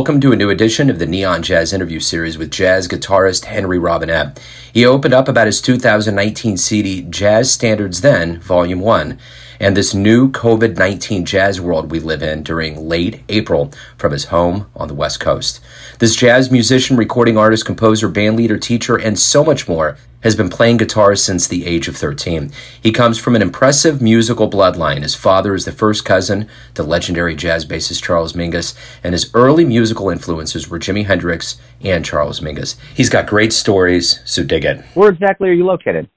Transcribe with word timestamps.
Welcome 0.00 0.22
to 0.22 0.32
a 0.32 0.36
new 0.36 0.48
edition 0.48 0.88
of 0.88 0.98
the 0.98 1.04
Neon 1.04 1.42
Jazz 1.42 1.74
interview 1.74 2.00
series 2.00 2.38
with 2.38 2.50
jazz 2.50 2.88
guitarist 2.88 3.44
Henry 3.44 3.76
Robinett. 3.76 4.38
He 4.72 4.86
opened 4.86 5.12
up 5.12 5.28
about 5.28 5.44
his 5.44 5.60
2019 5.60 6.56
CD 6.56 7.02
Jazz 7.02 7.52
Standards 7.52 7.98
Zen, 7.98 8.40
Volume 8.40 8.80
1, 8.80 9.18
and 9.60 9.76
this 9.76 9.94
new 9.94 10.30
COVID 10.30 10.76
19 10.76 11.26
jazz 11.26 11.60
world 11.60 11.90
we 11.90 12.00
live 12.00 12.22
in 12.22 12.42
during 12.42 12.88
late 12.88 13.22
April 13.28 13.70
from 13.98 14.12
his 14.12 14.24
home 14.24 14.68
on 14.74 14.88
the 14.88 14.94
West 14.94 15.20
Coast. 15.20 15.60
This 15.98 16.16
jazz 16.16 16.50
musician, 16.50 16.96
recording 16.96 17.36
artist, 17.36 17.66
composer, 17.66 18.08
bandleader, 18.08 18.60
teacher, 18.60 18.96
and 18.96 19.18
so 19.18 19.44
much 19.44 19.68
more 19.68 19.98
has 20.22 20.34
been 20.34 20.50
playing 20.50 20.76
guitar 20.76 21.14
since 21.14 21.46
the 21.46 21.66
age 21.66 21.88
of 21.88 21.96
13. 21.96 22.52
He 22.82 22.92
comes 22.92 23.18
from 23.18 23.36
an 23.36 23.42
impressive 23.42 24.02
musical 24.02 24.50
bloodline. 24.50 25.02
His 25.02 25.14
father 25.14 25.54
is 25.54 25.64
the 25.64 25.72
first 25.72 26.04
cousin 26.04 26.48
to 26.74 26.82
legendary 26.82 27.34
jazz 27.34 27.64
bassist 27.64 28.02
Charles 28.02 28.34
Mingus, 28.34 28.74
and 29.02 29.14
his 29.14 29.30
early 29.34 29.64
musical 29.64 30.10
influences 30.10 30.68
were 30.68 30.78
Jimi 30.78 31.06
Hendrix 31.06 31.58
and 31.82 32.04
Charles 32.04 32.40
Mingus. 32.40 32.76
He's 32.94 33.08
got 33.08 33.26
great 33.26 33.52
stories, 33.52 34.20
so 34.24 34.42
dig 34.42 34.64
it. 34.64 34.84
Where 34.94 35.10
exactly 35.10 35.48
are 35.48 35.54
you 35.54 35.64
located? 35.64 36.08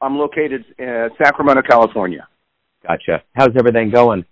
I'm 0.00 0.16
located 0.16 0.64
in 0.78 1.10
Sacramento, 1.18 1.62
California. 1.62 2.26
Gotcha. 2.86 3.22
How's 3.34 3.56
everything 3.58 3.90
going? 3.90 4.24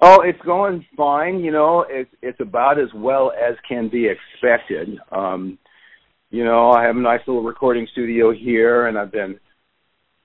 Oh, 0.00 0.20
it's 0.22 0.40
going 0.44 0.84
fine. 0.96 1.40
You 1.40 1.52
know, 1.52 1.86
it's 1.88 2.10
it's 2.22 2.40
about 2.40 2.78
as 2.78 2.88
well 2.94 3.32
as 3.32 3.54
can 3.68 3.88
be 3.88 4.08
expected. 4.08 4.98
Um, 5.10 5.58
you 6.30 6.44
know, 6.44 6.72
I 6.72 6.82
have 6.84 6.96
a 6.96 7.00
nice 7.00 7.20
little 7.26 7.42
recording 7.42 7.86
studio 7.92 8.32
here, 8.32 8.86
and 8.86 8.98
I've 8.98 9.12
been, 9.12 9.38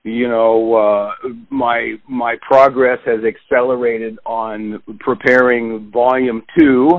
you 0.03 0.27
know, 0.27 0.73
uh, 0.73 1.30
my 1.49 1.95
my 2.09 2.38
progress 2.41 2.99
has 3.05 3.19
accelerated 3.23 4.17
on 4.25 4.81
preparing 4.99 5.92
volume 5.92 6.44
two. 6.58 6.89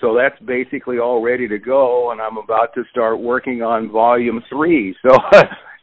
So 0.00 0.14
that's 0.14 0.38
basically 0.44 0.98
all 0.98 1.22
ready 1.22 1.48
to 1.48 1.58
go, 1.58 2.10
and 2.10 2.20
I'm 2.20 2.36
about 2.36 2.74
to 2.74 2.82
start 2.90 3.18
working 3.18 3.62
on 3.62 3.90
volume 3.90 4.42
three. 4.50 4.94
So 5.08 5.16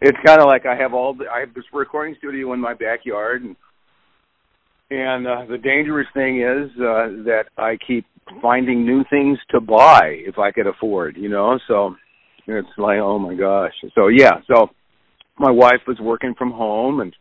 it's 0.01 0.17
kind 0.25 0.41
of 0.41 0.47
like 0.47 0.65
I 0.65 0.75
have 0.75 0.93
all 0.93 1.13
the, 1.13 1.25
I 1.33 1.39
have 1.39 1.53
this 1.53 1.63
recording 1.71 2.13
studio 2.17 2.51
in 2.53 2.59
my 2.59 2.73
backyard, 2.73 3.43
and 3.43 3.55
and 4.93 5.27
uh, 5.27 5.45
the 5.49 5.57
dangerous 5.57 6.07
thing 6.13 6.41
is 6.41 6.69
uh, 6.77 7.25
that 7.25 7.45
I 7.57 7.77
keep 7.85 8.05
finding 8.41 8.85
new 8.85 9.03
things 9.09 9.37
to 9.51 9.59
buy 9.59 10.01
if 10.25 10.37
I 10.37 10.51
could 10.51 10.67
afford, 10.67 11.17
you 11.17 11.29
know. 11.29 11.59
So 11.67 11.95
it's 12.47 12.67
like, 12.77 12.99
oh 12.99 13.19
my 13.19 13.35
gosh. 13.35 13.73
So 13.95 14.07
yeah, 14.07 14.41
so 14.47 14.69
my 15.39 15.51
wife 15.51 15.81
was 15.87 15.97
working 15.99 16.35
from 16.37 16.51
home, 16.51 16.99
and 16.99 17.15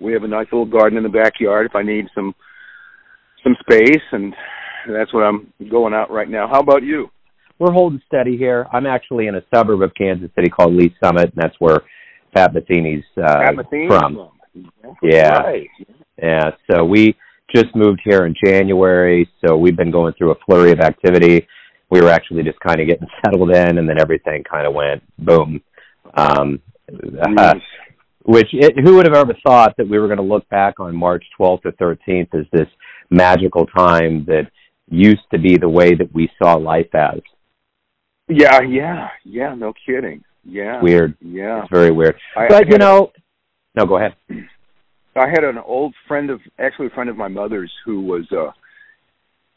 we 0.00 0.12
have 0.12 0.24
a 0.24 0.28
nice 0.28 0.46
little 0.52 0.66
garden 0.66 0.98
in 0.98 1.02
the 1.02 1.08
backyard. 1.08 1.66
If 1.66 1.74
I 1.74 1.82
need 1.82 2.06
some 2.14 2.34
some 3.42 3.56
space, 3.60 4.02
and 4.12 4.34
that's 4.88 5.12
what 5.14 5.22
I'm 5.22 5.52
going 5.70 5.94
out 5.94 6.10
right 6.10 6.28
now. 6.28 6.46
How 6.48 6.60
about 6.60 6.82
you? 6.82 7.08
We're 7.58 7.72
holding 7.72 8.02
steady 8.06 8.36
here. 8.36 8.66
I'm 8.72 8.86
actually 8.86 9.28
in 9.28 9.36
a 9.36 9.42
suburb 9.54 9.82
of 9.82 9.92
Kansas 9.94 10.30
City 10.34 10.50
called 10.50 10.74
Lee's 10.74 10.92
Summit, 11.02 11.32
and 11.32 11.36
that's 11.36 11.54
where 11.58 11.82
Pat 12.34 12.52
Metheny's 12.52 13.04
uh, 13.16 13.44
Pat 13.44 13.54
Metheny's 13.54 13.88
from. 13.88 14.30
Yeah. 15.02 15.38
Right. 15.38 15.68
Yeah. 16.20 16.50
So 16.70 16.84
we 16.84 17.16
just 17.54 17.74
moved 17.74 18.00
here 18.04 18.26
in 18.26 18.34
January, 18.44 19.28
so 19.44 19.56
we've 19.56 19.76
been 19.76 19.90
going 19.90 20.14
through 20.14 20.32
a 20.32 20.38
flurry 20.46 20.72
of 20.72 20.80
activity. 20.80 21.46
We 21.90 22.00
were 22.00 22.10
actually 22.10 22.42
just 22.42 22.58
kind 22.60 22.80
of 22.80 22.88
getting 22.88 23.08
settled 23.24 23.50
in, 23.50 23.78
and 23.78 23.88
then 23.88 24.00
everything 24.00 24.42
kind 24.44 24.66
of 24.66 24.74
went 24.74 25.02
boom. 25.18 25.60
Um, 26.16 26.60
uh, 27.38 27.54
which 28.24 28.48
it, 28.52 28.74
who 28.82 28.96
would 28.96 29.06
have 29.06 29.14
ever 29.14 29.34
thought 29.46 29.74
that 29.76 29.88
we 29.88 29.98
were 29.98 30.06
going 30.06 30.18
to 30.18 30.24
look 30.24 30.48
back 30.48 30.80
on 30.80 30.96
March 30.96 31.24
12th 31.38 31.64
or 31.64 31.72
13th 31.72 32.34
as 32.34 32.46
this 32.52 32.68
magical 33.10 33.66
time 33.66 34.24
that 34.26 34.50
used 34.88 35.22
to 35.32 35.38
be 35.38 35.56
the 35.56 35.68
way 35.68 35.94
that 35.94 36.12
we 36.14 36.30
saw 36.42 36.54
life 36.54 36.94
as. 36.94 37.20
Yeah, 38.28 38.60
yeah, 38.62 39.08
yeah. 39.24 39.54
No 39.54 39.74
kidding. 39.86 40.24
Yeah. 40.44 40.80
Weird. 40.80 41.16
Yeah. 41.20 41.62
It's 41.62 41.70
very 41.70 41.90
weird. 41.90 42.16
I, 42.36 42.48
but 42.48 42.66
I 42.66 42.70
you 42.70 42.78
know, 42.78 43.12
no, 43.74 43.86
go 43.86 43.98
ahead. 43.98 44.14
I 45.16 45.28
had 45.28 45.44
an 45.44 45.58
old 45.58 45.94
friend 46.08 46.30
of, 46.30 46.40
actually 46.58 46.88
a 46.88 46.90
friend 46.90 47.10
of 47.10 47.16
my 47.16 47.28
mother's, 47.28 47.72
who 47.84 48.00
was, 48.02 48.24
uh, 48.32 48.50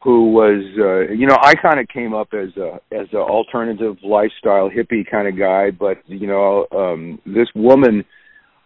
who 0.03 0.31
was, 0.31 0.63
uh, 0.79 1.12
you 1.13 1.28
know, 1.28 1.38
I 1.41 1.56
kind 1.56 1.79
of 1.79 1.88
came 1.88 2.13
up 2.13 2.29
as 2.34 2.56
a 2.57 2.79
as 2.95 3.07
an 3.12 3.19
alternative 3.19 3.97
lifestyle 4.03 4.69
hippie 4.69 5.09
kind 5.09 5.28
of 5.28 5.38
guy, 5.38 5.72
but 5.72 5.97
you 6.06 6.28
know, 6.28 6.68
um, 6.72 7.19
this 7.25 7.47
woman 7.56 8.06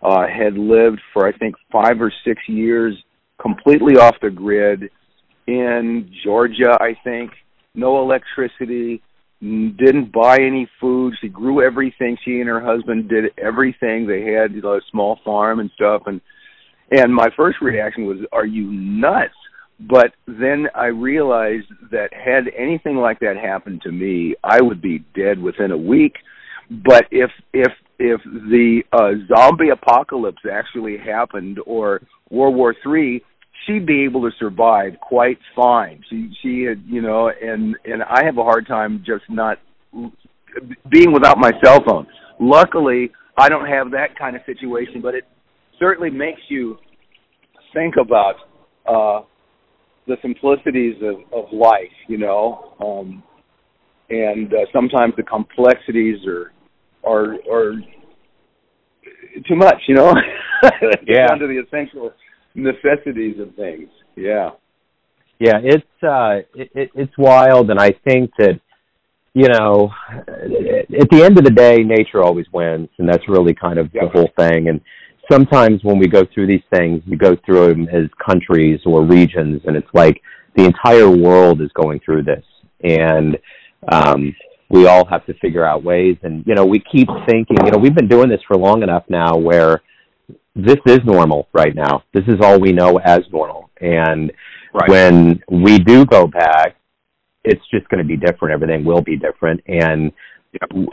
uh, 0.02 0.28
had 0.28 0.58
lived 0.58 1.00
for 1.14 1.28
I 1.28 1.32
think 1.38 1.56
five 1.72 2.02
or 2.02 2.12
six 2.26 2.42
years 2.48 2.96
completely 3.42 3.96
off 3.96 4.16
the 4.22 4.30
grid 4.30 4.90
in 5.48 6.12
Georgia, 6.24 6.78
I 6.80 6.96
think, 7.04 7.32
no 7.74 8.02
electricity, 8.02 9.02
didn't 9.42 10.12
buy 10.12 10.36
any 10.36 10.70
food. 10.80 11.16
She 11.20 11.28
grew 11.28 11.66
everything. 11.66 12.18
She 12.24 12.40
and 12.40 12.50
her 12.50 12.62
husband 12.62 13.10
did 13.10 13.32
everything. 13.38 14.06
They 14.06 14.32
had 14.32 14.54
you 14.54 14.62
know, 14.62 14.74
a 14.74 14.82
small 14.92 15.20
farm 15.26 15.60
and 15.60 15.72
stuff. 15.74 16.04
And 16.06 16.22
and 16.92 17.14
my 17.14 17.30
first 17.36 17.58
reaction 17.62 18.06
was, 18.06 18.18
"Are 18.32 18.46
you 18.46 18.72
nuts?" 18.72 19.34
But 19.80 20.14
then 20.28 20.68
I 20.76 20.88
realized 20.88 21.68
that 21.92 22.14
had 22.14 22.48
anything 22.56 22.98
like 22.98 23.20
that 23.20 23.36
happened 23.38 23.82
to 23.84 23.92
me, 23.92 24.36
I 24.44 24.62
would 24.62 24.82
be 24.82 25.00
dead 25.16 25.42
within 25.42 25.72
a 25.72 25.78
week. 25.78 26.18
But 26.70 27.06
if 27.12 27.32
if 27.54 27.72
if 27.98 28.22
the 28.24 28.82
uh, 28.94 29.14
zombie 29.28 29.70
apocalypse 29.70 30.44
actually 30.50 30.98
happened, 30.98 31.60
or 31.66 32.02
World 32.30 32.56
War 32.56 32.76
Three, 32.84 33.24
she'd 33.66 33.86
be 33.86 34.04
able 34.04 34.22
to 34.22 34.36
survive 34.38 34.94
quite 35.02 35.40
fine. 35.56 36.04
She 36.10 36.32
she 36.42 36.64
had 36.64 36.84
you 36.86 37.02
know, 37.02 37.30
and 37.30 37.76
and 37.86 38.04
I 38.04 38.24
have 38.24 38.38
a 38.38 38.44
hard 38.44 38.68
time 38.68 39.04
just 39.06 39.24
not 39.30 39.58
being 40.90 41.12
without 41.12 41.38
my 41.38 41.52
cell 41.64 41.84
phone. 41.86 42.08
Luckily, 42.40 43.12
I 43.38 43.50
don't 43.50 43.68
have 43.68 43.92
that 43.92 44.18
kind 44.18 44.36
of 44.36 44.42
situation, 44.46 45.02
but 45.02 45.16
it 45.16 45.26
certainly 45.82 46.10
makes 46.10 46.42
you 46.50 46.78
think 47.74 47.96
about 48.00 48.36
uh 48.88 49.26
the 50.08 50.16
simplicities 50.22 50.96
of 51.02 51.16
of 51.34 51.52
life, 51.54 51.96
you 52.08 52.18
know. 52.18 52.76
Um 52.80 53.24
and 54.10 54.54
uh, 54.54 54.58
sometimes 54.74 55.14
the 55.18 55.24
complexities 55.24 56.18
are 56.28 56.52
are 57.06 57.36
are 57.52 57.74
too 59.48 59.56
much, 59.56 59.82
you 59.88 59.96
know. 59.96 60.14
yeah. 61.08 61.28
Down 61.28 61.40
to 61.40 61.48
the 61.48 61.62
essential 61.66 62.12
necessities 62.56 63.40
of 63.40 63.56
things. 63.56 63.90
Yeah. 64.16 64.50
Yeah, 65.40 65.58
it's 65.64 66.04
uh 66.04 66.46
it, 66.54 66.92
it's 66.94 67.18
wild 67.18 67.70
and 67.72 67.80
I 67.80 67.92
think 68.08 68.32
that 68.38 68.60
you 69.34 69.48
know 69.48 69.90
at 70.28 71.10
the 71.10 71.24
end 71.24 71.38
of 71.38 71.46
the 71.46 71.52
day 71.56 71.78
nature 71.84 72.22
always 72.22 72.46
wins 72.54 72.90
and 72.98 73.08
that's 73.08 73.28
really 73.28 73.54
kind 73.54 73.80
of 73.80 73.90
Yeah. 73.94 74.04
the 74.04 74.10
whole 74.10 74.30
thing 74.38 74.68
and 74.68 74.82
sometimes 75.32 75.84
when 75.84 75.98
we 75.98 76.08
go 76.08 76.26
through 76.34 76.48
these 76.48 76.64
things 76.74 77.02
we 77.08 77.16
go 77.16 77.36
through 77.46 77.68
them 77.68 77.88
as 77.90 78.06
countries 78.24 78.80
or 78.86 79.04
regions 79.04 79.62
and 79.66 79.76
it's 79.76 79.88
like 79.94 80.22
the 80.56 80.66
entire 80.66 81.10
world 81.10 81.62
is 81.62 81.72
going 81.74 82.00
through 82.04 82.24
this. 82.24 82.44
And 82.84 83.38
um 83.92 84.36
we 84.70 84.88
all 84.88 85.06
have 85.06 85.26
to 85.26 85.34
figure 85.36 85.66
out 85.66 85.84
ways. 85.84 86.18
And 86.24 86.44
you 86.46 86.56
know 86.56 86.66
we 86.66 86.80
keep 86.80 87.08
thinking 87.28 87.58
you 87.66 87.72
know 87.72 87.78
we've 87.78 87.96
been 87.96 88.08
doing 88.08 88.30
this 88.30 88.42
for 88.48 88.58
long 88.58 88.84
enough 88.84 89.04
now 89.10 89.38
where 89.38 89.82
this 90.56 90.78
is 90.86 91.00
normal 91.06 91.48
right 91.54 91.76
now. 91.76 92.04
This 92.14 92.26
is 92.28 92.40
all 92.42 92.60
we 92.60 92.72
know 92.74 92.98
as 93.00 93.22
normal. 93.32 93.70
And 93.80 94.32
Right. 94.74 94.90
when 94.90 95.44
we 95.52 95.80
do 95.80 96.06
go 96.06 96.28
back 96.28 96.78
it's 97.44 97.66
just 97.74 97.90
going 97.90 97.98
to 98.02 98.08
be 98.08 98.16
different. 98.16 98.54
Everything 98.54 98.86
will 98.86 99.02
be 99.02 99.18
different. 99.18 99.60
And 99.68 100.14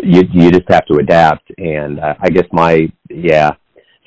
you 0.03 0.23
you 0.33 0.51
just 0.51 0.69
have 0.69 0.87
to 0.87 0.95
adapt. 0.99 1.51
And 1.59 2.01
uh, 2.01 2.15
i 2.21 2.29
guess 2.31 2.47
my 2.53 2.91
yeah 3.11 3.51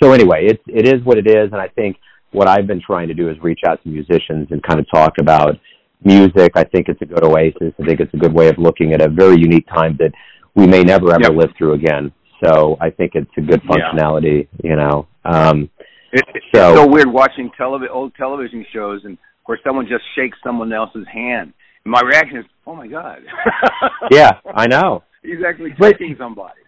so 0.01 0.11
anyway 0.11 0.45
it's 0.47 0.63
it 0.67 0.87
is 0.87 1.03
what 1.03 1.17
it 1.17 1.27
is 1.27 1.51
and 1.51 1.61
i 1.61 1.67
think 1.69 1.97
what 2.31 2.47
i've 2.47 2.67
been 2.67 2.81
trying 2.85 3.07
to 3.07 3.13
do 3.13 3.29
is 3.29 3.37
reach 3.41 3.61
out 3.67 3.81
to 3.83 3.89
musicians 3.89 4.47
and 4.51 4.61
kind 4.63 4.79
of 4.79 4.85
talk 4.93 5.13
about 5.19 5.57
music 6.03 6.51
i 6.55 6.63
think 6.63 6.87
it's 6.89 7.01
a 7.01 7.05
good 7.05 7.23
oasis 7.23 7.73
i 7.81 7.85
think 7.85 7.99
it's 7.99 8.13
a 8.13 8.17
good 8.17 8.33
way 8.33 8.47
of 8.49 8.57
looking 8.57 8.93
at 8.93 9.01
a 9.01 9.09
very 9.09 9.35
unique 9.37 9.67
time 9.67 9.95
that 9.99 10.11
we 10.55 10.65
may 10.67 10.81
never 10.83 11.11
ever 11.11 11.23
Yep. 11.31 11.33
live 11.33 11.49
through 11.57 11.73
again 11.73 12.11
so 12.43 12.77
i 12.81 12.89
think 12.89 13.11
it's 13.15 13.29
a 13.37 13.41
good 13.41 13.61
Yeah. 13.63 13.69
functionality 13.71 14.47
you 14.63 14.75
know 14.75 15.07
um 15.25 15.69
It, 16.13 16.25
it's 16.35 16.45
So- 16.53 16.75
so 16.75 16.87
weird 16.87 17.07
watching 17.11 17.49
televi- 17.59 17.89
old 17.89 18.13
television 18.15 18.65
shows 18.73 19.01
and 19.05 19.17
where 19.45 19.59
someone 19.63 19.87
just 19.87 20.03
shakes 20.15 20.37
someone 20.43 20.71
else's 20.73 21.07
hand. 21.07 21.53
And 21.85 21.91
my 21.91 22.01
reaction 22.01 22.37
is, 22.37 22.45
"Oh 22.67 22.75
my 22.75 22.85
god!" 22.87 23.19
yeah 24.11 24.31
i 24.53 24.67
know 24.67 25.03
he's 25.23 25.41
actually 25.47 25.71
But- 25.79 25.93
touching 25.93 26.15
somebody. 26.17 26.60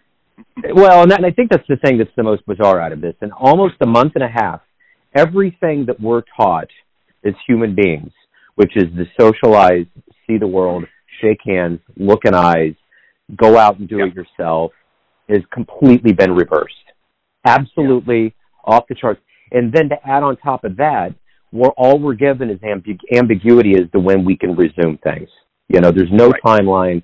Well, 0.74 1.02
and, 1.02 1.10
that, 1.10 1.18
and 1.18 1.26
I 1.26 1.30
think 1.30 1.50
that's 1.50 1.66
the 1.68 1.76
thing 1.76 1.98
that's 1.98 2.10
the 2.16 2.22
most 2.22 2.44
bizarre 2.46 2.80
out 2.80 2.92
of 2.92 3.00
this. 3.00 3.14
In 3.22 3.32
almost 3.32 3.74
a 3.80 3.86
month 3.86 4.12
and 4.14 4.24
a 4.24 4.28
half, 4.28 4.60
everything 5.14 5.86
that 5.86 6.00
we're 6.00 6.22
taught 6.36 6.68
as 7.24 7.34
human 7.46 7.74
beings, 7.74 8.12
which 8.56 8.76
is 8.76 8.84
to 8.96 9.04
socialize, 9.20 9.86
see 10.26 10.38
the 10.38 10.46
world, 10.46 10.84
shake 11.20 11.40
hands, 11.46 11.80
look 11.96 12.24
in 12.24 12.34
eyes, 12.34 12.74
go 13.36 13.58
out 13.58 13.78
and 13.78 13.88
do 13.88 13.98
Yep. 13.98 14.08
it 14.08 14.14
yourself, 14.14 14.72
has 15.28 15.42
completely 15.52 16.12
been 16.12 16.34
reversed. 16.34 16.74
Absolutely 17.46 18.34
off 18.64 18.86
the 18.88 18.94
charts. 18.94 19.20
And 19.52 19.72
then 19.72 19.88
to 19.90 19.96
add 20.06 20.22
on 20.22 20.36
top 20.36 20.64
of 20.64 20.76
that, 20.76 21.14
we're 21.52 21.68
all 21.76 21.98
we're 21.98 22.14
given 22.14 22.50
is 22.50 22.58
ambig- 22.60 23.00
ambiguity 23.14 23.74
as 23.76 23.90
to 23.92 24.00
when 24.00 24.24
we 24.24 24.36
can 24.36 24.56
resume 24.56 24.98
things. 24.98 25.28
You 25.68 25.80
know, 25.80 25.90
there's 25.90 26.10
no 26.10 26.30
Right. 26.30 26.42
timeline. 26.42 27.02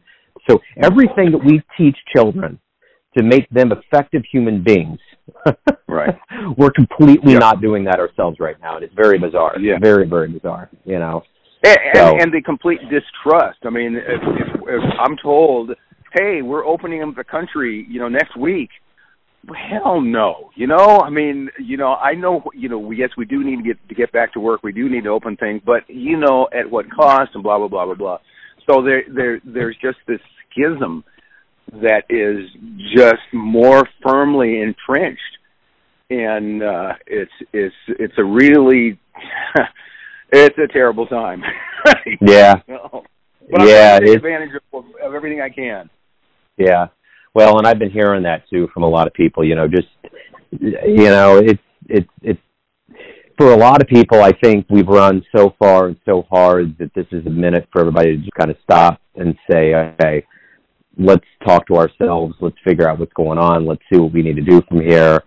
So 0.49 0.61
everything 0.83 1.31
that 1.33 1.43
we 1.45 1.63
teach 1.77 1.97
children 2.15 2.59
to 3.17 3.23
make 3.23 3.49
them 3.51 3.73
effective 3.73 4.23
human 4.31 4.63
beings, 4.63 4.99
Right. 5.89 6.17
we're 6.57 6.71
completely 6.71 7.33
Yeah. 7.33 7.39
not 7.41 7.61
doing 7.61 7.85
that 7.85 7.99
ourselves 7.99 8.39
right 8.41 8.57
now, 8.61 8.77
and 8.77 8.85
it's 8.85 8.95
very 8.95 9.19
bizarre. 9.19 9.59
Yeah. 9.59 9.79
Very, 9.81 10.07
very 10.07 10.29
bizarre. 10.29 10.71
You 10.85 10.99
know. 10.99 11.23
And, 11.65 11.79
So- 11.95 12.13
and, 12.13 12.23
and 12.23 12.33
the 12.33 12.41
complete 12.43 12.81
distrust. 12.89 13.59
I 13.65 13.71
mean, 13.71 13.97
if, 13.97 14.21
if, 14.23 14.61
if 14.69 14.83
I'm 14.99 15.17
told, 15.23 15.73
"Hey, 16.15 16.41
we're 16.43 16.65
opening 16.65 17.03
up 17.03 17.15
the 17.17 17.25
country," 17.25 17.87
you 17.89 18.01
know, 18.01 18.09
next 18.09 18.37
week. 18.37 18.71
Hell 19.71 20.03
no. 20.03 20.51
You 20.55 20.67
know, 20.67 21.01
I 21.01 21.09
mean, 21.09 21.49
you 21.59 21.79
know, 21.79 21.95
I 21.95 22.13
know, 22.15 22.43
you 22.55 22.69
know, 22.69 22.91
yes, 22.91 23.09
we 23.17 23.25
do 23.25 23.43
need 23.43 23.57
to 23.57 23.63
get 23.63 23.89
to 23.89 23.95
get 23.95 24.13
back 24.13 24.35
to 24.35 24.41
work. 24.41 24.63
We 24.63 24.71
do 24.73 24.89
need 24.91 25.05
to 25.05 25.11
open 25.11 25.37
things, 25.39 25.63
but 25.65 25.83
you 25.89 26.19
know, 26.19 26.47
at 26.53 26.71
what 26.71 26.91
cost 26.95 27.31
and 27.35 27.43
blah 27.43 27.57
blah 27.59 27.69
blah 27.69 27.87
blah 27.87 27.95
blah. 27.95 28.19
So 28.69 28.83
there, 28.83 29.03
there, 29.13 29.41
there's 29.45 29.77
just 29.81 29.97
this 30.07 30.21
schism 30.51 31.03
that 31.73 32.05
is 32.09 32.49
just 32.95 33.23
more 33.33 33.89
firmly 34.03 34.61
entrenched, 34.61 35.21
and 36.11 36.63
uh, 36.63 36.93
it's 37.07 37.33
it's 37.53 37.75
it's 37.89 38.15
a 38.19 38.25
really 38.25 38.99
it's 40.33 40.59
a 40.59 40.73
terrible 40.73 41.07
time. 41.07 41.43
Yeah. 42.21 42.57
But 42.69 43.67
Yeah, 43.67 43.97
I'm 43.97 44.07
take 44.07 44.17
advantage 44.17 44.51
of, 44.73 44.85
of 45.03 45.15
everything 45.15 45.41
I 45.41 45.49
can. 45.49 45.89
Yeah. 46.59 46.89
Well, 47.35 47.59
and 47.59 47.67
I've 47.67 47.79
been 47.79 47.91
hearing 47.91 48.25
that 48.25 48.43
too 48.51 48.69
from 48.75 48.83
a 48.83 48.89
lot 48.89 49.07
of 49.07 49.15
people, 49.15 49.45
you 49.45 49.55
know, 49.55 49.67
just 49.67 49.89
you 50.53 51.09
know, 51.09 51.39
it's 51.39 51.63
it's 51.89 52.09
it's 52.23 52.41
for 53.39 53.53
a 53.53 53.57
lot 53.57 53.81
of 53.81 53.89
people 53.89 54.23
I 54.23 54.33
think 54.33 54.67
we've 54.69 54.87
run 54.87 55.25
so 55.35 55.55
far 55.59 55.87
and 55.87 55.97
so 56.05 56.27
hard 56.31 56.77
that 56.79 56.93
this 56.95 57.07
is 57.13 57.25
a 57.27 57.31
minute 57.31 57.67
for 57.73 57.81
everybody 57.81 58.17
to 58.17 58.19
just 58.19 58.35
kind 58.39 58.51
of 58.51 58.57
stop 58.63 59.01
and 59.15 59.35
say, 59.51 59.75
okay, 59.75 60.27
let's 60.99 61.25
talk 61.47 61.67
to 61.69 61.77
ourselves, 61.77 62.35
let's 62.41 62.57
figure 62.65 62.89
out 62.89 62.99
what's 62.99 63.13
going 63.15 63.39
on, 63.39 63.67
let's 63.67 63.83
see 63.93 63.99
what 63.99 64.13
we 64.13 64.23
need 64.23 64.37
to 64.37 64.43
do 64.43 64.63
from 64.69 64.81
here. 64.81 65.23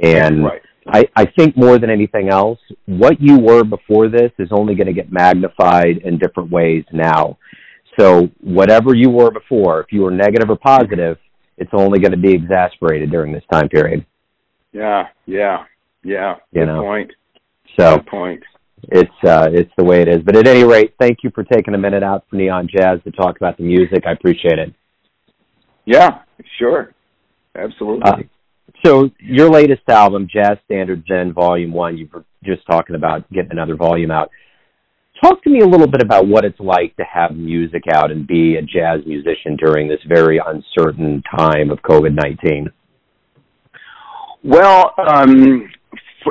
And 0.00 0.44
right. 0.44 0.62
I, 0.86 1.04
I 1.16 1.26
think 1.26 1.56
more 1.56 1.78
than 1.78 1.90
anything 1.90 2.30
else, 2.30 2.58
what 2.86 3.20
you 3.20 3.38
were 3.38 3.64
before 3.64 4.08
this 4.08 4.32
is 4.38 4.48
only 4.50 4.74
going 4.74 4.86
to 4.86 4.92
get 4.92 5.12
magnified 5.12 5.98
in 5.98 6.18
different 6.18 6.50
ways 6.50 6.84
now. 6.92 7.38
So 7.98 8.30
whatever 8.40 8.94
you 8.94 9.10
were 9.10 9.30
before, 9.30 9.80
if 9.80 9.86
you 9.90 10.02
were 10.02 10.10
negative 10.10 10.48
or 10.48 10.56
positive, 10.56 11.18
it's 11.58 11.70
only 11.74 11.98
going 11.98 12.12
to 12.12 12.18
be 12.18 12.32
exasperated 12.32 13.10
during 13.10 13.32
this 13.32 13.44
time 13.52 13.68
period. 13.68 14.06
Yeah, 14.72 15.08
yeah, 15.26 15.64
yeah. 16.02 16.36
You 16.52 16.60
Good 16.60 16.66
know. 16.66 16.82
point. 16.82 17.10
So 17.78 17.96
Good 17.96 18.06
point. 18.06 18.42
it's 18.84 19.10
uh, 19.24 19.48
it's 19.52 19.72
the 19.76 19.84
way 19.84 20.00
it 20.00 20.08
is. 20.08 20.18
But 20.24 20.36
at 20.36 20.46
any 20.46 20.64
rate, 20.64 20.94
thank 20.98 21.18
you 21.22 21.30
for 21.34 21.44
taking 21.44 21.74
a 21.74 21.78
minute 21.78 22.02
out 22.02 22.24
for 22.30 22.36
Neon 22.36 22.68
Jazz 22.74 23.00
to 23.04 23.10
talk 23.10 23.36
about 23.36 23.58
the 23.58 23.64
music. 23.64 24.04
I 24.06 24.12
appreciate 24.12 24.58
it. 24.58 24.72
Yeah, 25.90 26.20
sure. 26.56 26.94
Absolutely. 27.56 28.02
Uh, 28.06 28.16
so 28.84 29.10
your 29.18 29.50
latest 29.50 29.82
album, 29.88 30.28
Jazz 30.32 30.56
Standard 30.66 31.02
Zen 31.08 31.32
Volume 31.32 31.72
One, 31.72 31.98
you 31.98 32.08
were 32.12 32.24
just 32.44 32.64
talking 32.70 32.94
about 32.94 33.28
getting 33.32 33.50
another 33.50 33.74
volume 33.74 34.12
out. 34.12 34.30
Talk 35.20 35.42
to 35.42 35.50
me 35.50 35.62
a 35.62 35.66
little 35.66 35.88
bit 35.88 36.00
about 36.00 36.28
what 36.28 36.44
it's 36.44 36.60
like 36.60 36.96
to 36.96 37.02
have 37.12 37.34
music 37.34 37.82
out 37.92 38.12
and 38.12 38.24
be 38.24 38.54
a 38.54 38.62
jazz 38.62 39.04
musician 39.04 39.56
during 39.56 39.88
this 39.88 39.98
very 40.06 40.40
uncertain 40.46 41.24
time 41.36 41.70
of 41.70 41.78
COVID 41.80 42.14
nineteen. 42.14 42.68
Well, 44.44 44.94
um, 44.96 45.68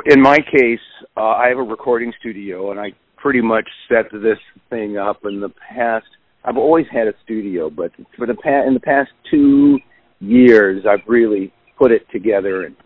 in 0.06 0.22
my 0.22 0.38
case, 0.38 0.80
uh, 1.18 1.20
I 1.20 1.48
have 1.48 1.58
a 1.58 1.62
recording 1.62 2.14
studio, 2.18 2.70
and 2.70 2.80
I 2.80 2.92
pretty 3.18 3.42
much 3.42 3.68
set 3.88 4.10
this 4.10 4.38
thing 4.70 4.96
up 4.96 5.20
in 5.24 5.38
the 5.38 5.50
past. 5.50 6.06
I've 6.44 6.56
always 6.56 6.86
had 6.90 7.06
a 7.06 7.12
studio, 7.24 7.70
but 7.70 7.92
for 8.16 8.26
the 8.26 8.34
pa- 8.34 8.66
in 8.66 8.74
the 8.74 8.80
past 8.80 9.10
two 9.30 9.78
years, 10.20 10.84
I've 10.88 11.06
really 11.06 11.52
put 11.78 11.92
it 11.92 12.06
together 12.10 12.64
and 12.64 12.76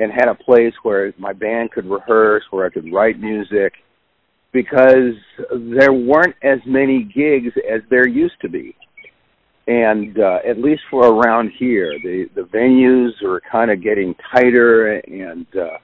and 0.00 0.10
had 0.10 0.26
a 0.26 0.34
place 0.34 0.74
where 0.82 1.12
my 1.18 1.32
band 1.32 1.70
could 1.70 1.86
rehearse, 1.86 2.42
where 2.50 2.66
I 2.66 2.68
could 2.68 2.92
write 2.92 3.20
music, 3.20 3.74
because 4.52 5.14
there 5.52 5.92
weren't 5.92 6.34
as 6.42 6.58
many 6.66 7.04
gigs 7.04 7.54
as 7.70 7.80
there 7.90 8.08
used 8.08 8.34
to 8.42 8.48
be 8.48 8.74
and 9.66 10.18
uh, 10.18 10.38
at 10.46 10.58
least 10.58 10.82
for 10.90 11.06
around 11.06 11.50
here, 11.58 11.92
the 12.02 12.26
the 12.34 12.42
venues 12.42 13.10
are 13.22 13.40
kind 13.50 13.70
of 13.70 13.82
getting 13.82 14.14
tighter, 14.34 14.98
and 14.98 15.46
uh, 15.56 15.78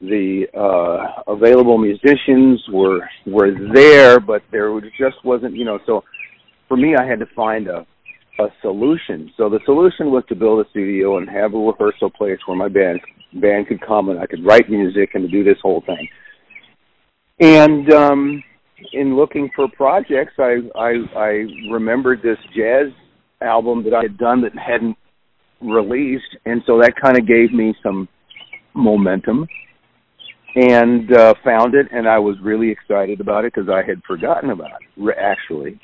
the 0.00 0.46
uh, 0.56 1.22
available 1.32 1.78
musicians 1.78 2.62
were 2.72 3.00
were 3.26 3.52
there, 3.74 4.20
but 4.20 4.42
there 4.52 4.80
just 4.98 5.24
wasn't, 5.24 5.56
you 5.56 5.64
know. 5.64 5.80
So 5.84 6.04
for 6.68 6.76
me, 6.76 6.94
I 6.96 7.06
had 7.06 7.18
to 7.20 7.26
find 7.34 7.68
a 7.68 7.86
a 8.40 8.46
solution. 8.62 9.30
So 9.36 9.48
the 9.48 9.60
solution 9.64 10.10
was 10.10 10.24
to 10.28 10.34
build 10.34 10.64
a 10.64 10.70
studio 10.70 11.18
and 11.18 11.28
have 11.28 11.54
a 11.54 11.58
rehearsal 11.58 12.10
place 12.10 12.38
where 12.46 12.56
my 12.56 12.68
band 12.68 13.00
band 13.34 13.66
could 13.68 13.80
come 13.86 14.08
and 14.08 14.18
I 14.18 14.26
could 14.26 14.44
write 14.44 14.70
music 14.70 15.10
and 15.14 15.30
do 15.30 15.44
this 15.44 15.58
whole 15.62 15.82
thing. 15.86 16.08
And 17.40 17.92
um 17.92 18.42
in 18.92 19.16
looking 19.16 19.50
for 19.54 19.68
projects, 19.68 20.34
I, 20.38 20.56
I 20.76 20.92
I 21.16 21.28
remembered 21.70 22.20
this 22.22 22.38
jazz 22.56 22.88
album 23.40 23.84
that 23.84 23.94
I 23.94 24.02
had 24.02 24.18
done 24.18 24.40
that 24.42 24.52
hadn't 24.58 24.96
released, 25.60 26.36
and 26.44 26.62
so 26.66 26.78
that 26.78 26.94
kind 27.00 27.18
of 27.18 27.26
gave 27.26 27.52
me 27.52 27.74
some 27.82 28.08
momentum. 28.74 29.46
And 30.54 31.10
uh, 31.16 31.32
found 31.42 31.74
it, 31.74 31.86
and 31.92 32.06
I 32.06 32.18
was 32.18 32.36
really 32.42 32.70
excited 32.70 33.22
about 33.22 33.46
it 33.46 33.54
because 33.54 33.70
I 33.70 33.82
had 33.86 34.02
forgotten 34.06 34.50
about 34.50 34.82
it 34.82 35.16
actually. 35.18 35.80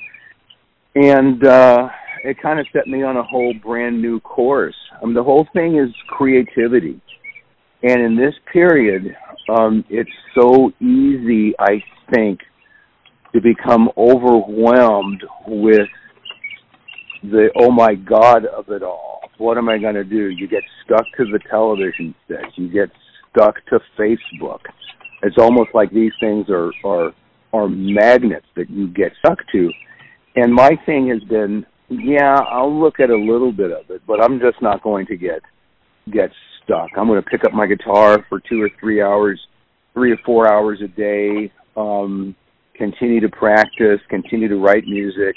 And 0.95 1.45
uh, 1.45 1.89
it 2.23 2.41
kind 2.41 2.59
of 2.59 2.65
set 2.73 2.87
me 2.87 3.03
on 3.03 3.17
a 3.17 3.23
whole 3.23 3.53
brand 3.63 4.01
new 4.01 4.19
course. 4.19 4.75
Um, 5.01 5.13
the 5.13 5.23
whole 5.23 5.47
thing 5.53 5.77
is 5.77 5.93
creativity, 6.07 6.99
and 7.83 8.01
in 8.01 8.17
this 8.17 8.33
period, 8.51 9.15
um, 9.49 9.85
it's 9.89 10.09
so 10.35 10.71
easy, 10.81 11.53
I 11.59 11.81
think, 12.13 12.39
to 13.33 13.41
become 13.41 13.89
overwhelmed 13.97 15.23
with 15.47 15.87
the 17.23 17.49
oh 17.59 17.71
my 17.71 17.95
god 17.95 18.45
of 18.45 18.69
it 18.69 18.83
all. 18.83 19.21
What 19.37 19.57
am 19.57 19.69
I 19.69 19.77
going 19.77 19.95
to 19.95 20.03
do? 20.03 20.29
You 20.29 20.47
get 20.47 20.63
stuck 20.85 21.05
to 21.17 21.25
the 21.25 21.39
television 21.49 22.13
set. 22.27 22.57
You 22.57 22.69
get 22.69 22.89
stuck 23.31 23.55
to 23.67 23.79
Facebook. 23.97 24.59
It's 25.21 25.37
almost 25.37 25.69
like 25.73 25.91
these 25.91 26.11
things 26.19 26.47
are 26.49 26.71
are 26.83 27.13
are 27.53 27.69
magnets 27.69 28.45
that 28.55 28.69
you 28.69 28.87
get 28.87 29.11
stuck 29.19 29.39
to. 29.53 29.71
And 30.35 30.53
my 30.53 30.71
thing 30.85 31.09
has 31.09 31.23
been, 31.27 31.65
yeah, 31.89 32.39
I'll 32.49 32.79
look 32.79 32.99
at 32.99 33.09
a 33.09 33.17
little 33.17 33.51
bit 33.51 33.71
of 33.71 33.89
it, 33.89 34.01
but 34.07 34.23
I'm 34.23 34.39
just 34.39 34.61
not 34.61 34.83
going 34.83 35.05
to 35.07 35.17
get 35.17 35.41
get 36.11 36.31
stuck. 36.63 36.89
I'm 36.97 37.07
going 37.07 37.21
to 37.21 37.29
pick 37.29 37.43
up 37.43 37.53
my 37.53 37.67
guitar 37.67 38.25
for 38.29 38.39
2 38.39 38.61
or 38.61 38.69
3 38.79 39.01
hours, 39.01 39.39
3 39.93 40.11
or 40.11 40.17
4 40.25 40.51
hours 40.51 40.81
a 40.83 40.87
day. 40.87 41.51
Um 41.75 42.35
continue 42.79 43.19
to 43.19 43.29
practice, 43.29 43.99
continue 44.09 44.47
to 44.47 44.55
write 44.55 44.85
music. 44.85 45.35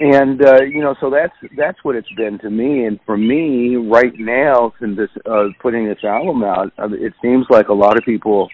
And 0.00 0.44
uh, 0.44 0.62
you 0.62 0.82
know, 0.82 0.96
so 1.00 1.08
that's 1.08 1.34
that's 1.56 1.78
what 1.84 1.94
it's 1.94 2.12
been 2.16 2.38
to 2.40 2.50
me. 2.50 2.86
And 2.86 2.98
for 3.06 3.16
me, 3.16 3.76
right 3.76 4.12
now, 4.18 4.72
since 4.80 4.96
this 4.96 5.10
uh, 5.24 5.44
putting 5.62 5.86
this 5.86 6.02
album 6.02 6.42
out, 6.42 6.72
uh, 6.78 6.88
it 6.90 7.12
seems 7.22 7.46
like 7.48 7.68
a 7.68 7.72
lot 7.72 7.96
of 7.96 8.02
people 8.04 8.48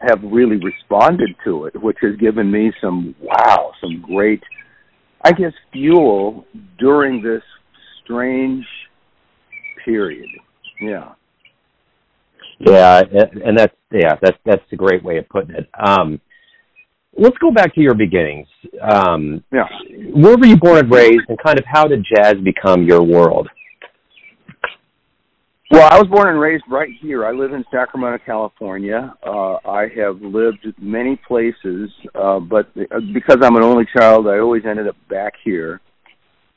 have 0.00 0.20
really 0.22 0.56
responded 0.56 1.30
to 1.44 1.64
it, 1.66 1.80
which 1.80 1.98
has 2.02 2.16
given 2.16 2.50
me 2.50 2.72
some 2.80 3.14
wow, 3.20 3.72
some 3.80 4.02
great, 4.02 4.42
I 5.24 5.32
guess, 5.32 5.52
fuel 5.72 6.46
during 6.78 7.22
this 7.22 7.42
strange 8.04 8.64
period. 9.84 10.28
Yeah. 10.80 11.12
Yeah, 12.60 13.02
and 13.44 13.56
that's 13.56 13.74
yeah, 13.92 14.16
that's 14.20 14.36
that's 14.44 14.62
a 14.72 14.76
great 14.76 15.04
way 15.04 15.18
of 15.18 15.28
putting 15.28 15.54
it. 15.54 15.68
Um, 15.78 16.20
let's 17.16 17.38
go 17.38 17.50
back 17.52 17.74
to 17.74 17.80
your 17.80 17.94
beginnings. 17.94 18.48
Um, 18.82 19.44
Yeah. 19.52 19.68
where 20.12 20.36
were 20.36 20.46
you 20.46 20.56
born 20.56 20.78
and 20.78 20.90
raised, 20.90 21.22
and 21.28 21.38
kind 21.38 21.58
of 21.58 21.64
how 21.66 21.86
did 21.86 22.04
jazz 22.04 22.34
become 22.42 22.82
your 22.82 23.02
world? 23.02 23.48
Well, 25.70 25.86
I 25.90 25.98
was 25.98 26.08
born 26.08 26.28
and 26.28 26.40
raised 26.40 26.64
right 26.70 26.88
here. 26.98 27.26
I 27.26 27.32
live 27.32 27.52
in 27.52 27.62
Sacramento, 27.70 28.24
California. 28.24 29.14
Uh, 29.22 29.56
I 29.68 29.88
have 29.96 30.20
lived 30.22 30.66
many 30.80 31.20
places, 31.28 31.90
uh, 32.14 32.40
but 32.40 32.72
because 32.74 33.36
I'm 33.42 33.56
an 33.56 33.62
only 33.62 33.84
child, 33.94 34.28
I 34.28 34.38
always 34.38 34.62
ended 34.64 34.88
up 34.88 34.96
back 35.10 35.34
here 35.44 35.82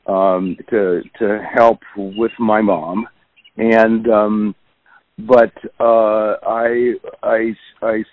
um, 0.06 0.56
to 0.70 1.02
to 1.18 1.46
help 1.54 1.80
with 1.94 2.32
my 2.38 2.62
mom. 2.62 3.06
And 3.58 4.08
um, 4.08 4.54
but 5.18 5.52
uh, 5.78 6.36
I 6.46 6.94
I 7.22 7.52
I 7.82 8.04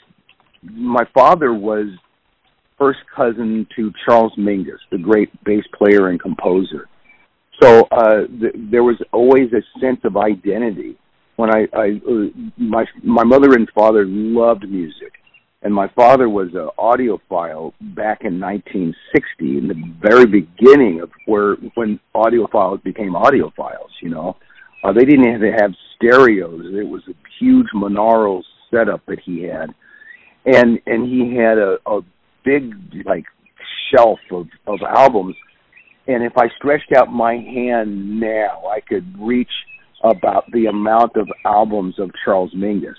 my 0.64 1.06
father 1.14 1.54
was 1.54 1.88
first 2.78 3.00
cousin 3.16 3.66
to 3.78 3.94
Charles 4.06 4.34
Mingus, 4.38 4.80
the 4.92 4.98
great 4.98 5.32
bass 5.46 5.64
player 5.78 6.10
and 6.10 6.20
composer 6.20 6.90
so 7.62 7.88
uh 7.92 8.28
th- 8.40 8.56
there 8.72 8.84
was 8.84 8.98
always 9.12 9.52
a 9.54 9.62
sense 9.80 10.00
of 10.04 10.18
identity 10.18 10.98
when 11.36 11.50
i 11.50 11.68
i 11.74 12.02
uh, 12.08 12.28
my 12.58 12.86
my 13.04 13.24
mother 13.24 13.54
and 13.54 13.70
father 13.76 14.06
loved 14.06 14.68
music 14.70 15.14
and 15.62 15.74
my 15.74 15.90
father 15.90 16.30
was 16.30 16.50
an 16.54 16.70
audiophile 16.78 17.74
back 17.82 18.22
in 18.24 18.40
1960, 18.40 19.58
in 19.58 19.68
the 19.68 19.76
very 20.02 20.26
beginning 20.26 21.02
of 21.02 21.12
where 21.26 21.56
when 21.76 22.00
audiophiles 22.16 22.82
became 22.84 23.12
audiophiles. 23.12 23.92
You 24.02 24.10
know, 24.10 24.38
uh, 24.84 24.94
they 24.94 25.04
didn't 25.04 25.30
have 25.32 25.42
have 25.60 25.72
stereos. 25.96 26.62
It 26.74 26.88
was 26.88 27.02
a 27.10 27.14
huge 27.40 27.68
monaural 27.76 28.42
setup 28.72 29.06
that 29.08 29.20
he 29.20 29.44
had, 29.44 29.74
and 30.46 30.80
and 30.86 31.06
he 31.06 31.36
had 31.36 31.58
a, 31.58 31.78
a 31.86 32.02
big 32.46 32.74
like 33.06 33.26
shelf 33.94 34.20
of 34.32 34.48
of 34.66 34.80
albums. 34.88 35.36
And 36.10 36.24
if 36.24 36.34
I 36.38 36.50
stretched 36.58 36.92
out 36.98 37.12
my 37.12 37.34
hand 37.34 38.20
now, 38.20 38.64
I 38.66 38.82
could 38.82 39.06
reach 39.20 39.52
about 40.04 40.52
the 40.52 40.66
amount 40.66 41.16
of 41.16 41.28
albums 41.46 41.96
of 42.00 42.10
Charles 42.26 42.54
Mingus. 42.54 42.96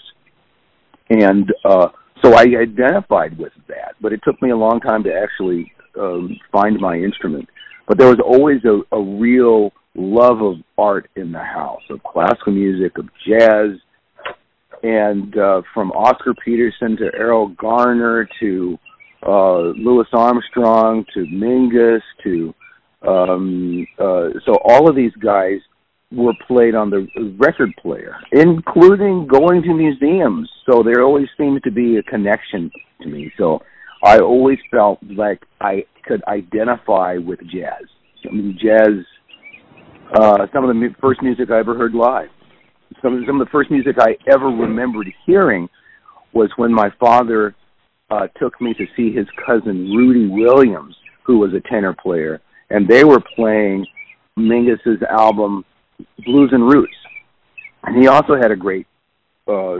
And 1.10 1.52
uh 1.64 1.88
so 2.22 2.34
I 2.34 2.42
identified 2.42 3.38
with 3.38 3.52
that, 3.68 3.94
but 4.00 4.12
it 4.12 4.20
took 4.24 4.40
me 4.42 4.50
a 4.50 4.56
long 4.56 4.80
time 4.80 5.02
to 5.04 5.10
actually 5.10 5.72
um, 5.98 6.38
find 6.52 6.78
my 6.78 6.96
instrument. 6.96 7.48
But 7.88 7.98
there 7.98 8.08
was 8.08 8.20
always 8.22 8.60
a, 8.64 8.82
a 8.94 9.02
real 9.02 9.72
love 9.94 10.42
of 10.42 10.56
art 10.76 11.10
in 11.16 11.32
the 11.32 11.42
house, 11.42 11.80
of 11.88 12.02
classical 12.02 12.52
music, 12.52 12.98
of 12.98 13.08
jazz, 13.26 13.70
and 14.82 15.36
uh, 15.36 15.62
from 15.72 15.92
Oscar 15.92 16.34
Peterson 16.44 16.96
to 16.98 17.10
Erroll 17.18 17.56
Garner 17.56 18.28
to 18.40 18.78
uh, 19.26 19.60
Louis 19.76 20.06
Armstrong 20.12 21.04
to 21.14 21.20
Mingus 21.20 22.02
to 22.24 22.54
um, 23.06 23.86
uh, 23.98 24.28
so 24.44 24.58
all 24.64 24.88
of 24.88 24.96
these 24.96 25.12
guys 25.22 25.58
were 26.12 26.34
played 26.46 26.74
on 26.74 26.90
the 26.90 27.06
record 27.38 27.70
player, 27.80 28.16
including 28.32 29.26
going 29.26 29.62
to 29.62 29.72
museums. 29.72 30.50
So 30.68 30.82
there 30.82 31.02
always 31.02 31.28
seemed 31.38 31.62
to 31.64 31.70
be 31.70 31.96
a 31.96 32.02
connection 32.02 32.70
to 33.02 33.08
me. 33.08 33.32
So 33.38 33.60
I 34.02 34.18
always 34.18 34.58
felt 34.70 34.98
like 35.02 35.42
I 35.60 35.84
could 36.04 36.22
identify 36.26 37.16
with 37.16 37.40
jazz. 37.50 37.84
I 38.28 38.32
mean, 38.32 38.58
jazz. 38.60 39.04
Uh, 40.12 40.46
some 40.52 40.64
of 40.64 40.74
the 40.74 40.88
first 41.00 41.22
music 41.22 41.50
I 41.50 41.60
ever 41.60 41.76
heard 41.76 41.94
live. 41.94 42.28
Some 43.00 43.22
some 43.26 43.40
of 43.40 43.46
the 43.46 43.50
first 43.52 43.70
music 43.70 43.96
I 44.00 44.16
ever 44.32 44.46
remembered 44.46 45.06
hearing 45.24 45.68
was 46.32 46.50
when 46.56 46.74
my 46.74 46.90
father 46.98 47.54
uh, 48.10 48.26
took 48.40 48.60
me 48.60 48.74
to 48.74 48.84
see 48.96 49.14
his 49.14 49.26
cousin 49.46 49.92
Rudy 49.92 50.26
Williams, 50.26 50.96
who 51.24 51.38
was 51.38 51.50
a 51.54 51.68
tenor 51.68 51.94
player, 51.94 52.40
and 52.70 52.88
they 52.88 53.04
were 53.04 53.22
playing 53.36 53.86
Mingus's 54.38 55.02
album 55.08 55.64
Blues 56.24 56.50
and 56.52 56.64
Roots. 56.64 56.94
And 57.84 58.00
he 58.00 58.08
also 58.08 58.36
had 58.36 58.50
a 58.50 58.56
great 58.56 58.86
uh, 59.48 59.78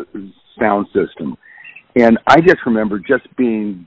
sound 0.59 0.87
system. 0.87 1.37
And 1.97 2.19
I 2.27 2.41
just 2.41 2.59
remember 2.67 2.99
just 2.99 3.25
being 3.37 3.87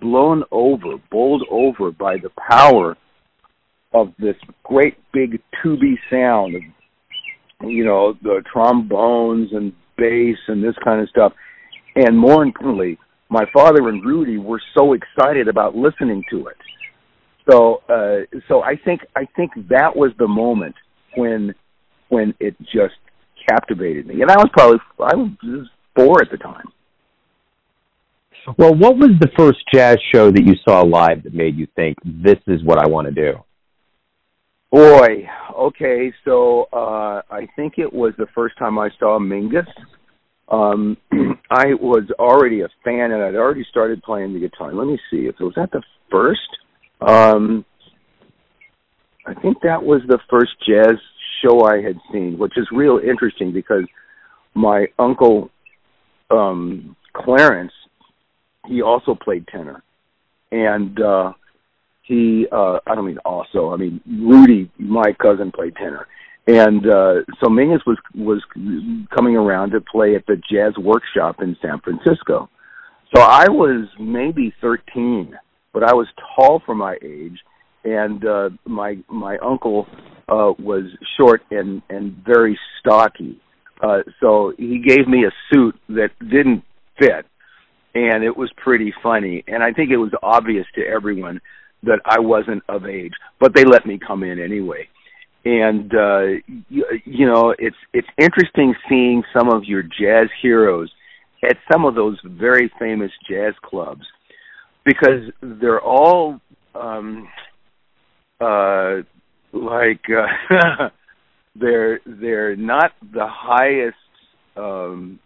blown 0.00 0.42
over, 0.50 0.96
bowled 1.10 1.44
over 1.50 1.90
by 1.90 2.16
the 2.16 2.30
power 2.50 2.96
of 3.92 4.12
this 4.18 4.36
great 4.64 4.96
big 5.12 5.40
tubey 5.64 5.94
sound 6.10 6.54
of, 6.54 6.62
you 7.62 7.84
know, 7.84 8.14
the 8.22 8.42
trombones 8.52 9.50
and 9.52 9.72
bass 9.96 10.36
and 10.48 10.62
this 10.62 10.74
kind 10.84 11.00
of 11.00 11.08
stuff. 11.08 11.32
And 11.94 12.18
more 12.18 12.42
importantly, 12.42 12.98
my 13.28 13.44
father 13.52 13.88
and 13.88 14.04
Rudy 14.04 14.38
were 14.38 14.60
so 14.74 14.92
excited 14.92 15.48
about 15.48 15.74
listening 15.74 16.22
to 16.30 16.46
it. 16.48 16.56
So, 17.48 17.82
uh, 17.88 18.38
so 18.48 18.62
I 18.62 18.76
think 18.84 19.02
I 19.14 19.26
think 19.36 19.52
that 19.68 19.94
was 19.94 20.12
the 20.18 20.26
moment 20.26 20.74
when 21.16 21.54
when 22.08 22.34
it 22.40 22.56
just 22.60 22.94
captivated 23.48 24.06
me. 24.06 24.22
And 24.22 24.30
I 24.30 24.36
was 24.36 24.48
probably 24.52 24.78
I 25.00 25.14
was 25.14 25.68
four 25.94 26.20
at 26.20 26.30
the 26.30 26.38
time. 26.38 26.66
Well, 28.56 28.74
what 28.74 28.96
was 28.96 29.10
the 29.20 29.30
first 29.36 29.58
jazz 29.72 29.96
show 30.14 30.30
that 30.30 30.44
you 30.44 30.54
saw 30.68 30.82
live 30.82 31.24
that 31.24 31.34
made 31.34 31.56
you 31.56 31.66
think 31.74 31.96
this 32.04 32.38
is 32.46 32.62
what 32.62 32.78
I 32.78 32.86
want 32.88 33.08
to 33.08 33.12
do? 33.12 33.38
Boy, 34.70 35.28
okay, 35.56 36.12
so 36.24 36.66
uh 36.72 37.22
I 37.30 37.46
think 37.56 37.74
it 37.78 37.92
was 37.92 38.12
the 38.18 38.26
first 38.34 38.58
time 38.58 38.78
I 38.78 38.90
saw 38.98 39.18
Mingus. 39.18 39.66
Um 40.48 40.96
I 41.50 41.74
was 41.80 42.04
already 42.18 42.62
a 42.62 42.68
fan 42.84 43.12
and 43.12 43.22
I'd 43.22 43.36
already 43.36 43.64
started 43.70 44.02
playing 44.02 44.34
the 44.34 44.40
guitar. 44.40 44.74
Let 44.74 44.86
me 44.88 44.98
see 45.10 45.26
if 45.26 45.36
it 45.40 45.44
was 45.44 45.54
that 45.56 45.70
the 45.70 45.82
first. 46.10 46.40
Um 47.00 47.64
I 49.26 49.34
think 49.34 49.60
that 49.62 49.82
was 49.82 50.02
the 50.06 50.18
first 50.30 50.52
jazz 50.66 50.96
show 51.42 51.66
I 51.66 51.82
had 51.82 51.98
seen, 52.12 52.38
which 52.38 52.56
is 52.56 52.66
real 52.72 52.98
interesting 52.98 53.52
because 53.52 53.84
my 54.54 54.86
uncle 54.98 55.50
um 56.30 56.96
Clarence, 57.12 57.72
he 58.66 58.82
also 58.82 59.14
played 59.14 59.46
tenor. 59.48 59.82
And 60.52 61.00
uh 61.00 61.32
he 62.02 62.46
uh 62.52 62.78
I 62.86 62.94
don't 62.94 63.06
mean 63.06 63.18
also, 63.18 63.72
I 63.72 63.76
mean 63.76 64.00
Rudy, 64.06 64.70
my 64.78 65.12
cousin 65.20 65.52
played 65.52 65.76
tenor. 65.76 66.06
And 66.46 66.86
uh 66.86 67.14
so 67.40 67.48
Mingus 67.48 67.84
was 67.86 67.98
was 68.14 68.42
coming 69.14 69.36
around 69.36 69.70
to 69.70 69.80
play 69.80 70.14
at 70.14 70.26
the 70.26 70.40
jazz 70.50 70.76
workshop 70.78 71.42
in 71.42 71.56
San 71.60 71.80
Francisco. 71.80 72.48
So 73.14 73.22
I 73.22 73.48
was 73.48 73.88
maybe 74.00 74.52
13, 74.60 75.36
but 75.76 75.84
I 75.84 75.92
was 75.92 76.06
tall 76.34 76.62
for 76.64 76.74
my 76.74 76.96
age 77.02 77.38
and 77.84 78.24
uh 78.24 78.48
my 78.64 78.96
my 79.10 79.36
uncle 79.44 79.86
uh 80.26 80.54
was 80.58 80.84
short 81.18 81.42
and 81.50 81.82
and 81.90 82.16
very 82.24 82.58
stocky. 82.80 83.38
Uh 83.82 83.98
so 84.18 84.54
he 84.56 84.78
gave 84.78 85.06
me 85.06 85.26
a 85.26 85.32
suit 85.52 85.74
that 85.90 86.12
didn't 86.18 86.64
fit 86.98 87.26
and 87.94 88.24
it 88.24 88.34
was 88.34 88.50
pretty 88.56 88.90
funny. 89.02 89.44
And 89.46 89.62
i 89.62 89.70
think 89.70 89.90
it 89.90 89.98
was 89.98 90.12
obvious 90.22 90.64
to 90.76 90.80
everyone 90.82 91.42
that 91.82 92.00
i 92.06 92.18
wasn't 92.20 92.62
of 92.70 92.86
age 92.86 93.12
but 93.38 93.54
they 93.54 93.64
let 93.64 93.84
me 93.84 93.98
come 93.98 94.22
in 94.22 94.40
anyway. 94.40 94.88
And 95.44 95.94
uh 95.94 96.26
you, 96.70 96.86
you 97.04 97.26
know 97.26 97.54
it's 97.58 97.82
it's 97.92 98.08
interesting 98.16 98.74
seeing 98.88 99.24
some 99.36 99.50
of 99.50 99.64
your 99.64 99.82
jazz 99.82 100.28
heroes 100.40 100.90
at 101.44 101.58
some 101.70 101.84
of 101.84 101.94
those 101.94 102.18
very 102.24 102.72
famous 102.78 103.10
jazz 103.28 103.52
clubs 103.62 104.06
because 104.86 105.30
they're 105.42 105.80
all 105.80 106.40
um 106.74 107.28
uh 108.40 108.98
like 109.52 110.00
uh 110.08 110.88
they're 111.56 112.00
they're 112.06 112.56
not 112.56 112.92
the 113.12 113.26
highest 113.28 113.96
um 114.56 115.18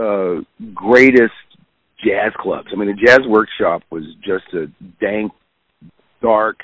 uh 0.00 0.36
greatest 0.72 1.32
jazz 2.02 2.32
clubs. 2.38 2.68
I 2.72 2.76
mean 2.76 2.88
the 2.88 3.06
jazz 3.06 3.20
workshop 3.26 3.82
was 3.90 4.04
just 4.22 4.44
a 4.54 4.66
dank 5.00 5.32
dark 6.22 6.60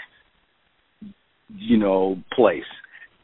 you 1.49 1.77
know 1.77 2.19
place. 2.33 2.63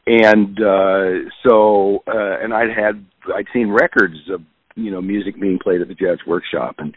And 0.05 0.59
uh 0.61 1.29
so 1.43 2.03
uh 2.05 2.43
and 2.43 2.53
I'd 2.53 2.75
had 2.75 3.05
I'd 3.33 3.47
seen 3.53 3.69
records 3.69 4.17
of 4.29 4.41
you 4.77 4.91
know 4.91 5.01
music 5.01 5.39
being 5.39 5.59
played 5.61 5.81
at 5.81 5.87
the 5.87 5.95
jazz 5.95 6.19
workshop. 6.25 6.75
And 6.77 6.93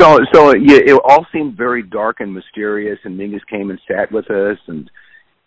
so 0.00 0.18
so 0.32 0.54
yeah, 0.56 0.80
it 0.84 1.00
all 1.04 1.26
seemed 1.32 1.56
very 1.56 1.82
dark 1.82 2.20
and 2.20 2.32
mysterious 2.32 2.98
and 3.04 3.18
mingus 3.18 3.46
came 3.48 3.70
and 3.70 3.80
sat 3.86 4.10
with 4.10 4.30
us 4.30 4.58
and 4.66 4.90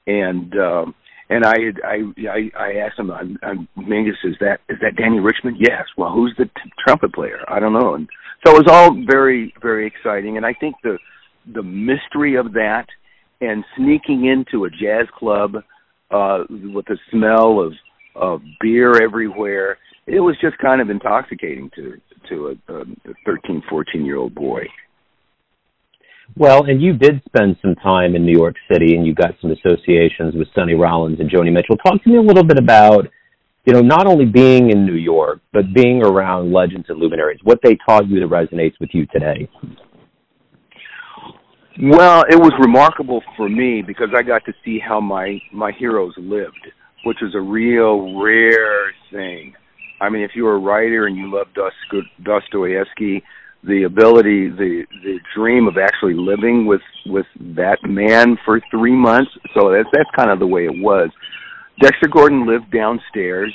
and 0.08 0.54
um 0.58 0.96
and 1.30 1.44
i 1.46 1.56
i 1.84 1.98
i, 2.30 2.52
I 2.58 2.72
asked 2.86 3.00
him 3.00 3.12
I'm, 3.12 3.38
I'm 3.44 3.68
mingus 3.78 4.24
is 4.24 4.36
that 4.40 4.60
is 4.70 4.78
that 4.82 4.96
dannie 4.96 5.20
richmond? 5.20 5.58
Yes. 5.60 5.84
Well 5.98 6.12
who's 6.12 6.36
the 6.38 6.46
t- 6.46 6.72
trumpet 6.86 7.14
player? 7.14 7.40
I 7.48 7.60
don't 7.60 7.74
know. 7.74 7.96
And 7.96 8.08
so 8.46 8.56
it 8.56 8.66
was 8.66 8.72
all 8.72 8.96
very 9.10 9.54
very 9.62 9.88
exciting. 9.88 10.38
And 10.38 10.46
i 10.46 10.54
think 10.54 10.76
the 10.84 10.98
the 11.54 11.64
mystery 11.64 12.36
of 12.36 12.54
that 12.54 12.86
and 13.42 13.66
sneaking 13.76 14.26
into 14.26 14.66
a 14.66 14.70
jazz 14.70 15.08
club 15.18 15.56
uh 16.12 16.44
with 16.50 16.86
the 16.86 16.98
smell 17.10 17.60
of 17.60 17.74
of 18.16 18.42
beer 18.60 19.02
everywhere 19.02 19.78
it 20.08 20.20
was 20.20 20.36
just 20.42 20.58
kind 20.58 20.82
of 20.82 20.90
intoxicating 20.90 21.70
to 21.76 22.00
to 22.30 22.58
a, 22.68 22.74
a 22.74 22.86
13 23.26 23.64
14 23.70 24.06
year 24.06 24.18
old 24.18 24.34
boy. 24.36 24.64
Well 26.36 26.66
and 26.66 26.82
you 26.82 26.94
did 26.94 27.22
spend 27.26 27.58
some 27.62 27.76
time 27.76 28.16
in 28.16 28.26
new 28.26 28.38
york 28.38 28.56
city 28.72 28.96
and 28.96 29.06
you 29.06 29.14
got 29.14 29.36
some 29.42 29.52
associations 29.52 30.36
with 30.36 30.48
sonny 30.56 30.76
rollins 30.76 31.20
and 31.20 31.30
joni 31.30 31.52
mitchell. 31.52 31.78
Talk 31.78 32.04
to 32.04 32.10
me 32.10 32.18
a 32.18 32.22
little 32.22 32.44
bit 32.44 32.58
about 32.58 33.08
you 33.66 33.74
know 33.74 33.82
not 33.82 34.08
only 34.08 34.26
being 34.26 34.72
in 34.72 34.86
new 34.86 34.96
york 34.96 35.40
but 35.54 35.74
being 35.74 36.04
around 36.04 36.52
legends 36.52 36.88
and 36.90 37.00
luminaries 37.00 37.40
what 37.44 37.60
they 37.64 37.78
taught 37.88 38.08
you 38.08 38.20
that 38.20 38.30
resonates 38.30 38.80
with 38.80 38.90
you 38.94 39.06
today. 39.08 39.48
Well 41.82 42.24
it 42.30 42.40
was 42.40 42.54
remarkable 42.60 43.22
for 43.38 43.50
me 43.50 43.82
because 43.82 44.10
i 44.16 44.22
got 44.22 44.46
to 44.46 44.54
see 44.64 44.80
how 44.80 45.00
my 45.00 45.40
my 45.52 45.72
heroes 45.72 46.14
lived 46.18 46.68
which 47.04 47.22
is 47.24 47.34
a 47.34 47.42
real 47.42 48.22
rare 48.22 48.94
thing 49.12 49.54
I 50.02 50.10
mean, 50.10 50.24
if 50.24 50.32
you're 50.36 50.56
a 50.56 50.60
writer 50.60 51.06
and 51.06 51.16
you 51.16 51.32
love 51.32 51.48
Dostoevsky, 52.24 53.24
the 53.64 53.84
ability, 53.84 54.50
the 54.50 54.84
the 55.04 55.20
dream 55.36 55.68
of 55.68 55.78
actually 55.78 56.16
living 56.16 56.66
with 56.66 56.82
with 57.06 57.28
that 57.56 57.78
man 57.84 58.38
for 58.44 58.60
three 58.72 58.96
months. 58.96 59.32
So 59.54 59.72
that's 59.72 59.88
that's 59.94 60.10
kind 60.16 60.32
of 60.32 60.40
the 60.40 60.48
way 60.48 60.66
it 60.66 60.74
was. 60.74 61.12
Dexter 61.80 62.08
Gordon 62.08 62.48
lived 62.48 62.72
downstairs, 62.72 63.54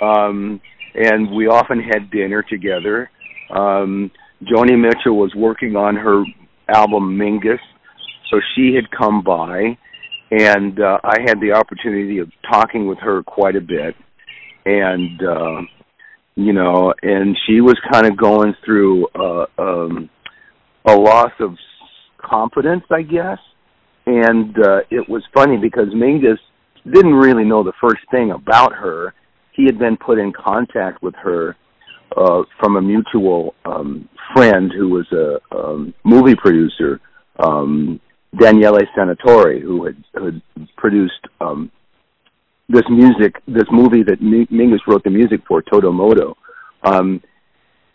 um, 0.00 0.60
and 0.94 1.30
we 1.30 1.46
often 1.46 1.80
had 1.80 2.10
dinner 2.10 2.42
together. 2.42 3.10
Um, 3.54 4.10
Joni 4.42 4.80
Mitchell 4.80 5.16
was 5.16 5.32
working 5.36 5.76
on 5.76 5.94
her 5.96 6.24
album 6.68 7.16
Mingus, 7.18 7.60
so 8.30 8.40
she 8.54 8.74
had 8.74 8.90
come 8.90 9.22
by, 9.22 9.76
and 10.30 10.80
uh, 10.80 10.98
I 11.04 11.20
had 11.26 11.40
the 11.40 11.52
opportunity 11.52 12.18
of 12.18 12.30
talking 12.50 12.86
with 12.86 12.98
her 12.98 13.22
quite 13.22 13.56
a 13.56 13.60
bit, 13.60 13.94
and 14.64 15.22
uh, 15.22 15.60
you 16.36 16.52
know, 16.52 16.92
and 17.02 17.36
she 17.46 17.60
was 17.60 17.78
kind 17.90 18.06
of 18.06 18.16
going 18.16 18.54
through 18.64 19.06
uh, 19.14 19.46
um, 19.58 20.10
a 20.84 20.94
loss 20.94 21.32
of 21.40 21.56
confidence, 22.18 22.84
I 22.90 23.02
guess, 23.02 23.38
and 24.06 24.56
uh, 24.58 24.80
it 24.90 25.08
was 25.08 25.22
funny 25.32 25.56
because 25.56 25.88
Mingus 25.94 26.38
didn't 26.90 27.14
really 27.14 27.44
know 27.44 27.62
the 27.62 27.72
first 27.80 28.02
thing 28.10 28.32
about 28.32 28.72
her. 28.72 29.14
He 29.52 29.64
had 29.64 29.78
been 29.78 29.96
put 29.96 30.18
in 30.18 30.32
contact 30.32 31.02
with 31.02 31.14
her 31.22 31.56
uh, 32.16 32.42
from 32.58 32.76
a 32.76 32.82
mutual 32.82 33.54
um, 33.64 34.08
friend 34.34 34.72
who 34.76 34.88
was 34.88 35.06
a 35.12 35.56
um, 35.56 35.94
movie 36.04 36.34
producer, 36.34 37.00
um, 37.38 38.00
Daniele 38.38 38.80
Senatore, 38.96 39.60
who 39.60 39.86
had, 39.86 40.04
had 40.14 40.42
produced 40.76 41.26
um, 41.40 41.70
this 42.68 42.84
music, 42.88 43.36
this 43.46 43.68
movie 43.70 44.02
that 44.04 44.20
Mingus 44.20 44.80
wrote 44.86 45.04
the 45.04 45.10
music 45.10 45.40
for, 45.46 45.62
Todo 45.62 45.92
Modo. 45.92 46.36
Um, 46.82 47.22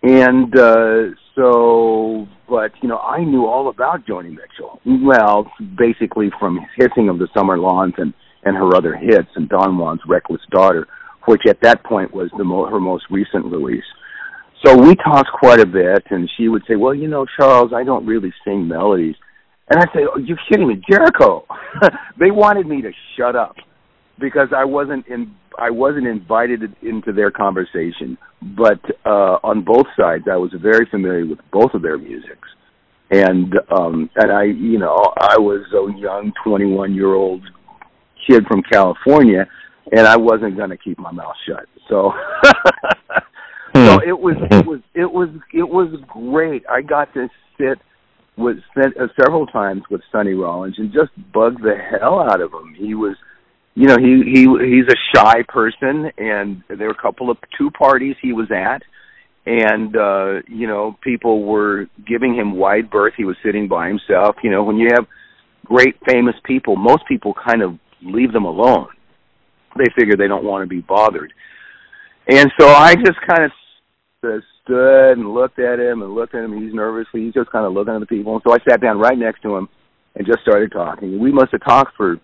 and 0.03 0.57
uh, 0.57 1.15
so, 1.35 2.27
but 2.47 2.71
you 2.81 2.87
know, 2.87 2.99
I 2.99 3.23
knew 3.23 3.45
all 3.45 3.69
about 3.69 4.05
Joni 4.05 4.31
Mitchell. 4.31 4.79
Well, 4.85 5.51
basically 5.77 6.29
from 6.39 6.59
hissing 6.77 7.09
of 7.09 7.19
the 7.19 7.27
summer 7.33 7.57
lawns 7.57 7.93
and 7.97 8.13
and 8.43 8.55
her 8.55 8.73
other 8.73 8.95
hits, 8.95 9.27
and 9.35 9.49
Don 9.49 9.77
Juan's 9.77 9.99
Reckless 10.07 10.41
Daughter, 10.49 10.87
which 11.27 11.41
at 11.49 11.59
that 11.61 11.83
point 11.83 12.13
was 12.13 12.29
the 12.37 12.45
mo- 12.45 12.67
her 12.67 12.79
most 12.79 13.03
recent 13.11 13.45
release. 13.45 13.83
So 14.65 14.77
we 14.77 14.95
talked 14.95 15.29
quite 15.37 15.59
a 15.59 15.65
bit, 15.65 16.03
and 16.09 16.29
she 16.37 16.47
would 16.47 16.63
say, 16.65 16.75
"Well, 16.77 16.95
you 16.95 17.09
know, 17.09 17.25
Charles, 17.37 17.73
I 17.73 17.83
don't 17.83 18.05
really 18.05 18.33
sing 18.45 18.67
melodies." 18.67 19.15
And 19.69 19.79
I 19.79 19.85
say, 19.93 20.05
"Oh, 20.09 20.17
you're 20.17 20.39
kidding 20.49 20.67
me, 20.67 20.81
Jericho!" 20.89 21.45
they 22.17 22.31
wanted 22.31 22.65
me 22.65 22.81
to 22.81 22.91
shut 23.17 23.35
up 23.35 23.57
because 24.19 24.49
I 24.55 24.65
wasn't 24.65 25.07
in 25.07 25.33
I 25.57 25.69
wasn't 25.69 26.07
invited 26.07 26.75
into 26.81 27.11
their 27.11 27.31
conversation. 27.31 28.17
But 28.41 28.79
uh, 29.05 29.39
on 29.43 29.63
both 29.63 29.87
sides, 29.97 30.25
I 30.31 30.37
was 30.37 30.51
very 30.61 30.85
familiar 30.89 31.25
with 31.25 31.39
both 31.51 31.73
of 31.73 31.81
their 31.81 31.97
musics, 31.97 32.47
and 33.11 33.53
um, 33.69 34.09
and 34.15 34.31
I, 34.31 34.43
you 34.43 34.79
know, 34.79 34.95
I 35.17 35.37
was 35.37 35.65
a 35.73 35.99
young 35.99 36.31
21 36.43 36.93
year 36.93 37.13
old 37.13 37.43
kid 38.27 38.45
from 38.47 38.61
California, 38.71 39.45
and 39.91 40.07
I 40.07 40.15
wasn't 40.17 40.55
going 40.55 40.69
to 40.69 40.77
keep 40.77 40.97
my 40.99 41.11
mouth 41.11 41.35
shut. 41.47 41.65
So. 41.89 42.13
so 43.75 43.99
hmm. 43.99 44.09
it 44.09 44.17
was 44.17 44.35
it 44.51 44.65
was 44.65 44.79
it 44.95 45.11
was 45.11 45.29
it 45.53 45.67
was 45.67 45.93
great. 46.07 46.63
I 46.69 46.81
got 46.81 47.13
to 47.13 47.27
sit 47.57 47.79
with 48.39 48.57
spent 48.71 48.95
uh, 48.97 49.07
several 49.21 49.45
times 49.45 49.83
with 49.91 50.01
Sonny 50.11 50.33
Rollins 50.33 50.75
and 50.77 50.91
just 50.91 51.11
bug 51.33 51.61
the 51.61 51.75
hell 51.75 52.21
out 52.21 52.41
of 52.41 52.53
him. 52.53 52.73
He 52.77 52.95
was, 52.95 53.15
you 53.79 53.87
know, 53.87 53.95
he 53.97 54.21
he 54.25 54.41
he's 54.41 54.89
a 54.89 55.15
shy 55.15 55.41
person, 55.47 56.11
and 56.17 56.61
there 56.67 56.89
were 56.89 56.93
a 56.99 57.01
couple 57.01 57.31
of 57.31 57.37
two 57.57 57.71
parties 57.71 58.17
he 58.21 58.33
was 58.33 58.51
at, 58.51 58.81
and 59.45 59.95
uh, 59.95 60.41
you 60.49 60.67
know, 60.67 60.97
people 61.01 61.45
were 61.45 61.85
giving 62.05 62.35
him 62.35 62.57
wide 62.57 62.89
berth. 62.89 63.13
He 63.15 63.23
was 63.23 63.37
sitting 63.41 63.69
by 63.69 63.87
himself. 63.87 64.35
You 64.43 64.51
know, 64.51 64.65
when 64.65 64.75
you 64.75 64.89
have 64.91 65.05
great 65.63 65.95
famous 66.05 66.35
people, 66.43 66.75
most 66.75 67.03
people 67.07 67.33
kind 67.33 67.61
of 67.61 67.79
leave 68.01 68.33
them 68.33 68.43
alone. 68.43 68.89
They 69.77 69.85
figure 69.97 70.17
they 70.17 70.27
don't 70.27 70.43
want 70.43 70.63
to 70.63 70.67
be 70.67 70.81
bothered. 70.81 71.31
And 72.27 72.51
so 72.59 72.67
I 72.67 72.95
just 72.95 73.19
kind 73.29 73.45
of 73.45 74.43
stood 74.61 75.11
and 75.13 75.33
looked 75.33 75.57
at 75.57 75.79
him 75.79 76.01
and 76.01 76.13
looked 76.13 76.35
at 76.35 76.43
him. 76.43 76.61
He's 76.61 76.73
nervously, 76.73 77.23
he's 77.23 77.33
just 77.33 77.49
kind 77.49 77.65
of 77.65 77.71
looking 77.71 77.93
at 77.93 78.01
the 78.01 78.07
people. 78.07 78.33
And 78.33 78.41
so 78.45 78.53
I 78.53 78.57
sat 78.69 78.81
down 78.81 78.99
right 78.99 79.17
next 79.17 79.41
to 79.43 79.55
him 79.55 79.69
and 80.15 80.27
just 80.27 80.41
started 80.41 80.73
talking. 80.73 81.17
We 81.17 81.31
must 81.31 81.53
have 81.53 81.63
talked 81.63 81.95
for 81.95 82.17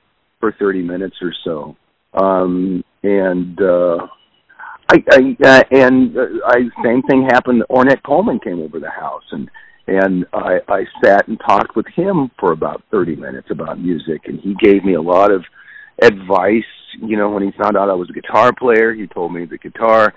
for 0.45 0.55
30 0.60 0.84
minutes 0.84 1.15
or 1.21 1.34
so. 1.43 1.75
Um, 2.13 2.84
and 3.03 3.60
uh, 3.60 4.08
I, 4.89 4.97
I 5.12 5.38
uh, 5.43 5.63
and 5.71 6.15
uh, 6.15 6.21
I 6.45 6.58
same 6.84 7.01
thing 7.03 7.27
happened. 7.29 7.63
Ornette 7.69 8.03
Coleman 8.05 8.39
came 8.39 8.62
over 8.62 8.79
the 8.79 8.91
house 8.91 9.23
and 9.31 9.49
and 9.88 10.25
I, 10.34 10.58
I 10.67 10.84
sat 11.03 11.27
and 11.27 11.39
talked 11.39 11.75
with 11.75 11.86
him 11.95 12.31
for 12.39 12.51
about 12.51 12.81
30 12.89 13.17
minutes 13.17 13.49
about 13.51 13.79
music, 13.79 14.21
and 14.25 14.39
he 14.39 14.55
gave 14.55 14.84
me 14.84 14.95
a 14.95 15.01
lot 15.01 15.31
of 15.31 15.43
advice. 16.01 16.63
You 16.99 17.17
know, 17.17 17.29
when 17.29 17.43
he 17.43 17.51
found 17.62 17.77
out 17.77 17.89
I 17.89 17.93
was 17.93 18.10
a 18.10 18.13
guitar 18.13 18.51
player, 18.58 18.93
he 18.93 19.05
told 19.05 19.34
me 19.34 19.45
the 19.45 19.60
guitar 19.60 20.13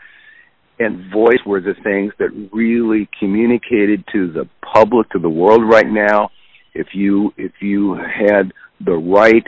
and 0.79 1.11
voice 1.12 1.41
were 1.45 1.61
the 1.61 1.75
things 1.83 2.12
that 2.19 2.31
really 2.53 3.09
communicated 3.19 4.05
to 4.12 4.33
the 4.33 4.49
public, 4.73 5.11
to 5.11 5.19
the 5.19 5.29
world 5.29 5.62
right 5.69 5.88
now. 5.88 6.31
If 6.75 6.88
you 6.95 7.33
if 7.37 7.53
you 7.61 7.95
had 7.95 8.53
the 8.85 8.95
right 8.95 9.45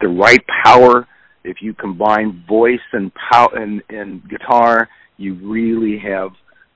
the 0.00 0.08
right 0.08 0.44
power, 0.64 1.06
if 1.44 1.58
you 1.60 1.74
combine 1.74 2.44
voice 2.48 2.80
and 2.92 3.12
power 3.30 3.48
and, 3.54 3.82
and 3.88 4.28
guitar, 4.28 4.88
you 5.16 5.34
really 5.34 5.98
have 5.98 6.30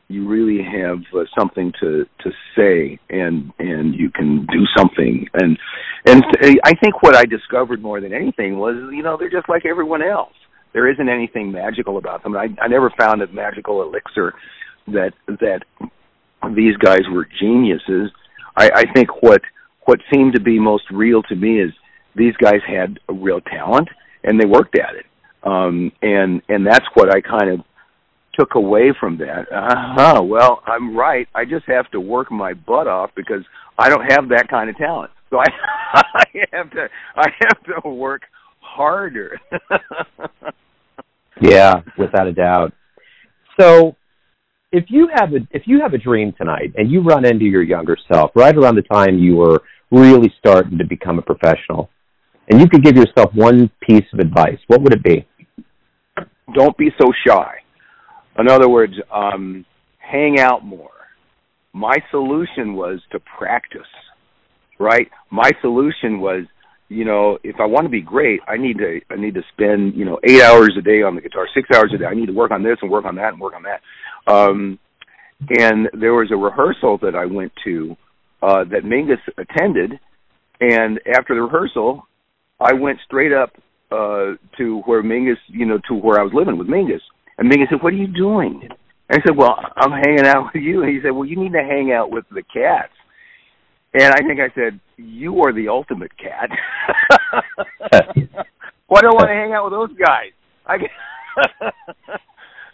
you 0.08 0.28
really 0.28 0.62
have 0.62 0.98
uh, 1.14 1.24
something 1.38 1.72
to 1.80 2.04
to 2.20 2.30
say 2.54 2.98
and 3.08 3.50
and 3.58 3.94
you 3.94 4.10
can 4.10 4.46
do 4.52 4.64
something 4.76 5.26
and 5.32 5.56
and 6.04 6.22
I 6.64 6.74
think 6.74 7.02
what 7.02 7.16
I 7.16 7.24
discovered 7.24 7.80
more 7.80 8.00
than 8.00 8.12
anything 8.12 8.58
was 8.58 8.74
you 8.92 9.02
know 9.02 9.16
they're 9.16 9.30
just 9.30 9.48
like 9.48 9.64
everyone 9.64 10.02
else 10.02 10.34
there 10.72 10.90
isn't 10.90 11.08
anything 11.08 11.52
magical 11.52 11.98
about 11.98 12.22
them. 12.22 12.36
I, 12.36 12.48
I 12.60 12.68
never 12.68 12.90
found 12.98 13.22
a 13.22 13.26
magical 13.28 13.82
elixir 13.82 14.34
that 14.88 15.12
that 15.26 15.60
these 16.54 16.76
guys 16.78 17.02
were 17.10 17.28
geniuses. 17.40 18.10
I, 18.56 18.70
I 18.74 18.84
think 18.94 19.22
what 19.22 19.42
what 19.84 20.00
seemed 20.12 20.34
to 20.34 20.40
be 20.40 20.58
most 20.58 20.84
real 20.90 21.22
to 21.24 21.36
me 21.36 21.60
is 21.60 21.72
these 22.14 22.34
guys 22.36 22.60
had 22.66 22.98
a 23.08 23.12
real 23.12 23.40
talent 23.40 23.88
and 24.24 24.40
they 24.40 24.46
worked 24.46 24.78
at 24.78 24.94
it. 24.94 25.06
Um, 25.44 25.90
and 26.02 26.40
and 26.48 26.66
that's 26.66 26.86
what 26.94 27.14
I 27.14 27.20
kind 27.20 27.50
of 27.50 27.60
took 28.38 28.54
away 28.54 28.92
from 28.98 29.18
that. 29.18 29.46
Uh-huh, 29.52 30.22
well, 30.22 30.62
I'm 30.66 30.96
right. 30.96 31.28
I 31.34 31.44
just 31.44 31.66
have 31.66 31.90
to 31.90 32.00
work 32.00 32.30
my 32.30 32.54
butt 32.54 32.86
off 32.86 33.10
because 33.16 33.44
I 33.78 33.88
don't 33.88 34.10
have 34.10 34.28
that 34.28 34.48
kind 34.48 34.70
of 34.70 34.76
talent. 34.76 35.10
So 35.30 35.38
I 35.38 35.46
I 35.94 36.24
have 36.52 36.70
to 36.70 36.88
I 37.16 37.28
have 37.40 37.82
to 37.82 37.88
work 37.88 38.22
harder. 38.60 39.38
yeah, 41.40 41.82
without 41.98 42.26
a 42.26 42.32
doubt. 42.32 42.72
So, 43.60 43.96
if 44.70 44.84
you 44.88 45.08
have 45.14 45.32
a 45.32 45.46
if 45.50 45.62
you 45.66 45.80
have 45.80 45.92
a 45.92 45.98
dream 45.98 46.32
tonight 46.38 46.72
and 46.76 46.90
you 46.90 47.02
run 47.02 47.24
into 47.26 47.44
your 47.44 47.62
younger 47.62 47.96
self 48.10 48.30
right 48.34 48.56
around 48.56 48.76
the 48.76 48.82
time 48.82 49.18
you 49.18 49.36
were 49.36 49.62
really 49.90 50.32
starting 50.38 50.78
to 50.78 50.86
become 50.86 51.18
a 51.18 51.22
professional, 51.22 51.90
and 52.48 52.60
you 52.60 52.68
could 52.68 52.84
give 52.84 52.96
yourself 52.96 53.32
one 53.34 53.70
piece 53.80 54.04
of 54.12 54.18
advice, 54.18 54.58
what 54.66 54.82
would 54.82 54.92
it 54.92 55.02
be? 55.02 55.26
Don't 56.54 56.76
be 56.76 56.90
so 57.00 57.12
shy. 57.26 57.54
In 58.38 58.48
other 58.48 58.68
words, 58.68 58.94
um, 59.12 59.64
hang 59.98 60.38
out 60.38 60.64
more. 60.64 60.90
My 61.72 61.96
solution 62.10 62.74
was 62.74 63.00
to 63.12 63.20
practice, 63.38 63.80
right? 64.78 65.08
My 65.30 65.50
solution 65.62 66.20
was 66.20 66.44
you 66.92 67.06
know, 67.06 67.38
if 67.42 67.56
I 67.58 67.64
want 67.64 67.86
to 67.86 67.90
be 67.90 68.02
great, 68.02 68.40
I 68.46 68.56
need 68.56 68.76
to 68.78 69.00
I 69.10 69.16
need 69.16 69.34
to 69.34 69.42
spend 69.52 69.94
you 69.94 70.04
know 70.04 70.18
eight 70.24 70.42
hours 70.42 70.74
a 70.78 70.82
day 70.82 71.02
on 71.02 71.14
the 71.14 71.22
guitar, 71.22 71.46
six 71.54 71.68
hours 71.74 71.90
a 71.94 71.98
day. 71.98 72.04
I 72.04 72.14
need 72.14 72.26
to 72.26 72.32
work 72.32 72.50
on 72.50 72.62
this 72.62 72.76
and 72.82 72.90
work 72.90 73.06
on 73.06 73.16
that 73.16 73.32
and 73.32 73.40
work 73.40 73.54
on 73.54 73.62
that. 73.62 73.80
Um, 74.30 74.78
and 75.48 75.88
there 75.98 76.12
was 76.12 76.30
a 76.30 76.36
rehearsal 76.36 76.98
that 76.98 77.16
I 77.16 77.24
went 77.24 77.52
to 77.64 77.96
uh, 78.42 78.64
that 78.64 78.84
Mingus 78.84 79.20
attended, 79.38 79.98
and 80.60 81.00
after 81.16 81.34
the 81.34 81.42
rehearsal, 81.42 82.06
I 82.60 82.72
went 82.72 82.98
straight 83.06 83.32
up 83.32 83.52
uh, 83.90 84.34
to 84.58 84.82
where 84.86 85.02
Mingus, 85.02 85.36
you 85.48 85.66
know, 85.66 85.78
to 85.88 85.94
where 85.94 86.18
I 86.18 86.22
was 86.22 86.32
living 86.34 86.58
with 86.58 86.68
Mingus. 86.68 87.00
And 87.38 87.50
Mingus 87.50 87.68
said, 87.70 87.82
"What 87.82 87.92
are 87.92 87.96
you 87.96 88.06
doing?" 88.06 88.60
And 88.62 88.72
I 89.10 89.26
said, 89.26 89.36
"Well, 89.36 89.56
I'm 89.76 89.90
hanging 89.90 90.26
out 90.26 90.50
with 90.52 90.62
you." 90.62 90.82
And 90.82 90.90
he 90.90 91.00
said, 91.02 91.10
"Well, 91.10 91.24
you 91.24 91.36
need 91.38 91.52
to 91.52 91.62
hang 91.62 91.92
out 91.92 92.10
with 92.10 92.24
the 92.30 92.42
cats." 92.42 92.92
And 93.94 94.14
I 94.14 94.18
think 94.26 94.40
I 94.40 94.48
said, 94.54 94.80
"You 94.96 95.42
are 95.42 95.52
the 95.52 95.68
ultimate 95.68 96.12
cat." 96.16 96.50
Why 98.86 99.00
do 99.00 99.08
I 99.08 99.14
want 99.14 99.28
to 99.28 99.34
hang 99.34 99.52
out 99.52 99.64
with 99.64 99.72
those 99.72 99.96
guys? 99.98 100.32
I 100.66 100.76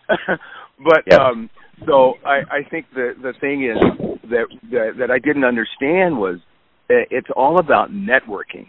but 0.84 1.02
yeah. 1.06 1.16
um 1.16 1.50
so 1.86 2.14
I 2.24 2.40
I 2.50 2.62
think 2.70 2.86
the 2.94 3.14
the 3.22 3.32
thing 3.40 3.64
is 3.64 3.78
that 4.30 4.46
that, 4.70 4.92
that 4.98 5.10
I 5.10 5.18
didn't 5.18 5.44
understand 5.44 6.18
was 6.18 6.38
it's 6.88 7.28
all 7.36 7.58
about 7.58 7.90
networking. 7.90 8.66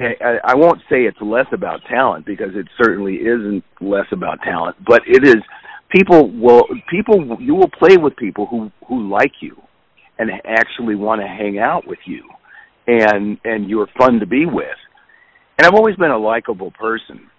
I, 0.00 0.54
won't 0.54 0.80
say 0.88 1.02
it's 1.02 1.20
less 1.20 1.46
about 1.52 1.80
talent 1.88 2.24
because 2.24 2.50
it 2.54 2.66
certainly 2.80 3.16
isn't 3.16 3.64
less 3.80 4.06
about 4.12 4.40
talent, 4.42 4.76
but 4.86 5.02
it 5.06 5.26
is 5.26 5.42
people 5.90 6.30
will 6.30 6.64
people 6.88 7.36
you 7.40 7.54
will 7.54 7.70
play 7.70 7.96
with 7.96 8.16
people 8.16 8.46
who 8.46 8.70
who 8.86 9.08
like 9.08 9.32
you 9.40 9.56
and 10.18 10.30
actually 10.44 10.94
want 10.94 11.20
to 11.20 11.26
hang 11.26 11.58
out 11.58 11.86
with 11.86 11.98
you 12.06 12.28
and 12.86 13.38
and 13.44 13.68
you're 13.68 13.88
fun 13.98 14.20
to 14.20 14.26
be 14.26 14.46
with. 14.46 14.66
And 15.58 15.66
i've 15.66 15.74
always 15.74 15.96
been 15.96 16.10
a 16.10 16.18
likable 16.18 16.70
person 16.72 17.30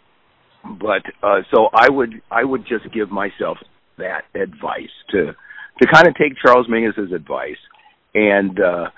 but 0.64 1.04
uh 1.24 1.42
so 1.54 1.70
i 1.74 1.90
would 1.90 2.22
i 2.32 2.44
would 2.44 2.66
just 2.68 2.94
give 2.94 3.10
myself 3.10 3.58
that 3.98 4.24
advice 4.36 4.90
to 5.12 5.34
to 5.82 5.88
kind 5.94 6.08
of 6.08 6.16
take 6.16 6.34
Charles 6.46 6.68
Mingus's 6.68 7.14
advice 7.14 7.58
and 8.14 8.60
uh 8.60 8.90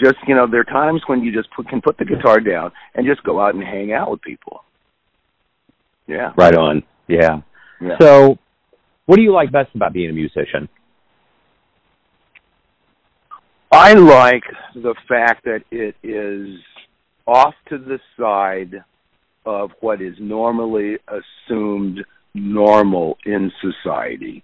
just 0.00 0.16
you 0.26 0.34
know 0.34 0.46
there 0.50 0.60
are 0.60 0.64
times 0.64 1.02
when 1.06 1.22
you 1.22 1.32
just 1.32 1.48
put, 1.54 1.68
can 1.68 1.80
put 1.80 1.96
the 1.98 2.04
guitar 2.04 2.40
down 2.40 2.72
and 2.94 3.06
just 3.06 3.22
go 3.22 3.40
out 3.40 3.54
and 3.54 3.62
hang 3.62 3.92
out 3.92 4.10
with 4.10 4.22
people. 4.22 4.64
Yeah. 6.06 6.32
Right 6.36 6.54
on. 6.54 6.82
Yeah. 7.08 7.40
yeah. 7.80 7.96
So, 8.00 8.38
what 9.06 9.16
do 9.16 9.22
you 9.22 9.32
like 9.32 9.52
best 9.52 9.74
about 9.74 9.92
being 9.92 10.10
a 10.10 10.12
musician? 10.12 10.68
I 13.70 13.94
like 13.94 14.44
the 14.74 14.94
fact 15.08 15.44
that 15.44 15.62
it 15.70 15.96
is 16.02 16.60
off 17.26 17.54
to 17.68 17.78
the 17.78 17.98
side 18.18 18.84
of 19.46 19.70
what 19.80 20.00
is 20.00 20.14
normally 20.20 20.96
assumed 21.08 22.04
normal 22.34 23.18
in 23.26 23.50
society. 23.60 24.42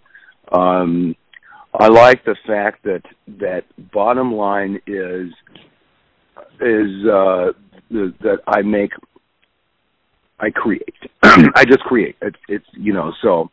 Um, 0.50 1.14
I 1.72 1.88
like 1.88 2.24
the 2.24 2.36
fact 2.46 2.82
that 2.84 3.02
that 3.38 3.64
bottom 3.92 4.34
line 4.34 4.80
is 4.86 5.32
is 6.60 7.06
uh, 7.06 7.52
that 7.90 8.38
I 8.46 8.62
make 8.62 8.90
I 10.40 10.50
create. 10.50 10.94
I 11.22 11.64
just 11.64 11.80
create. 11.80 12.16
It's 12.22 12.36
it's 12.48 12.66
you 12.72 12.92
know 12.92 13.12
so 13.22 13.50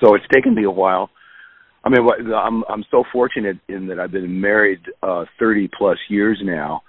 so 0.00 0.14
it's 0.14 0.24
taken 0.32 0.54
me 0.54 0.64
a 0.64 0.70
while. 0.70 1.10
I 1.82 1.88
mean, 1.88 2.06
I'm 2.34 2.62
I'm 2.68 2.84
so 2.90 3.04
fortunate 3.12 3.58
in 3.68 3.86
that 3.86 3.98
I've 3.98 4.12
been 4.12 4.40
married 4.40 4.80
uh 5.02 5.24
30 5.38 5.70
plus 5.76 5.98
years 6.08 6.38
now, 6.42 6.82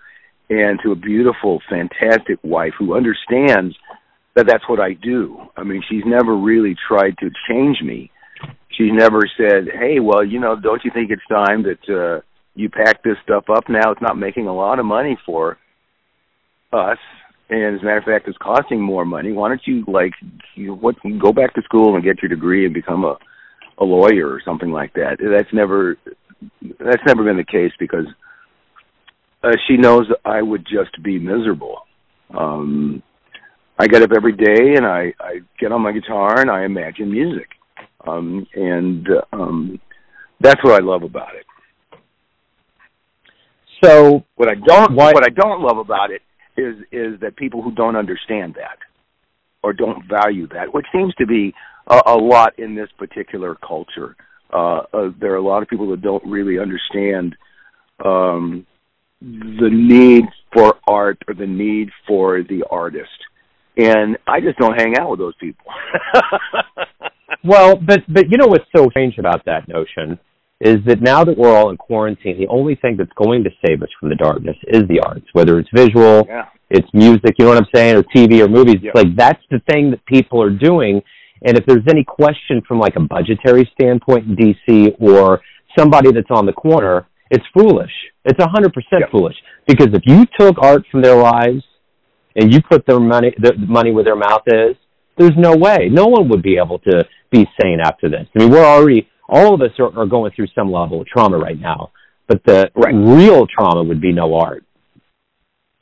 and 0.49 0.79
to 0.83 0.91
a 0.91 0.95
beautiful, 0.95 1.61
fantastic 1.69 2.39
wife 2.43 2.73
who 2.77 2.95
understands 2.95 3.75
that 4.35 4.47
that's 4.47 4.67
what 4.67 4.79
I 4.79 4.93
do. 4.93 5.37
I 5.55 5.63
mean, 5.63 5.81
she's 5.89 6.03
never 6.05 6.35
really 6.35 6.75
tried 6.87 7.17
to 7.19 7.29
change 7.49 7.81
me. 7.81 8.11
She's 8.77 8.91
never 8.91 9.21
said, 9.38 9.69
"Hey, 9.73 9.99
well, 9.99 10.23
you 10.23 10.39
know, 10.39 10.55
don't 10.55 10.84
you 10.84 10.91
think 10.93 11.12
it's 11.12 11.21
time 11.29 11.63
that 11.63 11.89
uh 11.89 12.21
you 12.55 12.69
pack 12.69 13.03
this 13.03 13.17
stuff 13.23 13.45
up 13.49 13.69
now? 13.69 13.91
It's 13.91 14.01
not 14.01 14.17
making 14.17 14.47
a 14.47 14.55
lot 14.55 14.79
of 14.79 14.86
money 14.86 15.17
for 15.25 15.57
us." 16.73 16.97
And 17.49 17.75
as 17.75 17.81
a 17.81 17.86
matter 17.86 17.97
of 17.97 18.05
fact, 18.05 18.29
it's 18.29 18.38
costing 18.38 18.81
more 18.81 19.03
money. 19.03 19.34
Why 19.34 19.49
don't 19.49 19.62
you 19.65 19.84
like 19.88 20.13
you, 20.55 20.73
what 20.73 20.95
go 21.19 21.34
back 21.34 21.53
to 21.55 21.62
school 21.63 21.95
and 21.95 22.03
get 22.03 22.21
your 22.21 22.29
degree 22.29 22.65
and 22.65 22.73
become 22.73 23.03
a 23.03 23.17
a 23.77 23.84
lawyer 23.84 24.29
or 24.29 24.41
something 24.45 24.71
like 24.71 24.93
that. 24.93 25.17
That's 25.19 25.53
never 25.53 25.97
that's 26.79 27.03
never 27.05 27.23
been 27.23 27.38
the 27.38 27.43
case 27.43 27.73
because 27.79 28.05
uh, 29.43 29.51
she 29.67 29.75
knows 29.75 30.05
I 30.23 30.41
would 30.41 30.65
just 30.65 31.01
be 31.03 31.19
miserable. 31.19 31.79
Um 32.38 33.03
I 33.77 33.88
get 33.88 34.03
up 34.03 34.12
every 34.15 34.34
day 34.34 34.75
and 34.75 34.86
I 34.86 35.13
I 35.19 35.39
get 35.60 35.71
on 35.71 35.81
my 35.81 35.91
guitar 35.91 36.39
and 36.39 36.49
I 36.49 36.63
imagine 36.63 37.12
music. 37.12 37.49
Um 38.07 38.47
and 38.55 39.07
um 39.31 39.79
that's 40.39 40.63
what 40.63 40.81
I 40.81 40.83
love 40.83 41.03
about 41.03 41.35
it. 41.35 41.45
So, 43.83 44.23
what 44.35 44.49
I 44.49 44.55
don't 44.55 44.93
what, 44.93 45.15
what 45.15 45.23
I 45.23 45.29
don't 45.33 45.61
love 45.61 45.77
about 45.77 46.11
it 46.11 46.21
is 46.57 46.75
is 46.91 47.19
that 47.21 47.35
people 47.35 47.61
who 47.61 47.71
don't 47.71 47.95
understand 47.95 48.55
that 48.55 48.77
or 49.63 49.73
don't 49.73 50.05
value 50.07 50.47
that, 50.49 50.73
which 50.73 50.85
seems 50.91 51.13
to 51.15 51.25
be 51.25 51.53
a, 51.87 52.01
a 52.07 52.15
lot 52.15 52.57
in 52.59 52.75
this 52.75 52.89
particular 52.97 53.55
culture. 53.55 54.15
Uh, 54.53 54.81
uh, 54.93 55.09
there 55.19 55.31
are 55.31 55.37
a 55.37 55.41
lot 55.43 55.63
of 55.63 55.69
people 55.69 55.89
that 55.91 56.01
don't 56.01 56.23
really 56.25 56.59
understand 56.59 57.35
um, 58.03 58.65
the 59.21 59.69
need 59.71 60.25
for 60.53 60.75
art 60.87 61.17
or 61.27 61.33
the 61.33 61.45
need 61.45 61.89
for 62.07 62.43
the 62.43 62.63
artist, 62.69 63.09
and 63.77 64.17
I 64.27 64.41
just 64.41 64.57
don't 64.57 64.79
hang 64.79 64.97
out 64.97 65.11
with 65.11 65.19
those 65.19 65.35
people. 65.39 65.65
well, 67.43 67.75
but 67.75 68.01
but 68.08 68.30
you 68.30 68.38
know 68.38 68.47
what's 68.47 68.65
so 68.75 68.89
strange 68.89 69.17
about 69.17 69.45
that 69.45 69.67
notion 69.67 70.19
is 70.62 70.77
that 70.86 71.01
now 71.01 71.23
that 71.23 71.38
we're 71.38 71.54
all 71.56 71.71
in 71.71 71.77
quarantine, 71.77 72.39
the 72.39 72.47
only 72.47 72.75
thing 72.75 72.95
that's 72.95 73.12
going 73.15 73.43
to 73.43 73.49
save 73.65 73.82
us 73.82 73.89
from 73.99 74.10
the 74.10 74.15
darkness 74.15 74.56
is 74.67 74.84
the 74.88 74.99
arts, 74.99 75.25
whether 75.34 75.58
it's 75.58 75.69
visual, 75.73 76.23
yeah. 76.27 76.45
it's 76.69 76.88
music, 76.93 77.34
you 77.39 77.45
know 77.45 77.51
what 77.51 77.58
I'm 77.58 77.69
saying, 77.73 77.97
or 77.97 78.04
TV 78.04 78.45
or 78.45 78.47
movies. 78.47 78.75
Yeah. 78.82 78.91
It's 78.93 79.04
like 79.04 79.15
that's 79.15 79.41
the 79.49 79.60
thing 79.71 79.89
that 79.89 80.06
people 80.06 80.41
are 80.41 80.51
doing. 80.51 81.01
And 81.43 81.58
if 81.58 81.65
there's 81.65 81.84
any 81.89 82.04
question 82.04 82.62
from 82.67 82.80
like 82.80 82.95
a 82.95 82.99
budgetary 82.99 83.69
standpoint 83.73 84.27
in 84.27 84.36
DC 84.36 84.95
or 84.99 85.41
somebody 85.75 86.12
that's 86.12 86.30
on 86.30 86.45
the 86.45 86.54
corner, 86.54 87.08
it's 87.32 87.45
foolish. 87.58 87.91
It's 88.25 88.39
a 88.39 88.47
hundred 88.47 88.73
percent 88.73 89.10
foolish 89.12 89.36
because 89.67 89.88
if 89.93 90.04
you 90.06 90.25
took 90.39 90.62
art 90.62 90.84
from 90.91 91.01
their 91.01 91.15
lives 91.15 91.63
and 92.36 92.54
you 92.54 92.62
put 92.62 92.86
their 92.86 92.99
money, 92.99 93.34
the 93.39 93.54
money 93.58 93.91
where 93.91 94.04
their 94.04 94.15
mouth 94.15 94.43
is, 94.45 94.75
there's 95.17 95.38
no 95.38 95.56
way. 95.56 95.89
No 95.91 96.08
one 96.08 96.30
would 96.30 96.41
be 96.41 96.58
able 96.58 96.80
to 96.80 97.04
be 97.32 97.45
sane 97.62 97.80
after 97.84 98.10
this. 98.10 98.28
I 98.36 98.39
mean, 98.39 98.52
we're 98.52 98.65
already 98.65 99.08
all 99.28 99.54
of 99.54 99.62
us 99.62 99.71
are, 99.80 99.97
are 99.97 100.06
going 100.06 100.32
through 100.36 100.47
some 100.54 100.71
level 100.71 101.02
of 101.02 101.08
trauma 101.08 101.38
right 101.38 101.60
now, 101.60 101.91
but 102.28 102.43
the 102.45 102.69
right. 102.76 102.93
real 102.93 103.47
trauma 103.47 103.84
would 103.84 104.02
be 104.02 104.12
no 104.12 104.36
art. 104.36 104.63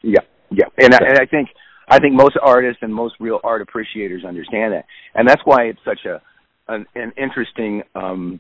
Yeah, 0.02 0.22
yeah, 0.52 0.66
and 0.78 0.94
I, 0.94 0.98
and 0.98 1.20
I 1.20 1.26
think 1.26 1.50
I 1.90 2.00
think 2.00 2.14
most 2.14 2.38
artists 2.42 2.80
and 2.82 2.94
most 2.94 3.16
real 3.20 3.40
art 3.44 3.62
appreciators 3.62 4.24
understand 4.24 4.74
that, 4.74 4.86
and 5.16 5.28
that's 5.28 5.42
why 5.46 5.64
it's 5.64 5.80
such 5.84 6.06
a 6.06 6.22
an, 6.72 6.86
an 6.96 7.12
interesting 7.18 7.82
um, 7.96 8.40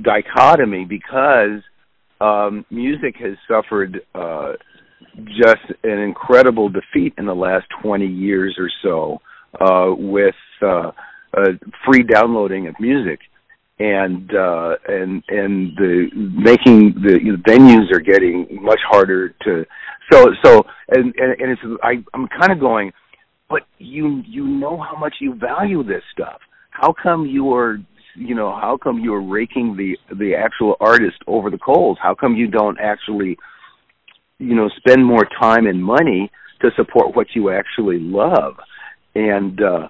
dichotomy 0.00 0.84
because 0.84 1.60
um, 2.20 2.64
music 2.70 3.16
has 3.18 3.36
suffered 3.48 4.00
uh, 4.14 4.52
just 5.26 5.64
an 5.82 5.98
incredible 5.98 6.68
defeat 6.68 7.14
in 7.18 7.26
the 7.26 7.34
last 7.34 7.66
twenty 7.82 8.06
years 8.06 8.56
or 8.58 8.70
so 8.82 9.20
uh, 9.60 9.94
with 9.96 10.34
uh, 10.62 10.92
uh, 11.36 11.52
free 11.86 12.02
downloading 12.02 12.66
of 12.68 12.74
music. 12.80 13.20
And 13.80 14.32
uh 14.32 14.76
and 14.86 15.24
and 15.26 15.76
the 15.76 16.08
making 16.14 16.94
the 17.02 17.18
you 17.20 17.32
know, 17.32 17.38
venues 17.38 17.92
are 17.92 17.98
getting 17.98 18.60
much 18.62 18.78
harder 18.88 19.30
to 19.42 19.66
so 20.12 20.26
so 20.44 20.62
and 20.90 21.12
and, 21.16 21.40
and 21.40 21.50
it's 21.50 21.60
I 21.82 21.94
I'm 22.14 22.28
kind 22.28 22.52
of 22.52 22.60
going 22.60 22.92
but 23.48 23.62
you 23.78 24.22
you 24.26 24.46
know 24.46 24.80
how 24.80 24.96
much 24.98 25.14
you 25.20 25.34
value 25.34 25.82
this 25.82 26.02
stuff. 26.12 26.40
How 26.70 26.92
come 26.92 27.26
you 27.26 27.52
are 27.54 27.78
you 28.16 28.34
know 28.34 28.50
how 28.50 28.78
come 28.82 29.00
you're 29.00 29.22
raking 29.22 29.76
the 29.76 29.96
the 30.14 30.34
actual 30.34 30.76
artist 30.80 31.18
over 31.26 31.50
the 31.50 31.58
coals? 31.58 31.98
How 32.02 32.14
come 32.14 32.34
you 32.34 32.48
don't 32.48 32.78
actually 32.80 33.36
you 34.38 34.54
know 34.54 34.68
spend 34.76 35.04
more 35.04 35.26
time 35.40 35.66
and 35.66 35.84
money 35.84 36.30
to 36.62 36.70
support 36.76 37.14
what 37.14 37.28
you 37.34 37.50
actually 37.50 37.98
love 37.98 38.56
and 39.14 39.62
uh 39.62 39.88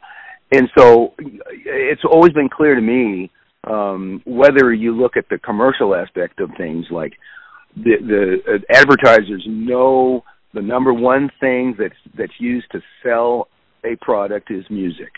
and 0.52 0.68
so 0.78 1.14
it's 1.18 2.04
always 2.04 2.32
been 2.32 2.48
clear 2.48 2.74
to 2.74 2.80
me 2.80 3.30
um, 3.64 4.22
whether 4.24 4.72
you 4.72 4.94
look 4.94 5.16
at 5.16 5.28
the 5.28 5.38
commercial 5.38 5.94
aspect 5.94 6.38
of 6.40 6.50
things 6.56 6.86
like 6.90 7.14
the, 7.76 7.96
the 8.00 8.54
uh, 8.54 8.58
advertisers 8.78 9.44
know 9.48 10.22
the 10.52 10.62
number 10.62 10.92
one 10.92 11.30
thing 11.40 11.74
that's 11.78 11.94
that's 12.16 12.38
used 12.38 12.66
to 12.72 12.80
sell 13.02 13.48
a 13.84 13.96
product 13.96 14.50
is 14.50 14.64
music. 14.70 15.12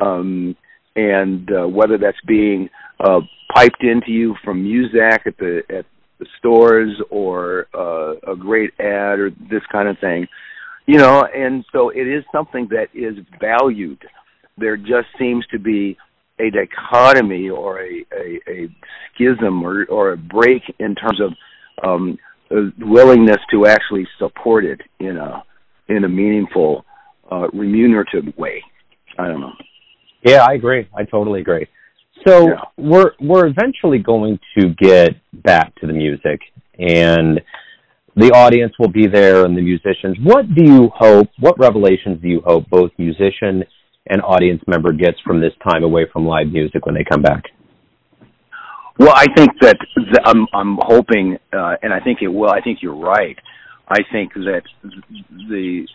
Um, 0.00 0.56
and 0.96 1.48
uh, 1.50 1.68
whether 1.68 1.96
that's 1.96 2.20
being 2.26 2.68
uh, 3.00 3.20
piped 3.54 3.82
into 3.82 4.10
you 4.10 4.34
from 4.44 4.64
Muzak 4.64 5.26
at 5.26 5.38
the 5.38 5.62
at 5.70 5.86
the 6.18 6.26
stores 6.38 7.00
or 7.10 7.66
uh, 7.74 8.32
a 8.32 8.36
great 8.36 8.72
ad 8.78 9.18
or 9.18 9.30
this 9.30 9.62
kind 9.70 9.88
of 9.88 9.98
thing 9.98 10.26
you 10.86 10.98
know 10.98 11.24
and 11.34 11.64
so 11.72 11.90
it 11.90 12.06
is 12.06 12.24
something 12.32 12.68
that 12.70 12.88
is 12.94 13.14
valued 13.40 13.98
there 14.58 14.76
just 14.76 15.08
seems 15.18 15.46
to 15.46 15.58
be 15.58 15.96
a 16.40 16.50
dichotomy 16.50 17.48
or 17.48 17.80
a, 17.80 18.04
a, 18.12 18.40
a 18.50 18.68
schism 19.14 19.62
or, 19.62 19.84
or 19.86 20.12
a 20.12 20.16
break 20.16 20.62
in 20.78 20.94
terms 20.94 21.20
of 21.20 21.32
um, 21.84 22.18
willingness 22.78 23.38
to 23.50 23.66
actually 23.66 24.06
support 24.18 24.64
it 24.64 24.80
in 25.00 25.16
a 25.16 25.42
in 25.88 26.04
a 26.04 26.08
meaningful, 26.08 26.84
uh, 27.30 27.48
remunerative 27.52 28.24
way. 28.38 28.62
I 29.18 29.26
don't 29.26 29.40
know. 29.40 29.52
Yeah, 30.24 30.44
I 30.48 30.54
agree. 30.54 30.88
I 30.96 31.04
totally 31.04 31.40
agree. 31.40 31.66
So 32.26 32.48
Yeah. 32.48 32.60
we're 32.76 33.12
we're 33.20 33.46
eventually 33.46 33.98
going 33.98 34.38
to 34.58 34.70
get 34.74 35.16
back 35.32 35.74
to 35.76 35.86
the 35.86 35.92
music, 35.92 36.40
and 36.78 37.40
the 38.16 38.30
audience 38.32 38.74
will 38.78 38.90
be 38.90 39.06
there, 39.06 39.44
and 39.44 39.56
the 39.56 39.62
musicians. 39.62 40.16
What 40.22 40.54
do 40.54 40.64
you 40.64 40.90
hope? 40.94 41.28
What 41.38 41.58
revelations 41.58 42.20
do 42.20 42.28
you 42.28 42.42
hope 42.44 42.68
both 42.68 42.90
musician 42.98 43.64
and 44.06 44.20
audience 44.22 44.62
member 44.66 44.92
gets 44.92 45.18
from 45.24 45.40
this 45.40 45.52
time 45.66 45.82
away 45.82 46.06
from 46.12 46.26
live 46.26 46.48
music 46.48 46.84
when 46.84 46.94
they 46.94 47.04
come 47.04 47.22
back? 47.22 47.44
Well, 48.98 49.14
I 49.14 49.26
think 49.34 49.50
that 49.62 49.78
th- 49.96 50.24
I'm 50.24 50.46
I'm 50.52 50.78
hoping, 50.82 51.38
uh, 51.52 51.76
and 51.82 51.92
I 51.92 52.00
think 52.00 52.18
it 52.20 52.28
will. 52.28 52.50
I 52.50 52.60
think 52.60 52.80
you're 52.82 52.94
right. 52.94 53.38
I 53.88 54.00
think 54.12 54.34
that 54.34 54.62
the 55.48 55.86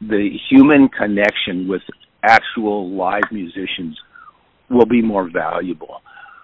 the 0.00 0.28
human 0.50 0.88
connection 0.88 1.68
with 1.68 1.82
actual 2.22 2.90
live 2.90 3.22
musicians 3.30 3.98
will 4.68 4.86
be 4.86 5.00
more 5.00 5.30
valuable. 5.32 6.02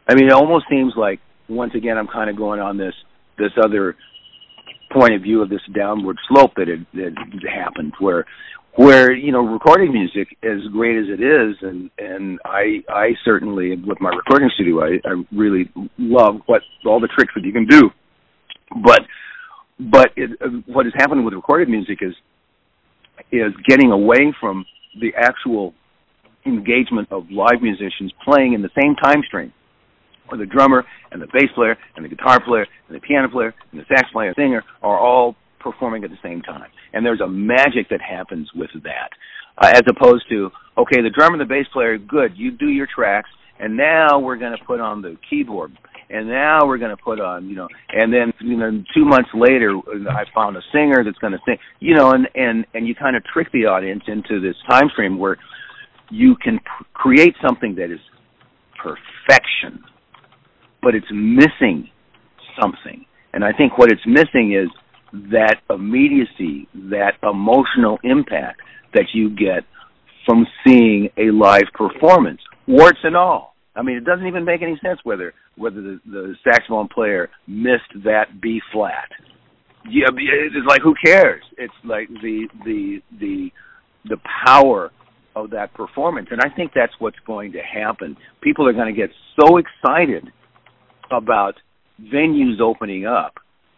I 0.09 0.15
mean, 0.15 0.27
it 0.27 0.33
almost 0.33 0.67
seems 0.71 0.95
like 0.97 1.21
once 1.49 1.75
again 1.75 1.99
I'm 1.99 2.09
kind 2.09 2.31
of 2.31 2.37
going 2.37 2.61
on 2.61 2.79
this 2.79 2.95
this 3.39 3.53
other 3.63 3.97
point 4.93 5.15
of 5.15 5.23
view 5.23 5.43
of 5.43 5.49
this 5.49 5.61
downward 5.75 6.17
slope 6.29 6.53
that 6.57 6.69
had, 6.69 6.87
that 6.95 7.13
happened, 7.51 7.93
where 7.99 8.25
where 8.79 9.13
you 9.13 9.33
know 9.33 9.41
recording 9.41 9.93
music 9.93 10.29
as 10.45 10.61
great 10.73 10.97
as 10.97 11.07
it 11.09 11.21
is 11.21 11.57
and 11.63 11.91
and 11.99 12.39
i 12.45 12.79
i 12.89 13.09
certainly 13.25 13.75
with 13.75 14.01
my 14.01 14.11
recording 14.11 14.49
studio 14.55 14.81
i 14.81 15.01
i 15.05 15.23
really 15.33 15.69
love 15.99 16.37
what 16.47 16.63
all 16.87 17.01
the 17.01 17.09
tricks 17.09 17.33
that 17.35 17.45
you 17.45 17.53
can 17.53 17.67
do. 17.67 17.91
But 18.85 19.01
but 19.81 20.11
it, 20.17 20.31
what 20.67 20.87
is 20.87 20.93
happening 20.97 21.25
with 21.25 21.35
recorded 21.35 21.69
music 21.69 21.99
is 22.03 22.15
is 23.33 23.53
getting 23.67 23.91
away 23.91 24.33
from 24.41 24.65
the 25.01 25.13
actual 25.17 25.75
engagement 26.47 27.09
of 27.11 27.25
live 27.31 27.61
musicians 27.61 28.13
playing 28.25 28.53
in 28.53 28.63
the 28.63 28.71
same 28.81 28.95
time 28.95 29.23
stream 29.27 29.53
where 30.29 30.39
the 30.39 30.47
drummer 30.47 30.85
and 31.11 31.21
the 31.21 31.27
bass 31.27 31.51
player 31.55 31.77
and 31.97 32.05
the 32.05 32.09
guitar 32.09 32.41
player 32.45 32.67
and 32.89 32.97
the 32.97 33.01
piano 33.01 33.29
player 33.29 33.55
and 33.73 33.81
the 33.81 33.85
sax 33.89 34.11
player 34.13 34.29
and 34.29 34.37
singer 34.37 34.63
are 34.83 34.99
all 34.99 35.37
performing 35.61 36.05
at 36.05 36.11
the 36.11 36.19
same 36.23 36.43
time. 36.43 36.71
And 36.93 37.05
there's 37.05 37.21
a 37.21 37.29
magic 37.29 37.89
that 37.91 38.01
happens 38.01 38.49
with 38.55 38.71
that. 38.85 39.11
Uh, 39.61 39.73
as 39.75 39.83
opposed 39.89 40.25
to, 40.31 40.51
okay, 40.77 41.03
the 41.03 41.11
drummer 41.11 41.35
and 41.35 41.41
the 41.41 41.53
bass 41.53 41.67
player, 41.73 41.99
good, 41.99 42.33
you 42.37 42.51
do 42.51 42.69
your 42.69 42.87
tracks, 42.93 43.29
and 43.59 43.77
now 43.77 44.19
we're 44.19 44.37
going 44.37 44.57
to 44.57 44.65
put 44.65 44.81
on 44.81 45.03
the 45.03 45.17
keyboard. 45.29 45.77
And 46.11 46.27
now 46.27 46.61
we're 46.65 46.79
going 46.79 46.97
to 46.97 47.03
put 47.03 47.21
on, 47.21 47.49
you 47.51 47.57
know, 47.57 47.69
and 47.91 48.11
then 48.11 48.33
you 48.41 48.57
know, 48.57 48.83
two 48.95 49.05
months 49.05 49.29
later, 49.35 49.77
I 50.09 50.25
found 50.35 50.57
a 50.57 50.63
singer 50.73 51.05
that's 51.05 51.19
going 51.19 51.35
to 51.35 51.39
sing, 51.45 51.59
you 51.81 51.95
know, 51.95 52.13
and 52.13 52.27
and 52.35 52.65
and 52.73 52.89
you 52.89 52.95
kind 52.95 53.15
of 53.15 53.23
trick 53.25 53.49
the 53.53 53.67
audience 53.67 54.05
into 54.07 54.41
this 54.41 54.57
time 54.71 54.89
frame 54.97 55.19
where 55.19 55.37
you 56.11 56.35
can 56.37 56.61
p- 56.61 56.87
create 56.95 57.35
something 57.47 57.75
that 57.75 57.91
is 57.93 58.01
perfection, 58.83 59.85
but 60.83 60.95
it's 60.95 61.07
missing 61.11 61.91
something. 62.61 63.05
And 63.33 63.45
I 63.45 63.53
think 63.53 63.79
what 63.79 63.91
it's 63.91 64.07
missing 64.07 64.55
is 64.55 64.69
that 65.31 65.57
immediacy, 65.71 66.69
that 66.91 67.15
emotional 67.23 67.99
impact 68.03 68.61
that 68.95 69.07
you 69.13 69.31
get 69.31 69.65
from 70.27 70.47
seeing 70.67 71.09
a 71.17 71.31
live 71.31 71.69
performance, 71.75 72.41
warts 72.67 72.99
and 73.03 73.17
all. 73.17 73.55
I 73.75 73.83
mean, 73.83 73.97
it 73.97 74.05
doesn't 74.05 74.27
even 74.27 74.45
make 74.45 74.63
any 74.63 74.79
sense 74.83 74.99
whether 75.05 75.33
whether 75.57 75.81
the, 75.81 76.01
the 76.07 76.35
saxophone 76.45 76.89
player 76.89 77.31
missed 77.47 78.05
that 78.05 78.41
B 78.41 78.61
flat. 78.73 79.09
Yeah, 79.89 80.09
it's 80.15 80.69
like 80.69 80.83
who 80.83 80.95
cares? 81.05 81.43
It's 81.57 81.73
like 81.85 82.09
the 82.09 82.49
the 82.65 82.99
the 83.19 83.51
the 84.05 84.17
power 84.45 84.91
of 85.35 85.51
that 85.51 85.73
performance, 85.75 86.29
and 86.31 86.41
I 86.41 86.55
think 86.55 86.73
that's 86.75 86.93
what's 86.99 87.19
going 87.27 87.53
to 87.53 87.61
happen. 87.61 88.17
People 88.43 88.67
are 88.69 88.73
going 88.73 88.93
to 88.93 89.01
get 89.01 89.11
so 89.41 89.59
excited 89.59 90.31
about 91.11 91.55
venues 92.01 92.61
opening 92.61 93.07
up 93.07 93.35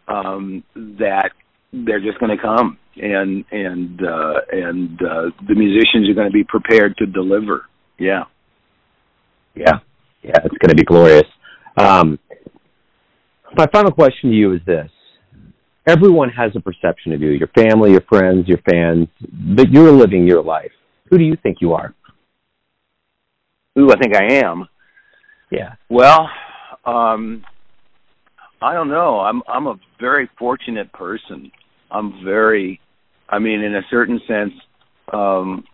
um, 0.09 0.63
that 0.75 1.31
they're 1.73 2.01
just 2.01 2.19
going 2.19 2.37
to 2.37 2.43
come 2.43 2.79
and 2.97 3.45
and 3.51 4.01
uh, 4.03 4.35
and 4.51 5.01
uh, 5.03 5.31
the 5.49 5.55
musicians 5.55 6.09
are 6.09 6.15
going 6.15 6.27
to 6.27 6.33
be 6.33 6.45
prepared 6.45 6.97
to 6.99 7.07
deliver. 7.07 7.67
Yeah, 7.99 8.25
yeah, 9.55 9.79
yeah. 10.23 10.39
It's 10.45 10.59
going 10.59 10.71
to 10.71 10.75
be 10.75 10.85
glorious. 10.85 11.27
Um, 11.77 12.19
my 13.57 13.67
final 13.73 13.93
question 13.93 14.31
to 14.31 14.37
you 14.37 14.55
is 14.55 14.61
this: 14.67 14.91
Everyone 15.87 16.31
has 16.31 16.51
a 16.57 16.61
perception 16.61 17.13
of 17.13 17.21
you, 17.21 17.31
your 17.31 17.49
family, 17.49 17.93
your 17.93 18.03
friends, 18.03 18.49
your 18.49 18.61
fans, 18.69 19.09
but 19.57 19.71
you're 19.71 19.93
living 19.93 20.27
your 20.27 20.43
life. 20.43 20.73
Who 21.11 21.19
do 21.19 21.25
you 21.25 21.37
think 21.43 21.59
you 21.61 21.73
are? 21.73 21.95
Who 23.77 23.91
I 23.93 23.97
think 23.97 24.15
I 24.17 24.35
am? 24.45 24.67
Yeah. 25.51 25.75
Well, 25.89 26.29
um, 26.91 27.45
I 28.63 28.75
don't 28.75 28.89
know. 28.89 29.21
I'm 29.21 29.43
I'm 29.49 29.67
a 29.67 29.77
very 29.99 30.29
fortunate 30.39 30.93
person. 30.93 31.51
I'm 31.91 32.25
very, 32.25 32.81
I 33.29 33.39
mean, 33.39 33.61
in 33.61 33.75
a 33.75 33.83
certain 33.91 34.21
sense, 34.27 34.53
um, 35.13 35.65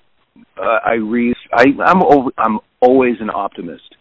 I 0.56 0.94
re 0.94 1.34
I 1.52 1.64
I'm 1.84 2.02
over, 2.02 2.30
I'm 2.38 2.60
always 2.80 3.16
an 3.20 3.30
optimist, 3.30 3.94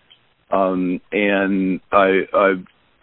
um, 0.51 1.01
and 1.11 1.79
I 1.91 2.21
I 2.33 2.53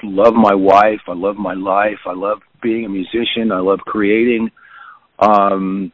love 0.03 0.35
my 0.35 0.55
wife. 0.55 1.01
I 1.09 1.15
love 1.15 1.37
my 1.37 1.55
life. 1.55 1.99
I 2.07 2.15
love 2.15 2.39
being 2.63 2.85
a 2.85 2.89
musician. 2.89 3.51
I 3.53 3.59
love 3.61 3.81
creating. 3.81 4.51
Um, 5.19 5.93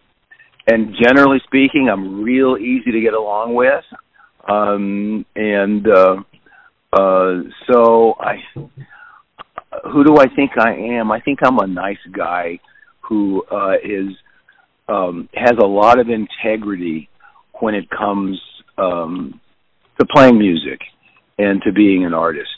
and 0.67 0.95
generally 1.03 1.39
speaking, 1.45 1.89
I'm 1.91 2.23
real 2.23 2.57
easy 2.59 2.91
to 2.93 3.01
get 3.01 3.15
along 3.15 3.55
with. 3.55 3.85
Um, 4.47 5.25
and 5.35 5.87
uh, 5.89 6.17
uh, 6.93 7.43
so 7.71 8.15
I 8.19 8.37
who 9.93 10.05
do 10.05 10.17
I 10.17 10.27
think 10.35 10.53
I 10.59 10.75
am? 10.99 11.13
I 11.13 11.21
think 11.21 11.41
I'm 11.45 11.59
a 11.59 11.67
nice 11.67 11.97
guy 12.17 12.61
who 13.01 13.43
uh, 13.51 13.75
is 13.83 14.11
um, 14.89 15.29
has 15.35 15.55
a 15.63 15.67
lot 15.67 15.99
of 15.99 16.09
integrity 16.09 17.09
when 17.61 17.75
it 17.75 17.89
comes 17.91 18.41
um, 18.79 19.41
to 20.01 20.07
playing 20.07 20.39
music 20.39 20.81
and 21.39 21.61
to 21.63 21.73
being 21.73 22.05
an 22.05 22.15
artist. 22.15 22.49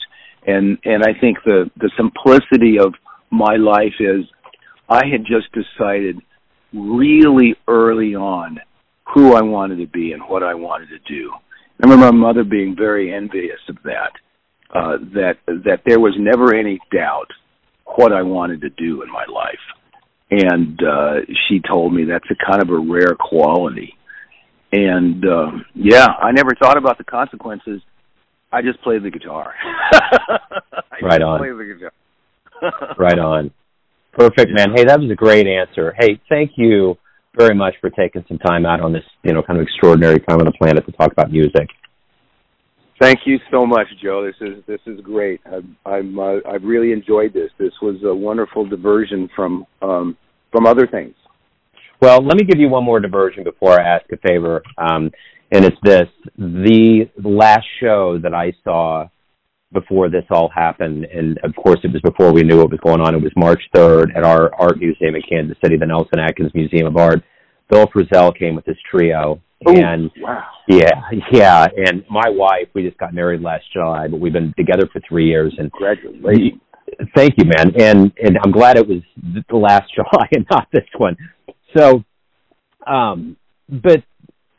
And 0.46 0.78
and 0.84 1.02
I 1.02 1.18
think 1.20 1.38
the 1.44 1.70
the 1.76 1.90
simplicity 1.96 2.78
of 2.78 2.94
my 3.30 3.56
life 3.56 3.94
is 4.00 4.24
I 4.88 5.06
had 5.06 5.24
just 5.24 5.48
decided 5.52 6.16
really 6.72 7.56
early 7.68 8.14
on 8.14 8.58
who 9.14 9.34
I 9.34 9.42
wanted 9.42 9.76
to 9.76 9.86
be 9.86 10.12
and 10.12 10.22
what 10.22 10.42
I 10.42 10.54
wanted 10.54 10.88
to 10.90 10.98
do. 11.08 11.32
I 11.82 11.88
remember 11.88 12.12
my 12.12 12.28
mother 12.28 12.44
being 12.44 12.76
very 12.76 13.12
envious 13.12 13.60
of 13.68 13.76
that 13.84 14.12
uh, 14.74 14.98
that 15.14 15.34
that 15.46 15.80
there 15.86 15.98
was 15.98 16.14
never 16.18 16.54
any 16.54 16.78
doubt 16.92 17.28
what 17.96 18.12
I 18.12 18.22
wanted 18.22 18.60
to 18.62 18.70
do 18.70 19.02
in 19.02 19.10
my 19.10 19.24
life, 19.32 19.54
and 20.30 20.78
uh, 20.82 21.14
she 21.48 21.60
told 21.66 21.94
me 21.94 22.04
that's 22.04 22.28
a 22.30 22.50
kind 22.50 22.62
of 22.62 22.68
a 22.68 22.78
rare 22.78 23.16
quality. 23.18 23.94
And 24.72 25.24
uh, 25.24 25.50
yeah, 25.74 26.06
I 26.06 26.32
never 26.32 26.50
thought 26.60 26.76
about 26.76 26.98
the 26.98 27.04
consequences. 27.04 27.80
I 28.52 28.62
just 28.62 28.80
played 28.82 29.02
the 29.02 29.10
guitar. 29.10 29.54
right 31.02 31.22
on. 31.22 31.40
right 32.98 33.18
on. 33.18 33.50
Perfect, 34.12 34.50
man. 34.52 34.72
Hey, 34.74 34.84
that 34.84 35.00
was 35.00 35.10
a 35.10 35.14
great 35.14 35.46
answer. 35.46 35.94
Hey, 35.98 36.20
thank 36.28 36.52
you 36.56 36.96
very 37.36 37.54
much 37.54 37.74
for 37.80 37.90
taking 37.90 38.24
some 38.28 38.38
time 38.38 38.66
out 38.66 38.80
on 38.80 38.92
this, 38.92 39.04
you 39.22 39.32
know, 39.32 39.42
kind 39.42 39.58
of 39.58 39.62
extraordinary 39.66 40.18
time 40.20 40.38
on 40.38 40.46
the 40.46 40.52
planet 40.52 40.84
to 40.86 40.92
talk 40.92 41.12
about 41.12 41.30
music. 41.30 41.68
Thank 43.00 43.20
you 43.24 43.38
so 43.50 43.64
much, 43.64 43.86
Joe. 44.02 44.26
This 44.26 44.34
is 44.46 44.62
this 44.66 44.80
is 44.86 45.00
great. 45.00 45.40
I'm, 45.46 45.74
I'm 45.86 46.18
uh, 46.18 46.36
I've 46.46 46.62
really 46.62 46.92
enjoyed 46.92 47.32
this. 47.32 47.50
This 47.58 47.72
was 47.80 47.96
a 48.04 48.14
wonderful 48.14 48.66
diversion 48.66 49.28
from 49.34 49.64
um, 49.80 50.18
from 50.52 50.66
other 50.66 50.86
things. 50.86 51.14
Well, 52.02 52.22
let 52.22 52.36
me 52.36 52.44
give 52.44 52.58
you 52.58 52.68
one 52.68 52.84
more 52.84 53.00
diversion 53.00 53.42
before 53.44 53.80
I 53.80 53.86
ask 53.96 54.04
a 54.12 54.18
favor, 54.18 54.62
um, 54.76 55.10
and 55.50 55.64
it's 55.64 55.76
this: 55.82 56.08
the 56.36 57.08
last 57.22 57.66
show 57.80 58.18
that 58.22 58.34
I 58.34 58.52
saw 58.64 59.08
before 59.72 60.08
this 60.08 60.24
all 60.30 60.48
happened, 60.48 61.04
and 61.04 61.38
of 61.44 61.54
course 61.54 61.78
it 61.84 61.92
was 61.92 62.02
before 62.02 62.32
we 62.32 62.42
knew 62.42 62.58
what 62.58 62.70
was 62.70 62.80
going 62.80 63.00
on. 63.00 63.14
It 63.14 63.22
was 63.22 63.32
March 63.36 63.62
third 63.74 64.12
at 64.16 64.24
our 64.24 64.52
art 64.60 64.78
museum 64.78 65.14
in 65.14 65.22
Kansas 65.28 65.56
City, 65.62 65.76
the 65.76 65.86
Nelson 65.86 66.18
Atkins 66.18 66.52
Museum 66.54 66.86
of 66.86 66.96
Art. 66.96 67.22
Bill 67.70 67.86
Frisell 67.86 68.36
came 68.36 68.56
with 68.56 68.66
his 68.66 68.76
trio, 68.90 69.40
Ooh, 69.68 69.72
and 69.72 70.10
wow. 70.18 70.44
yeah, 70.68 71.00
yeah. 71.30 71.66
And 71.76 72.04
my 72.10 72.28
wife, 72.28 72.68
we 72.74 72.82
just 72.82 72.98
got 72.98 73.14
married 73.14 73.42
last 73.42 73.64
July, 73.72 74.08
but 74.08 74.18
we've 74.18 74.32
been 74.32 74.52
together 74.56 74.88
for 74.92 75.00
three 75.08 75.26
years. 75.26 75.54
And 75.56 75.72
congratulations. 75.72 76.60
Thank 77.14 77.34
you, 77.38 77.44
man. 77.44 77.72
And 77.78 78.12
and 78.22 78.38
I'm 78.44 78.50
glad 78.50 78.76
it 78.76 78.88
was 78.88 79.02
the 79.48 79.56
last 79.56 79.84
July 79.94 80.28
and 80.32 80.46
not 80.50 80.66
this 80.72 80.86
one. 80.98 81.16
So, 81.76 82.02
um, 82.86 83.36
but 83.68 84.02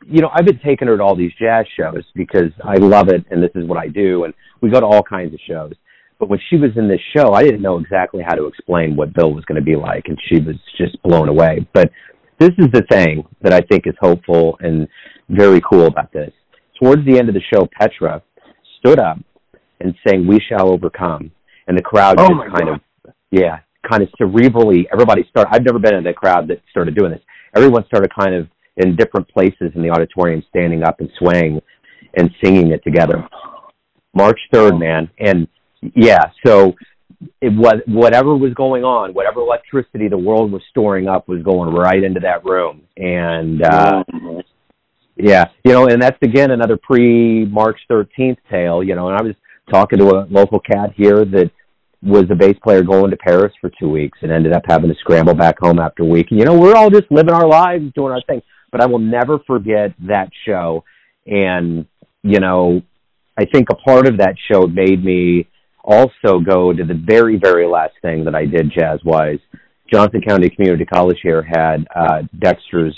you 0.06 0.20
know, 0.20 0.30
I've 0.32 0.44
been 0.44 0.60
taking 0.64 0.88
her 0.88 0.96
to 0.96 1.02
all 1.02 1.16
these 1.16 1.32
jazz 1.40 1.66
shows 1.78 2.04
because 2.14 2.50
I 2.64 2.76
love 2.76 3.08
it, 3.08 3.24
and 3.30 3.42
this 3.42 3.50
is 3.54 3.66
what 3.66 3.78
I 3.78 3.88
do. 3.88 4.24
And 4.24 4.34
we 4.60 4.70
go 4.70 4.80
to 4.80 4.86
all 4.86 5.02
kinds 5.02 5.34
of 5.34 5.40
shows. 5.46 5.72
But 6.18 6.28
when 6.28 6.38
she 6.50 6.56
was 6.56 6.70
in 6.76 6.88
this 6.88 7.00
show, 7.16 7.32
I 7.32 7.42
didn't 7.42 7.62
know 7.62 7.78
exactly 7.78 8.22
how 8.24 8.34
to 8.34 8.46
explain 8.46 8.94
what 8.94 9.12
Bill 9.12 9.32
was 9.32 9.44
going 9.44 9.60
to 9.60 9.64
be 9.64 9.74
like, 9.74 10.04
and 10.06 10.18
she 10.28 10.40
was 10.40 10.56
just 10.78 11.02
blown 11.02 11.28
away. 11.28 11.66
But 11.72 11.90
this 12.38 12.50
is 12.58 12.66
the 12.72 12.84
thing 12.90 13.24
that 13.40 13.52
I 13.52 13.60
think 13.60 13.86
is 13.86 13.94
hopeful 14.00 14.56
and 14.60 14.86
very 15.28 15.60
cool 15.68 15.86
about 15.86 16.12
this. 16.12 16.32
Towards 16.80 17.04
the 17.06 17.18
end 17.18 17.28
of 17.28 17.34
the 17.34 17.42
show, 17.52 17.68
Petra 17.78 18.22
stood 18.78 19.00
up 19.00 19.18
and 19.80 19.94
sang 20.06 20.26
"We 20.26 20.38
Shall 20.48 20.70
Overcome," 20.70 21.30
and 21.66 21.76
the 21.76 21.82
crowd 21.82 22.16
oh 22.18 22.28
just 22.28 22.56
kind 22.56 22.68
God. 22.68 22.80
of, 23.06 23.14
yeah, 23.30 23.58
kind 23.88 24.02
of 24.02 24.08
cerebrally. 24.20 24.84
Everybody 24.92 25.24
started. 25.30 25.50
I've 25.52 25.64
never 25.64 25.78
been 25.78 25.94
in 25.94 26.06
a 26.06 26.14
crowd 26.14 26.48
that 26.48 26.60
started 26.70 26.96
doing 26.96 27.12
this. 27.12 27.22
Everyone 27.54 27.84
started 27.86 28.10
kind 28.18 28.34
of 28.34 28.48
in 28.76 28.96
different 28.96 29.28
places 29.28 29.72
in 29.74 29.82
the 29.82 29.90
auditorium, 29.90 30.42
standing 30.48 30.82
up 30.82 31.00
and 31.00 31.10
swaying 31.18 31.60
and 32.16 32.30
singing 32.42 32.72
it 32.72 32.82
together. 32.84 33.28
March 34.14 34.38
third, 34.52 34.78
man, 34.78 35.10
and 35.18 35.48
yeah, 35.94 36.26
so 36.44 36.74
it 37.40 37.52
was 37.52 37.80
whatever 37.86 38.36
was 38.36 38.52
going 38.54 38.84
on, 38.84 39.14
whatever 39.14 39.40
electricity 39.40 40.08
the 40.08 40.18
world 40.18 40.52
was 40.52 40.62
storing 40.70 41.08
up 41.08 41.28
was 41.28 41.42
going 41.42 41.72
right 41.72 42.02
into 42.02 42.20
that 42.20 42.44
room. 42.44 42.82
And 42.96 43.62
uh 43.62 44.04
yeah, 45.16 45.46
you 45.64 45.72
know, 45.72 45.86
and 45.86 46.02
that's 46.02 46.18
again 46.22 46.50
another 46.50 46.76
pre 46.76 47.44
March 47.46 47.78
13th 47.90 48.38
tale, 48.50 48.82
you 48.82 48.94
know, 48.94 49.08
and 49.08 49.16
I 49.18 49.22
was 49.22 49.34
talking 49.70 49.98
to 49.98 50.06
a 50.10 50.26
local 50.30 50.58
cat 50.58 50.92
here 50.96 51.24
that 51.24 51.50
was 52.02 52.24
a 52.30 52.34
bass 52.34 52.56
player 52.62 52.82
going 52.82 53.10
to 53.10 53.16
Paris 53.16 53.52
for 53.60 53.70
two 53.78 53.88
weeks 53.88 54.18
and 54.22 54.32
ended 54.32 54.52
up 54.52 54.64
having 54.66 54.90
to 54.90 54.96
scramble 54.98 55.34
back 55.34 55.58
home 55.60 55.78
after 55.78 56.02
a 56.02 56.06
week. 56.06 56.26
And, 56.30 56.40
you 56.40 56.44
know, 56.44 56.58
we're 56.58 56.74
all 56.74 56.90
just 56.90 57.10
living 57.10 57.32
our 57.32 57.46
lives, 57.46 57.92
doing 57.94 58.12
our 58.12 58.20
thing. 58.22 58.42
But 58.72 58.80
I 58.80 58.86
will 58.86 58.98
never 58.98 59.38
forget 59.46 59.92
that 60.08 60.30
show. 60.44 60.82
And 61.26 61.86
you 62.24 62.40
know, 62.40 62.82
I 63.38 63.44
think 63.44 63.68
a 63.70 63.76
part 63.76 64.06
of 64.06 64.18
that 64.18 64.34
show 64.50 64.66
made 64.66 65.04
me 65.04 65.48
also 65.84 66.38
go 66.38 66.72
to 66.72 66.84
the 66.84 66.94
very, 66.94 67.36
very 67.36 67.66
last 67.66 67.94
thing 68.02 68.24
that 68.24 68.34
I 68.34 68.46
did 68.46 68.72
jazz 68.76 69.00
wise. 69.04 69.38
Johnson 69.92 70.22
County 70.26 70.48
Community 70.48 70.84
College 70.84 71.18
here 71.22 71.42
had 71.42 71.86
uh, 71.94 72.22
Dexter's 72.38 72.96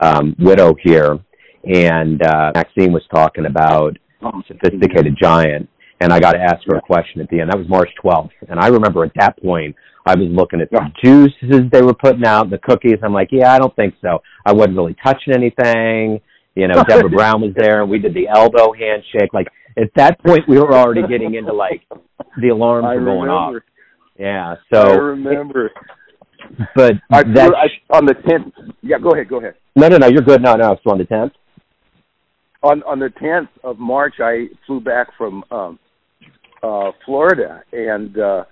um, 0.00 0.34
widow 0.38 0.74
here, 0.82 1.18
and 1.64 2.20
uh, 2.22 2.52
Maxine 2.54 2.92
was 2.92 3.02
talking 3.14 3.46
about 3.46 3.96
sophisticated 4.48 5.16
giant, 5.20 5.68
and 6.00 6.12
I 6.12 6.18
got 6.18 6.32
to 6.32 6.40
ask 6.40 6.58
her 6.66 6.76
a 6.76 6.80
question 6.80 7.20
at 7.20 7.28
the 7.28 7.40
end. 7.40 7.50
That 7.50 7.58
was 7.58 7.68
March 7.68 7.90
12th, 8.02 8.30
and 8.48 8.58
I 8.58 8.68
remember 8.68 9.04
at 9.04 9.12
that 9.16 9.40
point 9.42 9.76
I 10.06 10.14
was 10.14 10.28
looking 10.30 10.60
at 10.60 10.70
the 10.70 10.80
juices 11.02 11.70
they 11.72 11.82
were 11.82 11.94
putting 11.94 12.24
out, 12.24 12.50
the 12.50 12.58
cookies. 12.58 12.98
I'm 13.02 13.12
like, 13.14 13.28
yeah, 13.32 13.52
I 13.52 13.58
don't 13.58 13.74
think 13.74 13.94
so. 14.02 14.20
I 14.44 14.52
wasn't 14.52 14.76
really 14.76 14.96
touching 15.02 15.34
anything. 15.34 16.20
You 16.54 16.68
know, 16.68 16.84
Deborah 16.84 17.08
Brown 17.16 17.40
was 17.40 17.52
there, 17.56 17.80
and 17.80 17.90
we 17.90 17.98
did 17.98 18.14
the 18.14 18.28
elbow 18.28 18.72
handshake. 18.72 19.32
Like 19.32 19.48
at 19.76 19.88
that 19.96 20.22
point, 20.22 20.48
we 20.48 20.58
were 20.58 20.74
already 20.74 21.06
getting 21.06 21.34
into 21.34 21.52
like 21.52 21.82
the 22.40 22.48
alarms 22.48 22.86
I 22.86 22.94
were 22.96 23.04
going 23.04 23.30
remember. 23.30 23.56
off. 23.58 23.62
Yeah, 24.18 24.54
so 24.72 24.80
I 24.80 24.94
remember. 24.94 25.70
but 26.76 26.94
I, 27.10 27.22
that 27.22 27.52
I, 27.54 27.96
on 27.96 28.04
the 28.04 28.14
tenth. 28.28 28.52
Yeah, 28.82 28.98
go 28.98 29.10
ahead. 29.10 29.28
Go 29.28 29.38
ahead. 29.38 29.54
no, 29.74 29.88
no, 29.88 29.96
no, 29.96 30.06
you're 30.06 30.22
good. 30.22 30.42
No, 30.42 30.54
no, 30.54 30.72
it's 30.72 30.82
on 30.86 30.98
the 30.98 31.04
tenth. 31.04 31.32
On 32.62 32.82
on 32.84 32.98
the 32.98 33.10
tenth 33.20 33.48
of 33.64 33.78
March, 33.78 34.14
I 34.20 34.48
flew 34.66 34.80
back 34.80 35.08
from 35.18 35.44
um, 35.50 35.78
uh, 36.62 36.92
Florida, 37.04 37.62
and 37.72 38.18
uh, 38.18 38.44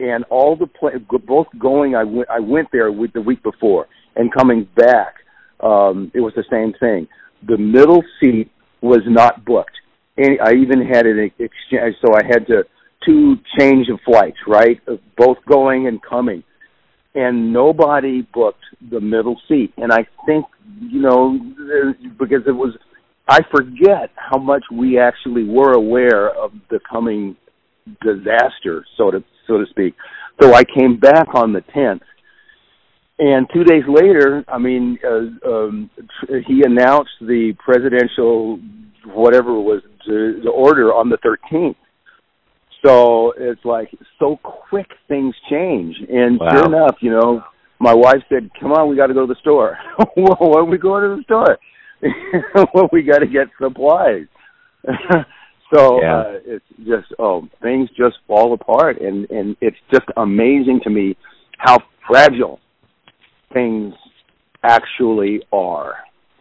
and 0.00 0.24
all 0.24 0.56
the 0.56 0.66
pla- 0.66 0.98
both 1.26 1.46
going. 1.58 1.94
I 1.94 2.04
went 2.04 2.28
I 2.30 2.40
went 2.40 2.68
there 2.72 2.90
with 2.90 3.12
the 3.12 3.20
week 3.20 3.42
before, 3.42 3.86
and 4.16 4.32
coming 4.32 4.68
back, 4.76 5.14
um, 5.60 6.10
it 6.14 6.20
was 6.20 6.32
the 6.34 6.44
same 6.50 6.72
thing. 6.80 7.08
The 7.46 7.58
middle 7.58 8.02
seat 8.20 8.50
was 8.80 9.00
not 9.06 9.44
booked. 9.44 9.72
And 10.16 10.38
I 10.40 10.52
even 10.54 10.86
had 10.86 11.06
an 11.06 11.30
exchange, 11.38 11.96
so 12.00 12.14
I 12.14 12.24
had 12.24 12.46
to 12.46 12.62
two 13.04 13.36
change 13.58 13.88
of 13.88 13.98
flights, 14.04 14.36
right, 14.46 14.80
both 15.16 15.38
going 15.48 15.88
and 15.88 16.00
coming, 16.02 16.42
and 17.14 17.52
nobody 17.52 18.22
booked 18.22 18.64
the 18.90 19.00
middle 19.00 19.40
seat. 19.48 19.72
And 19.76 19.92
I 19.92 20.06
think 20.26 20.46
you 20.80 21.00
know 21.00 21.38
because 22.18 22.42
it 22.46 22.52
was, 22.52 22.76
I 23.28 23.40
forget 23.50 24.10
how 24.16 24.38
much 24.38 24.62
we 24.72 24.98
actually 24.98 25.44
were 25.44 25.72
aware 25.72 26.30
of 26.30 26.52
the 26.70 26.78
coming 26.88 27.36
disaster, 28.02 28.86
so 28.96 29.10
to 29.10 29.24
so 29.46 29.58
to 29.58 29.66
speak. 29.70 29.94
So 30.40 30.54
I 30.54 30.64
came 30.64 30.98
back 30.98 31.28
on 31.34 31.52
the 31.52 31.60
tenth, 31.72 32.02
and 33.18 33.46
two 33.54 33.64
days 33.64 33.84
later, 33.88 34.44
I 34.48 34.58
mean, 34.58 34.98
uh, 35.04 35.48
um, 35.48 35.90
tr- 36.20 36.38
he 36.46 36.62
announced 36.64 37.12
the 37.20 37.54
presidential 37.64 38.58
whatever 39.06 39.60
was 39.60 39.82
the, 40.06 40.40
the 40.42 40.50
order 40.50 40.92
on 40.92 41.08
the 41.08 41.18
thirteenth. 41.22 41.76
So 42.84 43.32
it's 43.38 43.64
like 43.64 43.90
so 44.18 44.38
quick 44.42 44.88
things 45.08 45.34
change, 45.50 45.96
and 46.10 46.38
Wow. 46.38 46.50
sure 46.50 46.66
enough, 46.66 46.96
you 47.00 47.10
know, 47.10 47.42
my 47.78 47.94
wife 47.94 48.22
said, 48.28 48.50
"Come 48.60 48.72
on, 48.72 48.88
we 48.88 48.96
got 48.96 49.06
to 49.06 49.14
go 49.14 49.26
to 49.26 49.32
the 49.32 49.40
store." 49.40 49.78
well, 50.16 50.36
why 50.38 50.60
are 50.60 50.64
we 50.64 50.78
going 50.78 51.02
to 51.02 51.16
the 51.16 51.22
store? 51.22 51.58
well, 52.74 52.88
we 52.92 53.02
got 53.02 53.18
to 53.18 53.26
get 53.26 53.48
supplies. 53.60 54.26
so 55.72 56.00
Yeah. 56.02 56.16
uh, 56.18 56.38
it's 56.44 56.64
just 56.86 57.12
oh, 57.18 57.48
things 57.62 57.88
just 57.96 58.16
fall 58.26 58.52
apart, 58.52 59.00
and 59.00 59.30
and 59.30 59.56
it's 59.60 59.76
just 59.92 60.06
amazing 60.16 60.80
to 60.84 60.90
me 60.90 61.16
how 61.58 61.78
fragile 62.06 62.60
things 63.52 63.94
actually 64.62 65.42
are. 65.52 65.94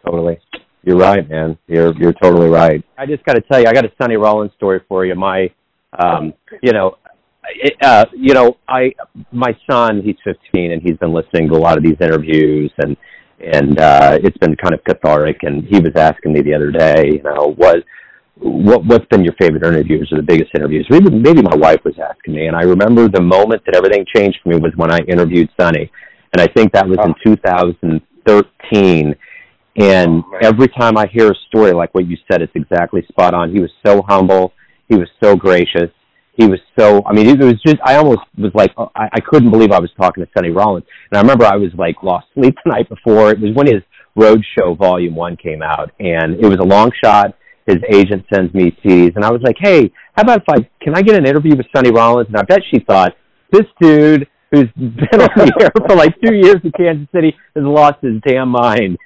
Totally. 0.06 0.40
You're 0.84 0.98
right, 0.98 1.28
man. 1.30 1.58
You're 1.68 1.94
you're 1.98 2.14
totally 2.14 2.50
right. 2.50 2.84
I 2.98 3.06
just 3.06 3.24
got 3.24 3.34
to 3.34 3.42
tell 3.42 3.62
you, 3.62 3.68
I 3.68 3.74
got 3.74 3.86
a 3.86 3.92
Sonny 4.02 4.18
Rollins 4.18 4.52
story 4.58 4.82
for 4.90 5.06
you. 5.06 5.16
My, 5.16 5.50
um, 5.98 6.34
you 6.62 6.74
know, 6.74 6.98
it, 7.56 7.74
uh, 7.82 8.06
you 8.14 8.34
know, 8.34 8.58
I 8.68 8.94
my 9.32 9.56
son, 9.70 10.02
he's 10.04 10.18
15, 10.26 10.72
and 10.74 10.82
he's 10.82 10.98
been 10.98 11.14
listening 11.14 11.48
to 11.50 11.56
a 11.56 11.62
lot 11.62 11.78
of 11.78 11.84
these 11.84 11.96
interviews, 12.02 12.72
and 12.80 12.98
and 13.40 13.80
uh, 13.80 14.18
it's 14.22 14.38
been 14.38 14.56
kind 14.58 14.74
of 14.74 14.84
cathartic. 14.84 15.44
And 15.44 15.64
he 15.64 15.80
was 15.80 15.94
asking 15.96 16.34
me 16.34 16.42
the 16.42 16.54
other 16.54 16.72
day, 16.72 17.12
you 17.14 17.24
know, 17.24 17.54
what 17.56 17.78
what 18.36 18.86
what's 18.86 19.06
been 19.06 19.24
your 19.24 19.34
favorite 19.40 19.64
interviews 19.64 20.10
or 20.12 20.18
the 20.18 20.24
biggest 20.24 20.52
interviews? 20.56 20.88
Maybe 20.90 21.10
maybe 21.10 21.42
my 21.42 21.56
wife 21.56 21.82
was 21.86 21.96
asking 22.00 22.34
me, 22.36 22.48
and 22.48 22.56
I 22.56 22.64
remember 22.64 23.08
the 23.08 23.22
moment 23.22 23.64
that 23.66 23.76
everything 23.76 24.06
changed 24.16 24.40
for 24.44 24.50
me 24.50 24.58
was 24.58 24.74
when 24.76 24.92
I 24.92 25.00
interviewed 25.00 25.50
Sonny, 25.60 25.92
and 26.34 26.42
I 26.42 26.48
think 26.48 26.74
that 26.74 26.88
was 26.88 26.98
in 27.04 27.14
2013. 27.24 29.16
And 29.76 30.24
Oh, 30.24 30.38
every 30.42 30.68
time 30.68 30.98
I 30.98 31.08
hear 31.08 31.32
a 31.32 31.36
story 31.48 31.74
like 31.74 31.94
what 31.96 32.08
you 32.08 32.18
said, 32.32 32.42
it's 32.42 32.54
exactly 32.56 33.04
spot 33.10 33.34
on. 33.34 33.52
He 33.52 33.60
was 33.60 33.72
so 33.86 34.04
humble. 34.08 34.54
He 34.88 34.96
was 34.96 35.08
so 35.22 35.36
gracious. 35.36 35.90
He 36.36 36.48
was 36.48 36.60
so, 36.78 37.04
I 37.06 37.14
mean, 37.14 37.28
it 37.28 37.40
was 37.40 37.62
just, 37.66 37.78
I 37.84 37.96
almost 37.96 38.22
was 38.38 38.52
like, 38.56 38.72
oh, 38.78 38.92
I, 38.96 39.08
I 39.14 39.20
couldn't 39.20 39.52
believe 39.52 39.72
I 39.72 39.80
was 39.80 39.92
talking 40.00 40.24
to 40.24 40.30
Sonny 40.36 40.50
Rollins. 40.50 40.86
And 41.12 41.18
I 41.18 41.22
remember 41.22 41.46
I 41.46 41.56
was 41.56 41.72
like 41.78 42.02
lost 42.04 42.28
sleep 42.34 42.56
the 42.66 42.72
night 42.72 42.90
before. 42.90 43.32
It 43.32 43.40
was 43.40 43.56
when 43.56 43.68
his 43.68 43.84
Roadshow 44.18 44.78
Volume 44.78 45.16
1 45.16 45.38
came 45.38 45.62
out. 45.62 45.92
And 46.00 46.36
it 46.36 46.46
was 46.46 46.58
a 46.60 46.66
long 46.66 46.92
shot. 47.04 47.36
His 47.66 47.78
agent 47.90 48.26
sends 48.34 48.54
me 48.54 48.76
CDs. 48.84 49.16
And 49.16 49.24
I 49.24 49.32
was 49.32 49.42
like, 49.44 49.56
hey, 49.60 49.92
how 50.16 50.24
about 50.24 50.40
if 50.40 50.50
I, 50.50 50.70
can 50.82 50.96
I 50.96 51.02
get 51.02 51.16
an 51.16 51.26
interview 51.26 51.56
with 51.56 51.66
Sonny 51.76 51.92
Rollins? 51.92 52.28
And 52.28 52.38
I 52.38 52.44
bet 52.44 52.60
she 52.72 52.80
thought, 52.80 53.14
this 53.52 53.66
dude 53.80 54.28
who's 54.54 54.70
been 54.76 55.22
on 55.22 55.30
the 55.36 55.54
air 55.62 55.72
for 55.88 55.96
like 55.96 56.14
two 56.22 56.34
years 56.34 56.58
in 56.64 56.72
Kansas 56.72 57.08
City 57.14 57.36
has 57.56 57.64
lost 57.64 57.98
his 58.02 58.22
damn 58.26 58.50
mind. 58.50 58.98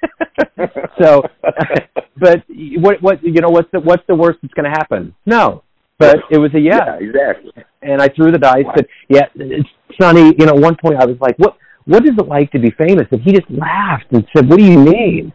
so, 1.02 1.22
but 2.18 2.44
what 2.76 3.02
what 3.02 3.22
you 3.22 3.40
know 3.40 3.48
what's 3.48 3.70
the 3.72 3.80
what's 3.80 4.02
the 4.08 4.14
worst 4.14 4.38
that's 4.42 4.54
going 4.54 4.70
to 4.70 4.70
happen? 4.70 5.14
No, 5.24 5.64
but 5.98 6.18
it 6.30 6.38
was 6.38 6.50
a 6.54 6.60
yes, 6.60 6.82
exactly. 7.00 7.52
and 7.82 8.00
I 8.02 8.08
threw 8.08 8.30
the 8.30 8.38
dice. 8.38 8.64
But 8.74 8.86
yeah, 9.08 9.26
it's 9.34 9.68
Sonny. 10.00 10.34
You 10.38 10.46
know, 10.46 10.54
at 10.54 10.60
one 10.60 10.76
point 10.76 10.96
I 11.00 11.06
was 11.06 11.16
like, 11.20 11.36
what 11.38 11.56
what 11.86 12.04
is 12.04 12.12
it 12.18 12.28
like 12.28 12.50
to 12.52 12.58
be 12.58 12.70
famous? 12.76 13.06
And 13.10 13.22
he 13.22 13.32
just 13.32 13.50
laughed 13.50 14.12
and 14.12 14.26
said, 14.36 14.48
what 14.48 14.58
do 14.58 14.64
you 14.64 14.78
mean? 14.78 15.32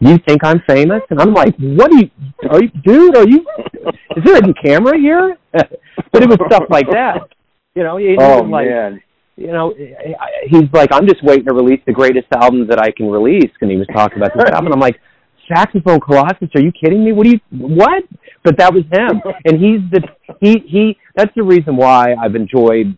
You 0.00 0.18
think 0.26 0.44
I'm 0.44 0.60
famous? 0.68 1.02
And 1.10 1.20
I'm 1.20 1.32
like, 1.32 1.54
what 1.58 1.90
do 1.90 1.98
you, 1.98 2.10
are 2.50 2.62
you, 2.62 2.70
dude? 2.84 3.16
Are 3.16 3.28
you? 3.28 3.46
Is 4.16 4.24
there 4.24 4.36
a 4.36 4.54
camera 4.64 4.98
here? 4.98 5.36
but 5.52 6.22
it 6.22 6.28
was 6.28 6.38
stuff 6.46 6.64
like 6.70 6.86
that. 6.90 7.20
You 7.74 7.82
know, 7.82 7.96
he 7.96 8.16
Oh 8.18 8.40
like, 8.40 8.68
man. 8.68 9.02
you 9.36 9.48
know, 9.48 9.74
he's 10.48 10.68
like, 10.72 10.90
I'm 10.92 11.06
just 11.06 11.22
waiting 11.24 11.46
to 11.46 11.54
release 11.54 11.80
the 11.86 11.92
greatest 11.92 12.26
album 12.34 12.66
that 12.68 12.78
I 12.78 12.90
can 12.90 13.06
release. 13.06 13.50
And 13.60 13.70
he 13.70 13.76
was 13.76 13.86
talking 13.94 14.18
about 14.18 14.32
this 14.34 14.44
album. 14.50 14.66
And 14.66 14.74
I'm 14.74 14.80
like, 14.80 15.00
Saxophone 15.52 16.00
Colossus? 16.00 16.48
Are 16.54 16.60
you 16.60 16.72
kidding 16.72 17.04
me? 17.04 17.12
What 17.12 17.24
do 17.24 17.30
you, 17.30 17.40
what? 17.50 18.04
But 18.42 18.58
that 18.58 18.72
was 18.72 18.84
him. 18.92 19.20
And 19.44 19.58
he's 19.58 19.80
the, 19.90 20.02
he, 20.40 20.58
he, 20.66 20.96
that's 21.16 21.32
the 21.34 21.42
reason 21.42 21.76
why 21.76 22.14
I've 22.14 22.34
enjoyed 22.34 22.96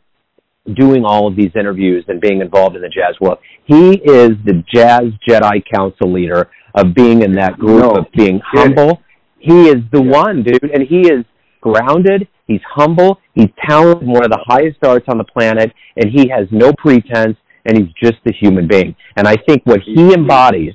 doing 0.75 1.05
all 1.05 1.29
of 1.29 1.37
these 1.37 1.51
interviews 1.59 2.05
and 2.09 2.21
being 2.21 2.41
involved 2.41 2.77
in 2.77 2.83
the 2.83 2.89
jazz 2.89 3.15
world. 3.21 3.39
He 3.65 3.99
is 3.99 4.31
the 4.45 4.65
Jazz 4.73 5.05
Jedi 5.29 5.63
Council 5.73 6.13
leader 6.13 6.51
of 6.77 6.95
being 6.95 7.23
in 7.23 7.33
that 7.33 7.59
group, 7.59 7.81
No 7.81 7.91
of 7.91 8.07
being 8.13 8.41
humble. 8.45 9.03
He 9.39 9.69
is 9.69 9.77
the 9.93 10.03
one, 10.03 10.43
dude. 10.43 10.63
And 10.63 10.83
he 10.83 11.09
is 11.09 11.25
grounded. 11.61 12.29
He's 12.47 12.61
humble. 12.69 13.19
He's 13.35 13.49
talented, 13.69 14.07
one 14.07 14.25
of 14.25 14.31
the 14.31 14.43
highest 14.47 14.79
arts 14.85 15.07
on 15.09 15.19
the 15.19 15.25
planet, 15.25 15.73
and 15.97 16.11
he 16.11 16.29
has 16.29 16.47
no 16.51 16.73
pretense, 16.73 17.37
and 17.65 17.77
he's 17.77 17.89
just 18.01 18.19
a 18.27 18.33
human 18.33 18.69
being. 18.69 18.95
And 19.17 19.27
I 19.27 19.37
think 19.49 19.63
what 19.65 19.81
he 19.85 20.15
embodies, 20.15 20.75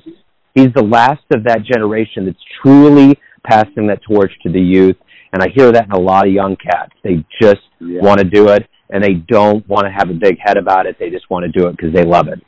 he's 0.54 0.72
the 0.74 0.82
last 0.82 1.24
of 1.32 1.44
that 1.44 1.64
generation 1.64 2.26
that's 2.26 2.44
truly 2.62 3.18
passing 3.44 3.86
that 3.86 4.00
torch 4.02 4.32
to 4.42 4.52
the 4.52 4.60
youth. 4.60 4.96
And 5.32 5.42
I 5.42 5.48
hear 5.54 5.72
that 5.72 5.86
in 5.86 5.92
a 5.92 5.98
lot 5.98 6.26
of 6.26 6.32
young 6.32 6.56
cats. 6.56 6.92
They 7.02 7.24
just 7.40 7.62
Yeah. 7.80 8.02
want 8.02 8.18
to 8.18 8.24
do 8.24 8.48
it, 8.48 8.66
and 8.90 9.02
they 9.02 9.14
don't 9.14 9.66
want 9.68 9.86
to 9.86 9.90
have 9.90 10.10
a 10.10 10.14
big 10.14 10.38
head 10.38 10.58
about 10.58 10.86
it. 10.86 10.98
They 10.98 11.08
just 11.10 11.30
want 11.30 11.44
to 11.44 11.58
do 11.58 11.68
it 11.68 11.76
because 11.76 11.92
they 11.94 12.04
love 12.04 12.28
it, 12.28 12.40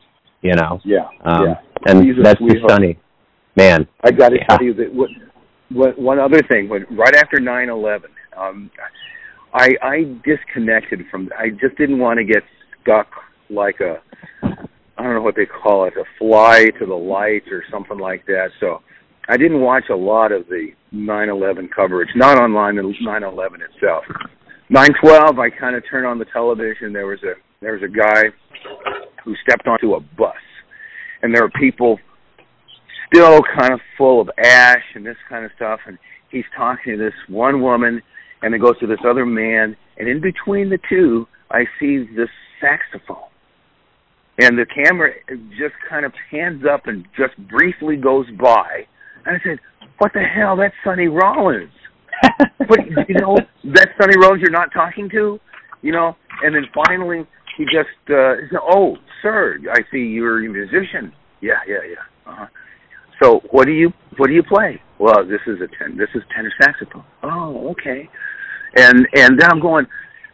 you 0.42 0.54
know. 0.54 0.80
Yeah. 0.84 1.08
Um, 1.24 1.46
yeah. 1.46 1.54
And 1.86 2.24
that's 2.24 2.38
the 2.40 2.50
sweetheart. 2.50 2.96
Man. 3.56 3.86
I 4.02 4.10
got 4.10 4.30
to 4.30 4.36
Yeah. 4.36 4.46
tell 4.56 4.62
you 4.62 4.74
that 4.74 4.92
what, 4.92 5.10
what 5.70 5.98
one 5.98 6.18
other 6.18 6.42
thing 6.42 6.68
when 6.68 6.86
right 6.90 7.14
after 7.14 7.38
nine 7.40 7.68
eleven, 7.68 8.10
um, 8.36 8.70
I 9.52 9.70
I 9.82 10.04
disconnected 10.24 11.06
from. 11.10 11.30
I 11.38 11.50
just 11.50 11.76
didn't 11.76 11.98
want 11.98 12.18
to 12.18 12.24
get 12.24 12.42
stuck 12.82 13.06
like 13.50 13.80
a 13.80 14.00
I 14.96 15.02
don't 15.02 15.14
know 15.14 15.22
what 15.22 15.36
they 15.36 15.46
call 15.46 15.84
it, 15.86 15.94
a 15.96 16.04
fly 16.18 16.66
to 16.78 16.86
the 16.86 16.94
light 16.94 17.42
or 17.50 17.64
something 17.70 17.98
like 17.98 18.26
that. 18.26 18.50
So 18.60 18.82
I 19.28 19.36
didn't 19.36 19.60
watch 19.60 19.84
a 19.90 19.96
lot 19.96 20.32
of 20.32 20.46
the 20.48 20.68
nine 20.92 21.28
eleven 21.28 21.68
coverage, 21.74 22.10
not 22.14 22.38
online, 22.38 22.76
the 22.76 22.94
nine 23.02 23.22
eleven 23.22 23.60
itself. 23.62 24.04
Nine 24.68 24.90
twelve, 25.00 25.38
I 25.38 25.50
kind 25.50 25.76
of 25.76 25.82
turned 25.88 26.06
on 26.06 26.18
the 26.18 26.24
television. 26.26 26.92
There 26.92 27.06
was 27.06 27.22
a 27.22 27.34
there 27.60 27.72
was 27.72 27.82
a 27.82 27.88
guy 27.88 28.24
who 29.24 29.34
stepped 29.46 29.66
onto 29.66 29.94
a 29.94 30.00
bus, 30.00 30.34
and 31.22 31.34
there 31.34 31.42
were 31.42 31.52
people 31.60 31.98
still 33.14 33.40
kind 33.58 33.72
of 33.72 33.80
full 33.96 34.20
of 34.20 34.30
ash 34.38 34.82
and 34.94 35.06
this 35.06 35.16
kind 35.28 35.44
of 35.44 35.50
stuff 35.56 35.80
and 35.86 35.98
he's 36.30 36.44
talking 36.56 36.96
to 36.96 36.98
this 36.98 37.14
one 37.28 37.62
woman 37.62 38.02
and 38.42 38.52
then 38.52 38.60
goes 38.60 38.78
to 38.80 38.86
this 38.86 38.98
other 39.08 39.24
man 39.24 39.76
and 39.98 40.08
in 40.08 40.20
between 40.20 40.68
the 40.68 40.78
two 40.88 41.26
I 41.50 41.64
see 41.78 42.04
this 42.16 42.28
saxophone. 42.60 43.28
and 44.38 44.58
the 44.58 44.66
camera 44.66 45.12
just 45.50 45.74
kind 45.88 46.04
of 46.04 46.12
hands 46.30 46.64
up 46.70 46.86
and 46.86 47.06
just 47.16 47.36
briefly 47.48 47.96
goes 47.96 48.26
by. 48.40 48.86
And 49.24 49.36
I 49.36 49.40
said, 49.44 49.60
"What 49.98 50.12
the 50.12 50.22
hell? 50.22 50.56
That's 50.56 50.74
Sonny 50.82 51.06
Rollins." 51.06 51.70
but 52.68 52.80
you 53.08 53.14
know, 53.20 53.36
that's 53.64 53.90
Sonny 54.00 54.16
Rollins 54.18 54.42
you're 54.42 54.50
not 54.50 54.72
talking 54.72 55.08
to, 55.10 55.38
you 55.82 55.92
know. 55.92 56.16
And 56.42 56.54
then 56.54 56.64
finally, 56.74 57.24
he 57.56 57.64
just 57.64 57.94
uh, 58.10 58.34
said, 58.50 58.60
"Oh, 58.60 58.96
sir, 59.22 59.58
I 59.72 59.80
see 59.92 59.98
you're 59.98 60.44
a 60.44 60.48
musician." 60.48 61.12
Yeah, 61.40 61.60
yeah, 61.68 61.84
yeah. 61.88 62.32
Uh-huh. 62.32 62.46
So, 63.24 63.40
what 63.50 63.64
do 63.64 63.72
you 63.72 63.92
what 64.18 64.26
do 64.26 64.34
you 64.34 64.42
play? 64.42 64.80
Well, 64.98 65.24
this 65.26 65.40
is 65.46 65.56
a 65.62 65.68
ten. 65.78 65.96
This 65.96 66.08
is 66.14 66.22
tenor 66.34 66.52
saxophone. 66.60 67.04
Oh, 67.22 67.70
okay. 67.70 68.08
And 68.76 69.06
and 69.14 69.40
then 69.40 69.48
I'm 69.50 69.60
going, 69.60 69.86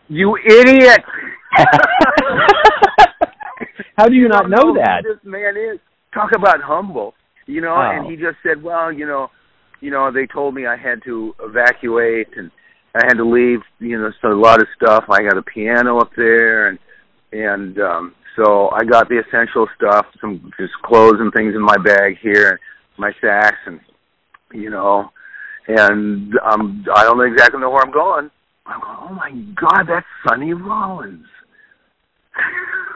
you 0.09 0.37
idiot. 0.45 1.01
How 3.97 4.09
do 4.09 4.15
you 4.15 4.29
not 4.29 4.49
know, 4.51 4.75
that? 4.75 5.05
this 5.05 5.19
man 5.25 5.57
is. 5.57 5.79
Talk 6.13 6.31
about 6.35 6.61
humble, 6.63 7.15
you 7.47 7.61
know. 7.61 7.77
Oh. 7.77 7.81
And 7.81 8.11
he 8.11 8.17
just 8.17 8.39
said, 8.43 8.61
"Well, 8.63 8.93
you 8.93 9.07
know, 9.07 9.29
you 9.81 9.93
know, 9.93 10.11
they 10.13 10.27
told 10.27 10.55
me 10.55 10.67
I 10.67 10.77
had 10.77 11.01
to 11.05 11.33
evacuate 11.41 12.29
and 12.37 12.51
I 12.97 13.05
had 13.07 13.15
to 13.15 13.25
leave. 13.25 13.61
You 13.79 13.99
know, 13.99 14.11
so 14.21 14.33
a 14.33 14.35
lot 14.35 14.61
of 14.61 14.67
stuff. 14.75 15.05
I 15.09 15.23
got 15.23 15.39
a 15.39 15.43
piano 15.43 15.99
up 15.99 16.11
there, 16.17 16.67
and 16.69 16.79
and 17.31 17.79
um 17.79 18.15
so 18.37 18.71
I 18.71 18.85
got 18.85 19.09
the 19.09 19.21
essential 19.21 19.69
stuff, 19.77 20.07
some 20.21 20.51
just 20.59 20.73
clothes 20.83 21.21
and 21.21 21.33
things 21.33 21.55
in 21.55 21.63
my 21.63 21.77
bag 21.77 22.17
here, 22.23 22.59
my 22.99 23.13
sax, 23.21 23.57
and 23.67 23.81
you 24.53 24.71
know, 24.71 25.11
and 25.69 26.33
um 26.45 26.85
I 26.95 27.05
don't 27.05 27.33
exactly 27.33 27.61
know 27.61 27.71
where 27.71 27.83
I'm 27.83 27.93
going. 27.93 28.31
I'm 28.67 28.81
going, 28.81 28.97
oh 29.01 29.15
my 29.15 29.31
god, 29.55 29.85
that's 29.89 30.07
Sonny 30.27 30.53
Rollins 30.53 31.27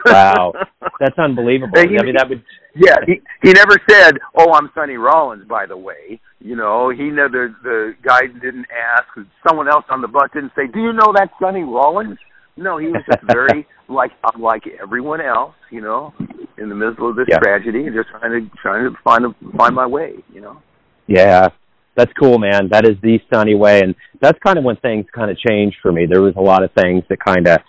wow, 0.05 0.53
that's 0.99 1.17
unbelievable. 1.17 1.77
He, 1.77 1.97
I 1.97 2.03
mean, 2.03 2.15
that 2.15 2.29
would. 2.29 2.43
Yeah, 2.75 2.97
he 3.05 3.21
he 3.41 3.53
never 3.53 3.77
said, 3.89 4.17
"Oh, 4.37 4.53
I'm 4.53 4.69
Sonny 4.75 4.97
Rollins." 4.97 5.47
By 5.47 5.65
the 5.65 5.77
way, 5.77 6.19
you 6.39 6.55
know, 6.55 6.89
he 6.89 7.03
never 7.03 7.55
the 7.63 7.95
guy 8.03 8.27
didn't 8.27 8.67
ask. 8.71 9.07
Someone 9.47 9.67
else 9.67 9.85
on 9.89 10.01
the 10.01 10.07
bus 10.07 10.29
didn't 10.33 10.51
say, 10.55 10.67
"Do 10.67 10.79
you 10.81 10.93
know 10.93 11.13
that 11.15 11.29
Sonny 11.39 11.63
Rollins?" 11.63 12.17
No, 12.57 12.77
he 12.77 12.87
was 12.87 13.01
just 13.09 13.23
very 13.23 13.67
like 13.89 14.11
like 14.39 14.63
everyone 14.81 15.21
else, 15.21 15.55
you 15.71 15.81
know, 15.81 16.13
in 16.57 16.69
the 16.69 16.75
middle 16.75 17.09
of 17.09 17.15
this 17.15 17.27
yeah. 17.29 17.39
tragedy, 17.39 17.85
and 17.85 17.95
just 17.95 18.09
trying 18.09 18.31
to 18.31 18.57
trying 18.61 18.89
to 18.89 18.97
find 19.03 19.25
a, 19.25 19.57
find 19.57 19.75
my 19.75 19.85
way, 19.85 20.13
you 20.33 20.41
know. 20.41 20.61
Yeah, 21.07 21.49
that's 21.95 22.11
cool, 22.19 22.39
man. 22.39 22.69
That 22.71 22.85
is 22.85 22.95
the 23.01 23.19
Sonny 23.33 23.55
way, 23.55 23.81
and 23.81 23.95
that's 24.21 24.39
kind 24.45 24.57
of 24.57 24.63
when 24.63 24.77
things 24.77 25.05
kind 25.13 25.29
of 25.29 25.37
changed 25.37 25.77
for 25.81 25.91
me. 25.91 26.05
There 26.05 26.21
was 26.21 26.33
a 26.37 26.41
lot 26.41 26.63
of 26.63 26.71
things 26.73 27.03
that 27.09 27.19
kind 27.23 27.47
of 27.47 27.59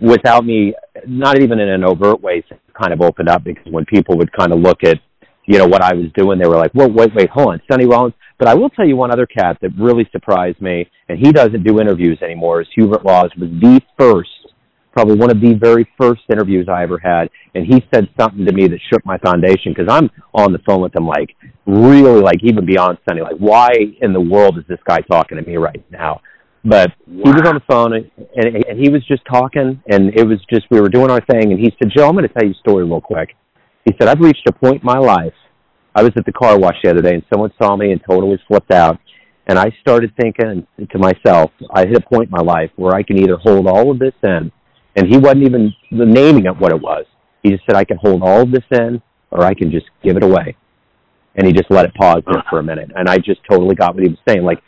without 0.00 0.44
me, 0.44 0.74
not 1.06 1.40
even 1.40 1.58
in 1.58 1.68
an 1.68 1.84
overt 1.84 2.20
way, 2.20 2.44
kind 2.78 2.92
of 2.92 3.00
opened 3.00 3.28
up 3.28 3.44
because 3.44 3.66
when 3.70 3.84
people 3.84 4.16
would 4.18 4.32
kind 4.32 4.52
of 4.52 4.60
look 4.60 4.82
at, 4.84 4.98
you 5.46 5.58
know, 5.58 5.66
what 5.66 5.82
I 5.82 5.94
was 5.94 6.06
doing, 6.16 6.38
they 6.38 6.48
were 6.48 6.56
like, 6.56 6.72
"Well, 6.74 6.90
wait, 6.90 7.14
wait, 7.14 7.30
hold 7.30 7.48
on, 7.48 7.60
Sonny 7.70 7.86
Rollins." 7.86 8.14
But 8.38 8.48
I 8.48 8.54
will 8.54 8.70
tell 8.70 8.86
you 8.86 8.96
one 8.96 9.12
other 9.12 9.26
cat 9.26 9.58
that 9.62 9.70
really 9.78 10.08
surprised 10.10 10.60
me, 10.60 10.88
and 11.08 11.18
he 11.18 11.32
doesn't 11.32 11.64
do 11.64 11.80
interviews 11.80 12.18
anymore. 12.22 12.62
Is 12.62 12.68
Hubert 12.74 13.04
Laws 13.04 13.30
was 13.38 13.50
the 13.60 13.80
first, 13.98 14.30
probably 14.92 15.16
one 15.16 15.30
of 15.30 15.40
the 15.40 15.54
very 15.54 15.88
first 16.00 16.22
interviews 16.30 16.68
I 16.68 16.82
ever 16.82 16.98
had, 16.98 17.28
and 17.54 17.64
he 17.64 17.84
said 17.94 18.08
something 18.18 18.44
to 18.44 18.52
me 18.52 18.66
that 18.68 18.80
shook 18.92 19.04
my 19.06 19.18
foundation 19.18 19.72
because 19.74 19.86
I'm 19.88 20.10
on 20.34 20.52
the 20.52 20.58
phone 20.66 20.80
with 20.80 20.96
him, 20.96 21.06
like 21.06 21.36
really, 21.66 22.20
like 22.20 22.42
even 22.42 22.66
beyond 22.66 22.98
Sonny, 23.08 23.20
like 23.20 23.36
why 23.36 23.70
in 24.00 24.12
the 24.12 24.20
world 24.20 24.58
is 24.58 24.64
this 24.68 24.80
guy 24.84 24.98
talking 25.00 25.38
to 25.38 25.44
me 25.44 25.56
right 25.56 25.84
now? 25.90 26.20
But 26.64 26.92
wow. 27.06 27.22
he 27.24 27.30
was 27.30 27.42
on 27.46 27.54
the 27.54 27.62
phone 27.68 27.92
and, 27.92 28.10
and 28.36 28.64
and 28.64 28.80
he 28.80 28.88
was 28.88 29.06
just 29.06 29.22
talking, 29.30 29.82
and 29.88 30.12
it 30.16 30.26
was 30.26 30.38
just 30.50 30.66
we 30.70 30.80
were 30.80 30.88
doing 30.88 31.10
our 31.10 31.20
thing, 31.26 31.52
and 31.52 31.60
he 31.60 31.70
said, 31.78 31.92
"Joe, 31.94 32.08
I'm 32.08 32.14
going 32.14 32.26
to 32.26 32.32
tell 32.32 32.44
you 32.44 32.52
a 32.52 32.54
story 32.54 32.84
real 32.84 33.02
quick." 33.02 33.36
He 33.84 33.92
said, 33.98 34.08
"I've 34.08 34.20
reached 34.20 34.46
a 34.48 34.52
point 34.52 34.82
in 34.82 34.86
my 34.86 34.98
life. 34.98 35.34
I 35.94 36.02
was 36.02 36.12
at 36.16 36.24
the 36.24 36.32
car 36.32 36.58
wash 36.58 36.76
the 36.82 36.90
other 36.90 37.02
day, 37.02 37.14
and 37.14 37.22
someone 37.32 37.52
saw 37.60 37.76
me 37.76 37.92
and 37.92 38.00
totally 38.08 38.38
flipped 38.48 38.72
out." 38.72 38.98
And 39.46 39.58
I 39.58 39.70
started 39.82 40.10
thinking 40.18 40.66
to 40.90 40.98
myself, 40.98 41.50
I 41.70 41.84
hit 41.84 41.98
a 41.98 42.00
point 42.00 42.24
in 42.24 42.30
my 42.30 42.40
life 42.40 42.70
where 42.76 42.94
I 42.94 43.02
can 43.02 43.18
either 43.18 43.36
hold 43.36 43.66
all 43.66 43.90
of 43.90 43.98
this 43.98 44.14
in, 44.22 44.50
and 44.96 45.06
he 45.06 45.18
wasn't 45.18 45.42
even 45.42 45.74
naming 45.90 46.46
it 46.46 46.56
what 46.56 46.72
it 46.72 46.80
was. 46.80 47.04
He 47.42 47.50
just 47.50 47.62
said, 47.66 47.76
I 47.76 47.84
can 47.84 47.98
hold 47.98 48.22
all 48.22 48.40
of 48.42 48.50
this 48.50 48.64
in, 48.70 49.02
or 49.30 49.44
I 49.44 49.52
can 49.52 49.70
just 49.70 49.86
give 50.02 50.16
it 50.16 50.22
away. 50.22 50.56
And 51.36 51.46
he 51.46 51.52
just 51.52 51.70
let 51.70 51.84
it 51.84 51.92
pause 51.94 52.22
there 52.26 52.42
for 52.48 52.60
a 52.60 52.62
minute. 52.62 52.90
And 52.96 53.06
I 53.06 53.18
just 53.18 53.40
totally 53.50 53.74
got 53.74 53.94
what 53.94 54.04
he 54.04 54.08
was 54.08 54.18
saying. 54.26 54.44
Like, 54.44 54.62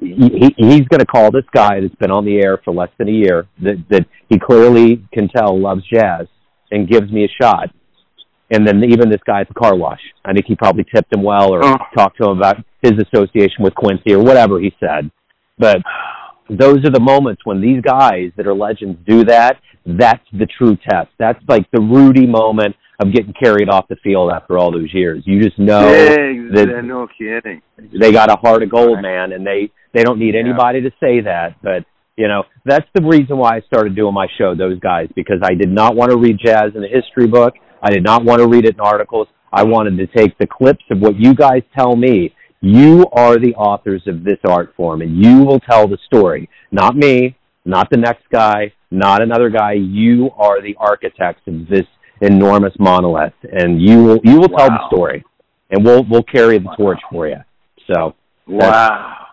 he, 0.00 0.54
he's 0.58 0.86
going 0.88 1.00
to 1.00 1.06
call 1.06 1.30
this 1.30 1.44
guy 1.54 1.80
that's 1.80 1.94
been 1.94 2.10
on 2.10 2.24
the 2.24 2.38
air 2.38 2.60
for 2.64 2.74
less 2.74 2.90
than 2.98 3.08
a 3.08 3.12
year 3.12 3.46
that 3.62 3.82
that 3.88 4.06
he 4.28 4.38
clearly 4.38 5.04
can 5.12 5.28
tell 5.28 5.58
loves 5.58 5.82
jazz 5.92 6.26
and 6.70 6.88
gives 6.88 7.10
me 7.10 7.24
a 7.24 7.42
shot. 7.42 7.70
And 8.50 8.66
then 8.66 8.82
even 8.82 9.10
this 9.10 9.20
guy 9.26 9.42
at 9.42 9.48
the 9.48 9.54
car 9.54 9.76
wash, 9.76 10.00
I 10.24 10.32
think 10.32 10.46
he 10.46 10.56
probably 10.56 10.84
tipped 10.94 11.14
him 11.14 11.22
well 11.22 11.52
or 11.52 11.62
uh. 11.62 11.76
talked 11.94 12.18
to 12.18 12.30
him 12.30 12.38
about 12.38 12.56
his 12.82 12.92
association 12.92 13.60
with 13.60 13.74
Quincy 13.74 14.14
or 14.14 14.22
whatever 14.22 14.58
he 14.58 14.74
said. 14.80 15.10
But 15.58 15.78
those 16.48 16.78
are 16.84 16.90
the 16.90 17.00
moments 17.00 17.42
when 17.44 17.60
these 17.60 17.82
guys 17.82 18.30
that 18.36 18.46
are 18.46 18.54
legends 18.54 18.98
do 19.06 19.24
that. 19.24 19.60
That's 19.84 20.24
the 20.32 20.46
true 20.46 20.76
test. 20.76 21.08
That's 21.18 21.38
like 21.48 21.70
the 21.72 21.80
Rudy 21.80 22.26
moment 22.26 22.76
of 23.00 23.12
getting 23.12 23.32
carried 23.32 23.68
off 23.68 23.86
the 23.88 23.96
field 23.96 24.30
after 24.32 24.58
all 24.58 24.72
those 24.72 24.92
years. 24.92 25.22
You 25.24 25.42
just 25.42 25.58
know 25.58 25.80
that 25.88 26.82
no 26.84 27.06
kidding. 27.16 27.62
They 27.98 28.12
got 28.12 28.30
a 28.30 28.36
heart 28.36 28.62
of 28.62 28.70
gold, 28.70 29.00
man, 29.00 29.32
and 29.32 29.46
they 29.46 29.70
they 29.94 30.02
don't 30.02 30.18
need 30.18 30.34
anybody 30.34 30.82
to 30.82 30.90
say 31.00 31.20
that. 31.20 31.56
But 31.62 31.84
you 32.16 32.28
know 32.28 32.44
that's 32.64 32.86
the 32.94 33.02
reason 33.02 33.38
why 33.38 33.56
I 33.56 33.60
started 33.60 33.94
doing 33.94 34.14
my 34.14 34.26
show. 34.36 34.54
Those 34.54 34.78
guys 34.80 35.08
because 35.14 35.38
I 35.42 35.54
did 35.54 35.70
not 35.70 35.94
want 35.94 36.10
to 36.10 36.18
read 36.18 36.38
jazz 36.44 36.72
in 36.74 36.82
a 36.82 36.88
history 36.88 37.26
book. 37.26 37.54
I 37.82 37.90
did 37.90 38.02
not 38.02 38.24
want 38.24 38.40
to 38.40 38.48
read 38.48 38.64
it 38.64 38.74
in 38.74 38.80
articles. 38.80 39.28
I 39.52 39.62
wanted 39.64 39.96
to 39.98 40.06
take 40.06 40.36
the 40.38 40.46
clips 40.46 40.84
of 40.90 41.00
what 41.00 41.18
you 41.18 41.34
guys 41.34 41.62
tell 41.76 41.96
me. 41.96 42.34
You 42.60 43.06
are 43.12 43.38
the 43.38 43.54
authors 43.54 44.02
of 44.06 44.24
this 44.24 44.38
art 44.44 44.74
form, 44.76 45.00
and 45.00 45.24
you 45.24 45.44
will 45.44 45.60
tell 45.60 45.86
the 45.86 45.98
story, 46.06 46.48
not 46.72 46.96
me, 46.96 47.36
not 47.64 47.88
the 47.90 47.96
next 47.96 48.24
guy, 48.32 48.72
not 48.90 49.22
another 49.22 49.48
guy. 49.48 49.74
You 49.74 50.30
are 50.36 50.60
the 50.60 50.74
architects 50.78 51.42
of 51.46 51.68
this 51.68 51.86
enormous 52.20 52.72
monolith, 52.78 53.34
and 53.44 53.80
you 53.80 54.02
will 54.02 54.18
you 54.24 54.40
will 54.40 54.48
wow. 54.48 54.58
tell 54.58 54.70
the 54.70 54.86
story, 54.88 55.24
and 55.70 55.84
we'll 55.84 56.04
we'll 56.10 56.24
carry 56.24 56.58
the 56.58 56.66
wow. 56.66 56.74
torch 56.76 57.00
for 57.10 57.28
you. 57.28 57.36
So 57.92 58.14
wow, 58.48 59.26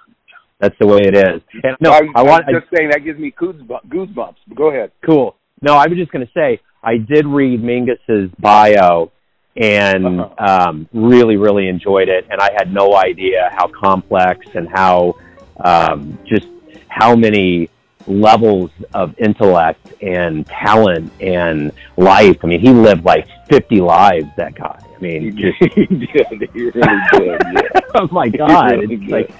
that's 0.59 0.75
the 0.79 0.87
way 0.87 0.99
it 0.99 1.17
is. 1.17 1.41
And 1.63 1.75
no, 1.81 1.91
I, 1.91 2.01
I, 2.15 2.21
I 2.21 2.23
want 2.23 2.45
just 2.45 2.67
I, 2.71 2.77
saying 2.77 2.89
that 2.91 3.03
gives 3.03 3.19
me 3.19 3.33
goosebumps. 3.37 4.35
Go 4.55 4.69
ahead. 4.69 4.91
Cool. 5.05 5.35
No, 5.61 5.73
I 5.73 5.87
was 5.87 5.97
just 5.97 6.11
going 6.11 6.25
to 6.25 6.31
say 6.33 6.59
I 6.85 6.97
did 6.97 7.25
read 7.25 7.61
Mingus's 7.63 8.29
bio 8.39 9.11
and 9.57 10.21
uh-huh. 10.21 10.67
um, 10.69 10.89
really, 10.93 11.35
really 11.35 11.67
enjoyed 11.67 12.09
it. 12.09 12.27
And 12.29 12.39
I 12.39 12.51
had 12.55 12.71
no 12.71 12.95
idea 12.95 13.49
how 13.53 13.67
complex 13.67 14.45
and 14.53 14.69
how 14.69 15.15
um, 15.57 16.17
just 16.25 16.47
how 16.89 17.15
many 17.15 17.69
levels 18.07 18.69
of 18.93 19.17
intellect 19.19 19.93
and 20.01 20.45
talent 20.45 21.11
and 21.21 21.71
life. 21.97 22.37
I 22.43 22.47
mean, 22.47 22.59
he 22.59 22.69
lived 22.69 23.03
like 23.03 23.27
50 23.49 23.81
lives, 23.81 24.27
that 24.37 24.53
guy. 24.55 24.79
I 24.95 24.99
mean, 24.99 25.35
just. 25.35 25.57
he 25.73 25.85
did. 25.85 26.49
He 26.53 26.69
really 26.69 26.99
did. 27.13 27.41
Yeah. 27.53 27.79
oh 27.95 28.07
my 28.11 28.29
God. 28.29 28.71
Really 28.73 28.95
it's 28.95 29.01
did. 29.03 29.11
like, 29.11 29.31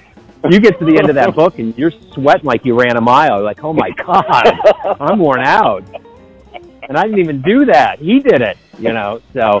you 0.50 0.60
get 0.60 0.78
to 0.78 0.84
the 0.84 0.98
end 0.98 1.08
of 1.08 1.14
that 1.14 1.34
book 1.36 1.58
and 1.58 1.76
you're 1.78 1.92
sweating 2.12 2.44
like 2.44 2.64
you 2.64 2.78
ran 2.78 2.96
a 2.96 3.00
mile. 3.00 3.36
You're 3.36 3.44
like, 3.44 3.62
oh 3.62 3.72
my 3.72 3.90
God, 3.90 4.98
I'm 5.00 5.18
worn 5.18 5.40
out. 5.40 5.84
And 6.88 6.96
I 6.96 7.02
didn't 7.02 7.18
even 7.18 7.42
do 7.42 7.64
that. 7.66 7.98
He 7.98 8.20
did 8.20 8.40
it, 8.40 8.56
you 8.78 8.92
know. 8.92 9.20
So 9.32 9.60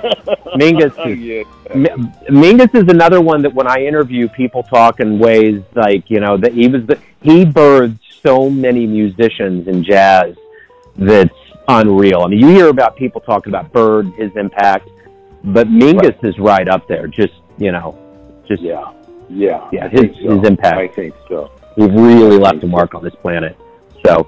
Mingus 0.56 0.94
oh, 0.96 1.08
is, 1.08 1.18
yeah. 1.18 1.42
Mingus 2.30 2.72
is 2.74 2.88
another 2.88 3.20
one 3.20 3.42
that 3.42 3.52
when 3.52 3.66
I 3.66 3.84
interview 3.84 4.28
people 4.28 4.62
talk 4.62 5.00
in 5.00 5.18
ways 5.18 5.60
like, 5.74 6.08
you 6.08 6.20
know, 6.20 6.36
that 6.36 6.52
he 6.52 6.68
was 6.68 6.86
the, 6.86 7.00
he 7.22 7.44
birthed 7.44 7.98
so 8.22 8.48
many 8.48 8.86
musicians 8.86 9.66
in 9.66 9.82
jazz 9.82 10.36
that's 10.96 11.34
unreal. 11.68 12.22
I 12.22 12.28
mean, 12.28 12.40
you 12.40 12.48
hear 12.48 12.68
about 12.68 12.96
people 12.96 13.20
talking 13.20 13.52
about 13.52 13.72
Bird, 13.72 14.06
his 14.14 14.30
impact, 14.36 14.88
but 15.44 15.66
Mingus 15.66 16.22
right. 16.22 16.24
is 16.24 16.38
right 16.38 16.68
up 16.68 16.86
there. 16.88 17.06
Just 17.06 17.34
you 17.58 17.72
know, 17.72 17.98
just 18.46 18.62
yeah, 18.62 18.92
yeah, 19.28 19.68
yeah. 19.72 19.88
His 19.88 20.06
so. 20.22 20.36
his 20.36 20.46
impact. 20.46 20.78
I 20.78 20.88
think 20.88 21.14
so. 21.28 21.50
We've 21.76 21.92
really 21.92 22.38
left 22.38 22.62
a 22.64 22.66
mark 22.66 22.94
on 22.94 23.04
this 23.04 23.14
planet. 23.16 23.56
So, 24.04 24.26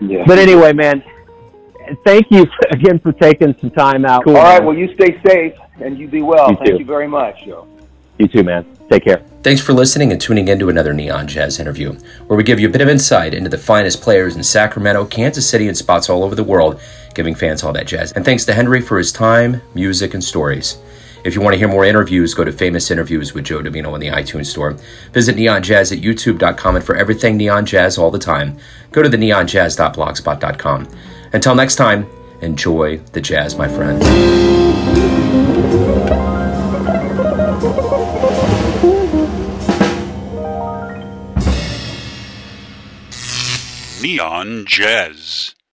yeah. 0.00 0.24
But 0.26 0.38
anyway, 0.38 0.72
man, 0.72 1.02
thank 2.04 2.30
you 2.30 2.46
again 2.70 2.98
for 2.98 3.12
taking 3.12 3.56
some 3.58 3.70
time 3.70 4.04
out. 4.04 4.24
Cool, 4.24 4.36
All 4.36 4.42
right. 4.42 4.58
Man. 4.58 4.66
Well, 4.66 4.76
you 4.76 4.92
stay 4.94 5.20
safe 5.26 5.54
and 5.80 5.98
you 5.98 6.08
be 6.08 6.22
well. 6.22 6.50
You 6.50 6.56
thank 6.56 6.70
too. 6.70 6.78
you 6.78 6.84
very 6.84 7.08
much, 7.08 7.44
Joe. 7.44 7.66
You 8.18 8.28
too, 8.28 8.42
man. 8.42 8.66
Take 8.90 9.04
care. 9.04 9.22
Thanks 9.42 9.62
for 9.62 9.72
listening 9.72 10.12
and 10.12 10.20
tuning 10.20 10.48
in 10.48 10.58
to 10.58 10.68
another 10.68 10.92
Neon 10.92 11.26
Jazz 11.26 11.58
interview, 11.58 11.94
where 12.26 12.36
we 12.36 12.42
give 12.42 12.60
you 12.60 12.68
a 12.68 12.70
bit 12.70 12.82
of 12.82 12.88
insight 12.88 13.32
into 13.32 13.48
the 13.48 13.56
finest 13.56 14.02
players 14.02 14.36
in 14.36 14.42
Sacramento, 14.42 15.06
Kansas 15.06 15.48
City, 15.48 15.68
and 15.68 15.76
spots 15.76 16.10
all 16.10 16.22
over 16.22 16.34
the 16.34 16.44
world, 16.44 16.80
giving 17.14 17.34
fans 17.34 17.62
all 17.62 17.72
that 17.72 17.86
jazz. 17.86 18.12
And 18.12 18.24
thanks 18.24 18.44
to 18.44 18.52
Henry 18.52 18.82
for 18.82 18.98
his 18.98 19.10
time, 19.10 19.62
music, 19.74 20.12
and 20.12 20.22
stories. 20.22 20.78
If 21.24 21.34
you 21.34 21.40
want 21.40 21.54
to 21.54 21.58
hear 21.58 21.68
more 21.68 21.84
interviews, 21.84 22.34
go 22.34 22.44
to 22.44 22.52
Famous 22.52 22.90
Interviews 22.90 23.32
with 23.34 23.44
Joe 23.44 23.60
Dimino 23.60 23.94
in 23.94 24.00
the 24.00 24.08
iTunes 24.08 24.46
Store. 24.46 24.76
Visit 25.12 25.36
Neon 25.36 25.62
Jazz 25.62 25.92
at 25.92 26.00
youtube.com, 26.00 26.76
and 26.76 26.84
for 26.84 26.96
everything 26.96 27.36
Neon 27.36 27.64
Jazz 27.64 27.96
all 27.96 28.10
the 28.10 28.18
time, 28.18 28.58
go 28.90 29.02
to 29.02 29.08
the 29.08 29.16
neonjazz.blogspot.com. 29.18 30.88
Until 31.32 31.54
next 31.54 31.76
time, 31.76 32.08
Enjoy 32.42 32.96
the 33.12 33.20
jazz, 33.20 33.56
my 33.56 33.68
friends. 33.68 34.02
Neon 44.02 44.64
Jazz. 44.66 45.54